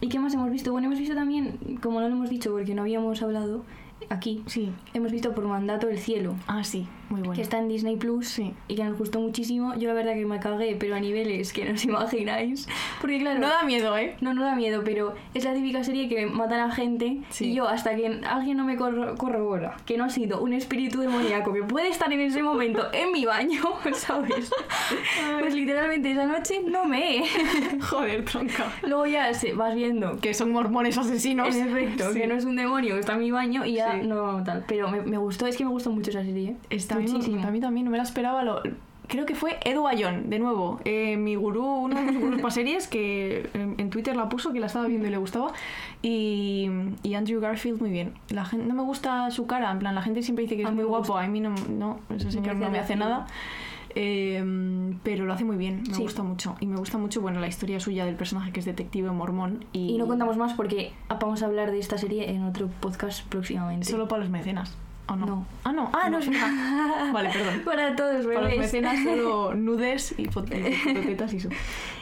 ¿y 0.00 0.08
qué 0.08 0.18
más 0.18 0.34
hemos 0.34 0.50
visto? 0.50 0.72
Bueno, 0.72 0.86
hemos 0.88 0.98
visto 0.98 1.14
también, 1.14 1.58
como 1.82 2.00
no 2.00 2.08
lo 2.08 2.14
hemos 2.14 2.30
dicho 2.30 2.50
porque 2.50 2.74
no 2.74 2.82
habíamos 2.82 3.22
hablado 3.22 3.64
aquí, 4.08 4.42
Sí. 4.46 4.70
hemos 4.94 5.12
visto 5.12 5.34
por 5.34 5.46
mandato 5.46 5.88
El 5.88 5.98
Cielo, 5.98 6.34
Ah, 6.46 6.64
sí, 6.64 6.86
muy 7.10 7.20
bueno. 7.20 7.34
que 7.34 7.42
está 7.42 7.58
en 7.58 7.68
Disney 7.68 7.96
Plus 7.96 8.26
Sí. 8.28 8.54
y 8.68 8.76
que 8.76 8.84
nos 8.84 8.96
gustó 8.96 9.20
muchísimo. 9.20 9.74
Yo 9.76 9.88
la 9.88 9.94
verdad 9.94 10.14
que 10.14 10.24
me 10.24 10.40
cagué, 10.40 10.76
pero 10.78 10.94
a 10.94 11.00
niveles 11.00 11.52
que 11.52 11.64
no 11.66 11.74
os 11.74 11.84
imagináis. 11.84 12.66
Porque 13.00 13.18
claro... 13.18 13.40
No 13.40 13.48
da 13.48 13.62
miedo, 13.64 13.96
¿eh? 13.98 14.16
No, 14.20 14.32
no 14.32 14.42
da 14.44 14.54
miedo, 14.54 14.82
pero 14.84 15.14
es 15.34 15.44
la 15.44 15.52
típica 15.54 15.84
serie 15.84 16.08
que 16.08 16.26
matan 16.26 16.60
a 16.60 16.70
gente 16.72 17.18
Sí. 17.30 17.50
y 17.50 17.54
yo 17.54 17.68
hasta 17.68 17.94
que 17.96 18.20
alguien 18.26 18.56
no 18.56 18.64
me 18.64 18.76
corro- 18.78 19.16
corrobora 19.16 19.76
que 19.84 19.96
no 19.98 20.04
ha 20.04 20.08
sido 20.10 20.40
un 20.40 20.52
espíritu 20.52 21.00
demoníaco 21.00 21.52
que 21.52 21.62
puede 21.62 21.88
estar 21.88 22.12
en 22.12 22.20
ese 22.20 22.42
momento 22.42 22.86
en 22.92 23.12
mi 23.12 23.24
baño, 23.26 23.60
¿sabes? 23.94 24.50
Pues 25.40 25.54
literalmente 25.54 26.12
esa 26.12 26.26
noche 26.26 26.62
no 26.66 26.84
me. 26.84 27.24
Joder, 27.80 28.24
tronca. 28.24 28.72
Luego 28.82 29.06
ya 29.06 29.32
se, 29.34 29.52
vas 29.52 29.74
viendo 29.74 30.16
Que 30.20 30.34
son 30.34 30.52
mormones 30.52 30.96
asesinos. 30.98 31.54
en 31.54 31.68
efecto, 31.68 32.12
Sí. 32.12 32.20
que 32.20 32.26
no 32.26 32.34
es 32.34 32.44
un 32.44 32.56
demonio 32.56 32.94
que 32.94 33.00
está 33.00 33.14
en 33.14 33.20
mi 33.20 33.30
baño 33.30 33.64
y 33.66 33.74
ya 33.74 33.94
no 33.96 34.42
tal. 34.44 34.64
Pero 34.68 34.90
me, 34.90 35.00
me 35.02 35.18
gustó, 35.18 35.46
es 35.46 35.56
que 35.56 35.64
me 35.64 35.70
gustó 35.70 35.90
mucho 35.90 36.10
esa 36.10 36.22
serie. 36.22 36.50
¿eh? 36.50 36.56
Está 36.70 36.96
muchísimo. 37.08 37.46
a 37.46 37.50
mí 37.50 37.60
también, 37.60 37.84
no 37.86 37.90
me 37.90 37.96
la 37.98 38.02
esperaba. 38.04 38.42
Lo, 38.44 38.62
creo 39.08 39.26
que 39.26 39.34
fue 39.34 39.58
Edu 39.64 39.88
Ayón, 39.88 40.30
de 40.30 40.38
nuevo, 40.38 40.80
eh, 40.84 41.16
mi 41.16 41.34
gurú, 41.34 41.64
uno 41.64 41.96
de 41.96 42.02
mis 42.02 42.20
gurús 42.20 42.40
para 42.40 42.52
series, 42.52 42.86
que 42.86 43.50
en, 43.54 43.90
Twitter 43.90 44.16
la 44.16 44.28
puso, 44.28 44.52
que 44.52 44.60
la 44.60 44.66
estaba 44.66 44.86
viendo 44.86 45.08
y 45.08 45.10
le 45.10 45.16
gustaba. 45.16 45.52
Y, 46.00 46.70
y 47.02 47.14
Andrew 47.14 47.40
Garfield, 47.40 47.80
muy 47.80 47.90
bien. 47.90 48.14
La 48.28 48.44
gente, 48.44 48.66
no 48.66 48.74
me 48.74 48.82
gusta 48.82 49.30
su 49.32 49.46
cara, 49.46 49.70
en 49.72 49.80
plan, 49.80 49.94
la 49.94 50.02
gente 50.02 50.22
siempre 50.22 50.44
dice 50.44 50.56
que 50.56 50.64
A 50.64 50.68
es 50.68 50.74
muy 50.74 50.84
guapo, 50.84 51.08
gusta. 51.14 51.24
a 51.24 51.28
mí 51.28 51.40
no, 51.40 51.54
no 51.68 51.98
ese 52.14 52.30
señor 52.30 52.56
no 52.56 52.70
me 52.70 52.78
hace 52.78 52.94
nada. 52.96 53.26
Eh, 53.96 54.94
pero 55.02 55.24
lo 55.24 55.32
hace 55.32 55.44
muy 55.44 55.56
bien, 55.56 55.82
me 55.88 55.94
Sí. 55.94 56.02
gusta 56.02 56.22
mucho. 56.22 56.54
Y 56.60 56.66
me 56.66 56.76
gusta 56.76 56.96
mucho, 56.96 57.20
bueno, 57.20 57.40
la 57.40 57.48
historia 57.48 57.80
suya 57.80 58.04
del 58.04 58.14
personaje 58.14 58.52
que 58.52 58.60
es 58.60 58.66
detective 58.66 59.10
mormón. 59.10 59.64
Y, 59.72 59.94
Y 59.94 59.98
no 59.98 60.06
contamos 60.06 60.36
más 60.36 60.52
porque 60.54 60.92
vamos 61.20 61.42
a 61.42 61.46
hablar 61.46 61.72
de 61.72 61.80
esta 61.80 61.98
serie 61.98 62.30
en 62.30 62.44
otro 62.44 62.68
podcast 62.80 63.26
próximamente. 63.26 63.86
Solo 63.90 64.06
para 64.06 64.20
los 64.22 64.30
mecenas. 64.30 64.76
¿O 65.10 65.16
no? 65.16 65.26
No. 65.26 65.46
Ah, 65.64 65.72
no. 65.72 65.90
Ah, 65.92 66.08
no, 66.08 66.18
es 66.18 66.28
verdad. 66.30 67.12
Vale, 67.12 67.30
perdón. 67.30 67.62
Para 67.64 67.96
todos, 67.96 68.24
Para 68.26 68.42
los 68.48 68.56
mecenas 68.58 69.02
solo 69.02 69.54
nudes 69.54 70.14
y 70.16 70.24
fot- 70.26 70.48
y 70.56 70.72
fototetas 70.94 71.32
y 71.34 71.36
eso. 71.38 71.48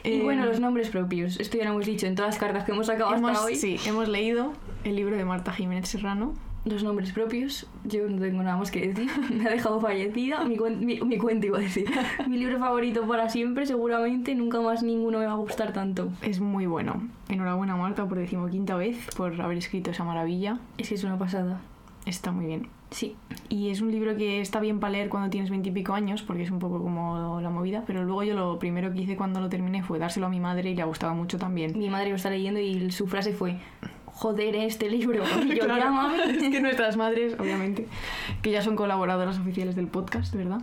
Y 0.04 0.08
Eh, 0.12 0.20
bueno, 0.22 0.44
los 0.44 0.60
nombres 0.60 0.90
propios. 0.90 1.40
Esto 1.40 1.56
ya 1.58 1.64
lo 1.64 1.70
hemos 1.70 1.86
dicho 1.86 2.06
en 2.06 2.14
todas 2.14 2.34
las 2.34 2.38
cartas 2.38 2.64
que 2.64 2.72
hemos 2.72 2.86
sacado 2.86 3.10
hasta 3.10 3.18
hemos, 3.28 3.40
hoy. 3.42 3.56
sí, 3.56 3.78
hemos 3.86 4.08
leído 4.08 4.52
el 4.84 4.94
libro 4.96 5.16
de 5.16 5.24
Marta 5.24 5.52
Jiménez 5.52 5.88
Serrano. 5.88 6.34
Los 6.64 6.82
nombres 6.84 7.12
propios, 7.12 7.66
yo 7.84 8.06
no 8.08 8.20
tengo 8.20 8.42
nada 8.42 8.58
más 8.58 8.70
que 8.70 8.88
decir. 8.88 9.08
Me 9.32 9.46
ha 9.46 9.50
dejado 9.50 9.80
fallecida. 9.80 10.44
Mi, 10.44 10.56
cuen- 10.58 10.80
mi, 10.80 11.00
mi 11.00 11.16
cuento 11.16 11.46
iba 11.46 11.56
a 11.56 11.60
decir. 11.62 11.88
Mi 12.26 12.36
libro 12.36 12.58
favorito 12.58 13.06
para 13.08 13.30
siempre, 13.30 13.64
seguramente. 13.64 14.34
Nunca 14.34 14.60
más 14.60 14.82
ninguno 14.82 15.20
me 15.20 15.26
va 15.26 15.32
a 15.32 15.36
gustar 15.36 15.72
tanto. 15.72 16.10
Es 16.20 16.40
muy 16.40 16.66
bueno. 16.66 17.00
Enhorabuena 17.30 17.74
Marta 17.76 18.06
por 18.06 18.18
decimoquinta 18.18 18.74
vez 18.76 18.98
por 19.16 19.40
haber 19.40 19.56
escrito 19.56 19.92
esa 19.92 20.04
maravilla. 20.04 20.58
Es 20.76 20.90
que 20.90 20.96
es 20.96 21.04
una 21.04 21.16
pasada. 21.16 21.60
Está 22.08 22.32
muy 22.32 22.46
bien. 22.46 22.68
Sí. 22.90 23.16
Y 23.50 23.68
es 23.68 23.82
un 23.82 23.90
libro 23.90 24.16
que 24.16 24.40
está 24.40 24.60
bien 24.60 24.80
para 24.80 24.92
leer 24.92 25.10
cuando 25.10 25.28
tienes 25.28 25.50
veintipico 25.50 25.92
años, 25.92 26.22
porque 26.22 26.42
es 26.42 26.50
un 26.50 26.58
poco 26.58 26.82
como 26.82 27.38
la 27.42 27.50
movida, 27.50 27.84
pero 27.86 28.02
luego 28.02 28.22
yo 28.24 28.34
lo 28.34 28.58
primero 28.58 28.92
que 28.92 29.02
hice 29.02 29.16
cuando 29.16 29.40
lo 29.40 29.50
terminé 29.50 29.82
fue 29.82 29.98
dárselo 29.98 30.26
a 30.26 30.30
mi 30.30 30.40
madre 30.40 30.70
y 30.70 30.74
le 30.74 30.84
gustaba 30.84 31.12
mucho 31.12 31.38
también. 31.38 31.78
Mi 31.78 31.90
madre 31.90 32.08
lo 32.08 32.16
está 32.16 32.30
leyendo 32.30 32.60
y 32.60 32.90
su 32.90 33.06
frase 33.06 33.34
fue: 33.34 33.58
joder 34.06 34.56
este 34.56 34.90
libro. 34.90 35.22
Y 35.44 35.48
yo, 35.54 35.64
Claro, 35.66 35.84
ya, 35.84 35.90
mami. 35.90 36.18
Es 36.28 36.50
que 36.50 36.60
nuestras 36.60 36.96
madres, 36.96 37.36
obviamente, 37.38 37.86
que 38.42 38.50
ya 38.50 38.62
son 38.62 38.74
colaboradoras 38.74 39.38
oficiales 39.38 39.76
del 39.76 39.86
podcast, 39.86 40.34
¿verdad? 40.34 40.60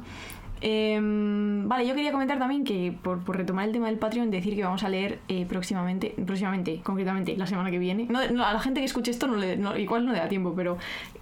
Em, 0.62 1.68
vale, 1.68 1.88
yo 1.88 1.96
quería 1.96 2.12
comentar 2.12 2.40
también 2.40 2.64
que, 2.64 2.96
por, 3.04 3.24
por 3.24 3.38
retomar 3.38 3.66
el 3.66 3.72
tema 3.72 3.88
del 3.88 3.98
Patreon, 3.98 4.32
decir 4.32 4.56
que 4.56 4.64
vamos 4.64 4.84
a 4.84 4.90
leer 4.90 5.20
eh, 5.28 5.46
próximamente, 5.48 6.14
próximamente, 6.26 6.82
concretamente, 6.84 7.36
la 7.38 7.46
semana 7.48 7.72
que 7.72 7.80
viene. 7.80 8.08
No, 8.10 8.20
no, 8.32 8.44
a 8.46 8.54
la 8.54 8.60
gente 8.60 8.80
que 8.80 8.86
escuche 8.86 9.12
esto 9.12 9.28
no 9.28 9.36
le, 9.36 9.58
no- 9.58 9.78
igual 9.78 10.06
no 10.06 10.12
le 10.14 10.20
da 10.20 10.28
tiempo, 10.28 10.54
pero 10.56 10.78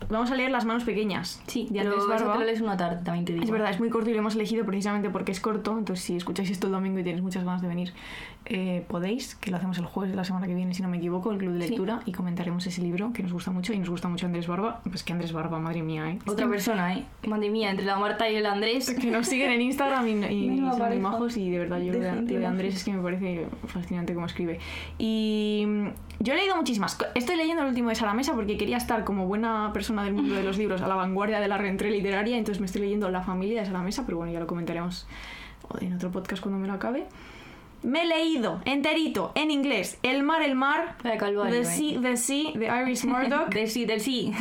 vamos 0.10 0.32
a 0.32 0.36
leer 0.36 0.52
Las 0.52 0.65
manos 0.65 0.84
pequeñas. 0.84 1.41
Sí, 1.48 1.67
Barba. 1.72 2.36
lo 2.38 2.46
lees 2.46 2.62
una 2.62 2.78
tarde, 2.78 3.02
también 3.04 3.26
te 3.26 3.34
digo. 3.34 3.43
Es 3.43 3.52
verdad, 3.52 3.69
es 3.72 3.80
muy 3.80 3.89
corto 3.89 4.10
y 4.10 4.13
lo 4.13 4.19
hemos 4.19 4.36
elegido 4.36 4.65
precisamente 4.65 5.10
porque 5.10 5.32
es 5.32 5.39
corto. 5.39 5.78
Entonces, 5.78 6.06
si 6.06 6.15
escucháis 6.15 6.50
esto 6.52 6.67
el 6.67 6.74
domingo 6.74 7.00
y 7.00 7.04
tenéis 7.04 7.24
muchas 7.24 7.43
ganas 7.43 7.62
de 7.62 7.67
venir, 7.67 7.93
eh, 8.46 8.84
podéis, 8.88 9.36
que 9.36 9.50
lo 9.52 9.58
hacemos 9.58 9.78
el 9.78 9.86
jueves 9.86 10.12
de 10.12 10.17
la 10.17 10.24
semana 10.26 10.48
que 10.48 10.54
viene, 10.54 10.74
si 10.74 10.82
no 10.84 10.89
me 10.89 10.98
equivoco, 10.98 11.32
el 11.32 11.38
club 11.38 11.54
de 11.54 11.63
Sí. 11.63 11.69
lectura 11.69 12.02
y 12.06 12.12
comentaremos 12.12 12.65
ese 12.67 12.82
libro 12.82 13.13
que 13.13 13.24
nos 13.24 13.34
gusta 13.34 13.52
mucho 13.52 13.74
y 13.74 13.80
nos 13.80 13.89
gusta 13.89 14.08
mucho 14.10 14.26
Andrés 14.26 14.48
Barba. 14.48 14.82
Pues 14.84 15.04
que 15.04 15.13
Andrés 15.13 15.32
Barba, 15.34 15.60
madre 15.60 15.82
mía, 15.82 16.10
¿eh? 16.10 16.19
Otra 16.28 16.48
persona, 16.48 16.93
¿eh? 16.96 17.06
Madre 17.28 17.50
mía, 17.50 17.72
entre 17.72 17.86
la 17.86 17.98
Marta 17.98 18.30
y 18.30 18.36
el 18.36 18.46
Andrés. 18.46 18.93
que 19.00 19.10
nos 19.24 19.30
siguen 19.30 19.52
en 19.52 19.62
Instagram 19.62 20.08
y, 20.08 20.12
y 20.12 20.50
Menuda 20.50 20.78
son 20.78 20.90
muy 20.90 21.00
majos 21.00 21.38
y 21.38 21.50
de 21.50 21.60
verdad 21.60 21.80
yo 21.80 21.94
de 21.94 22.00
lo 22.00 22.22
de, 22.22 22.40
de. 22.40 22.46
Andrés 22.46 22.76
es 22.76 22.84
que 22.84 22.92
me 22.92 23.02
parece 23.02 23.48
fascinante 23.68 24.14
cómo 24.14 24.26
escribe. 24.26 24.60
Y 24.98 25.64
mm, 25.66 25.88
yo 26.20 26.34
he 26.34 26.36
leído 26.36 26.58
muchísimas. 26.58 26.98
Estoy 27.16 27.38
leyendo 27.38 27.64
el 27.64 27.70
último 27.70 27.90
de 27.90 27.96
Sara 27.96 28.14
Mesa 28.14 28.34
porque 28.34 28.58
quería 28.58 28.78
estar 28.78 29.06
como 29.06 29.26
buena 29.26 29.72
persona 29.74 30.04
del 30.04 30.14
mundo 30.14 30.36
de 30.36 30.44
los 30.44 30.58
libros 30.58 30.82
a 30.82 30.88
la 30.88 30.96
vanguardia 30.96 31.40
de 31.40 31.48
la 31.48 31.58
reentré 31.58 31.90
literaria, 31.90 32.38
entonces 32.38 32.60
me 32.60 32.66
estoy 32.66 32.82
leyendo 32.82 33.10
La 33.10 33.22
familia 33.22 33.62
de 33.62 33.66
Sara 33.66 33.82
Mesa, 33.82 34.04
pero 34.06 34.18
bueno, 34.18 34.34
ya 34.34 34.40
lo 34.40 34.48
comentaremos 34.48 35.08
en 35.80 35.94
otro 35.94 36.12
podcast 36.12 36.42
cuando 36.42 36.60
me 36.60 36.68
lo 36.68 36.74
acabe. 36.74 37.06
Me 37.84 38.04
he 38.04 38.06
leído 38.06 38.62
enterito 38.65 39.32
en 39.36 39.52
inglés 39.52 39.98
El 40.04 40.24
mar, 40.24 40.41
el 40.41 40.56
mar, 40.56 40.96
Vaya 41.04 41.17
calvario, 41.17 41.52
The 41.54 41.62
eh. 41.62 41.65
Sea, 41.65 42.02
The 42.02 42.17
Sea, 42.17 42.52
de 42.54 42.82
Iris 42.84 43.06
Murdoch. 43.06 43.50
Del 43.50 43.69
sí, 43.69 43.86
del 43.86 44.00
sí. 44.00 44.32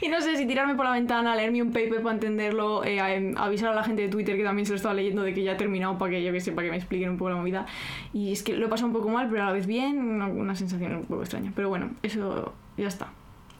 Y 0.00 0.08
no 0.08 0.20
sé 0.20 0.36
si 0.36 0.46
tirarme 0.46 0.74
por 0.74 0.84
la 0.84 0.92
ventana, 0.92 1.34
leerme 1.36 1.62
un 1.62 1.72
paper 1.72 2.02
para 2.02 2.14
entenderlo, 2.14 2.84
eh, 2.84 3.00
a- 3.00 3.14
em, 3.14 3.36
avisar 3.36 3.70
a 3.70 3.74
la 3.74 3.84
gente 3.84 4.02
de 4.02 4.08
Twitter 4.08 4.36
que 4.36 4.44
también 4.44 4.66
se 4.66 4.72
lo 4.72 4.76
estaba 4.76 4.94
leyendo 4.94 5.22
de 5.22 5.34
que 5.34 5.42
ya 5.42 5.52
he 5.52 5.56
terminado 5.56 5.98
para 5.98 6.12
que 6.12 6.22
yo 6.22 6.32
que 6.32 6.40
sé, 6.40 6.52
para 6.52 6.66
que 6.66 6.70
me 6.70 6.76
expliquen 6.76 7.10
un 7.10 7.18
poco 7.18 7.30
la 7.30 7.36
movida. 7.36 7.66
Y 8.12 8.32
es 8.32 8.42
que 8.42 8.54
lo 8.56 8.66
he 8.66 8.68
pasado 8.68 8.88
un 8.88 8.94
poco 8.94 9.08
mal, 9.10 9.28
pero 9.30 9.42
a 9.42 9.46
la 9.46 9.52
vez 9.52 9.66
bien, 9.66 9.98
una, 9.98 10.26
una 10.26 10.54
sensación 10.54 10.94
un 10.96 11.04
poco 11.04 11.20
extraña. 11.22 11.52
Pero 11.54 11.68
bueno, 11.68 11.90
eso 12.02 12.52
ya 12.76 12.88
está. 12.88 13.08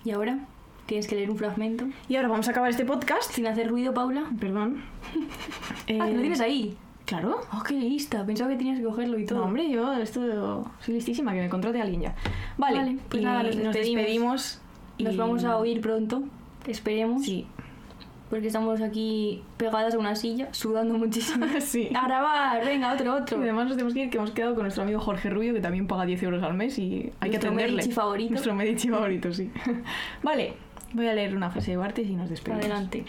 y 0.04 0.11
ahora 0.12 0.38
tienes 0.87 1.06
que 1.06 1.14
leer 1.14 1.30
un 1.30 1.37
fragmento. 1.37 1.85
Y 2.09 2.16
ahora 2.16 2.28
vamos 2.28 2.48
a 2.48 2.50
acabar 2.50 2.70
este 2.70 2.85
podcast. 2.85 3.30
Sin 3.33 3.46
hacer 3.46 3.68
ruido, 3.68 3.94
Paula. 3.94 4.24
Perdón. 4.40 4.83
Ah, 6.00 6.09
Eh, 6.09 6.12
¿lo 6.14 6.20
tienes 6.20 6.40
ahí? 6.40 6.76
Claro. 7.11 7.40
Oh, 7.53 7.62
qué 7.62 7.75
lista. 7.75 8.25
Pensaba 8.25 8.51
que 8.51 8.57
tenías 8.57 8.79
que 8.79 8.85
cogerlo 8.85 9.18
y 9.18 9.27
todo. 9.27 9.40
No, 9.40 9.44
hombre, 9.46 9.68
yo 9.68 9.92
esto 9.94 10.70
soy 10.81 10.94
listísima, 10.94 11.33
que 11.33 11.40
me 11.40 11.49
contrate 11.49 11.81
alguien 11.81 12.03
ya. 12.03 12.14
Vale, 12.57 12.79
Vale, 12.79 12.99
pues 13.09 13.20
y 13.23 13.25
nada, 13.25 13.42
nos 13.42 13.57
nos 13.57 13.64
despedimos. 13.75 13.96
despedimos. 14.03 14.61
Nos 15.01 15.14
y- 15.14 15.16
vamos 15.16 15.44
a 15.44 15.57
oír 15.59 15.81
pronto. 15.81 16.23
Esperemos. 16.66 17.25
Sí. 17.25 17.46
Porque 18.29 18.46
estamos 18.46 18.81
aquí 18.81 19.42
pegadas 19.57 19.94
a 19.94 19.99
una 19.99 20.14
silla, 20.14 20.55
sudando 20.55 20.96
muchísimo. 20.96 21.46
sí. 21.61 21.90
A 21.96 22.07
grabar, 22.07 22.64
venga, 22.64 22.92
otro, 22.92 23.07
Y 23.07 23.09
otro. 23.09 23.38
además 23.38 23.66
nos 23.66 23.75
tenemos 23.77 23.92
que 23.92 24.05
ir, 24.05 24.11
que 24.11 24.18
hemos 24.18 24.31
quedado 24.31 24.55
con 24.55 24.62
nuestro 24.62 24.85
amigo 24.85 25.01
Jorge 25.01 25.31
Rubio, 25.31 25.53
que 25.53 25.61
también 25.61 25.88
paga 25.88 26.07
10 26.07 26.23
euros 26.23 26.42
al 26.44 26.55
mes 26.55 26.79
y 26.79 27.11
hay 27.18 27.31
que 27.31 27.38
Nuestro 27.38 27.49
atenderle. 27.51 27.77
Medici 27.79 27.92
favorito. 27.92 28.31
Nuestro 28.31 28.55
Medici 28.55 28.88
favorito, 28.88 29.33
sí. 29.33 29.51
vale, 30.23 30.53
voy 30.92 31.09
a 31.09 31.14
leer 31.14 31.35
una 31.37 31.51
frase 31.51 31.73
de 31.73 31.77
Bartes 31.77 32.07
y 32.09 32.14
nos 32.14 32.31
despedimos. 32.31 32.64
Adelante. 32.66 33.05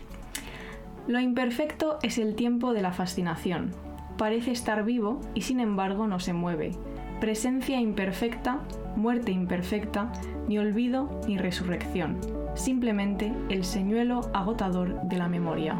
Lo 1.07 1.19
imperfecto 1.19 1.99
es 2.01 2.17
el 2.17 2.33
tiempo 2.33 2.73
de 2.73 2.81
la 2.81 2.91
fascinación. 2.91 3.71
Parece 4.21 4.51
estar 4.51 4.83
vivo 4.85 5.19
y 5.33 5.41
sin 5.41 5.59
embargo 5.59 6.05
no 6.05 6.19
se 6.19 6.31
mueve. 6.31 6.73
Presencia 7.19 7.81
imperfecta, 7.81 8.59
muerte 8.95 9.31
imperfecta, 9.31 10.11
ni 10.47 10.59
olvido 10.59 11.21
ni 11.27 11.39
resurrección. 11.39 12.19
Simplemente 12.53 13.33
el 13.49 13.65
señuelo 13.65 14.29
agotador 14.31 15.01
de 15.05 15.17
la 15.17 15.27
memoria. 15.27 15.75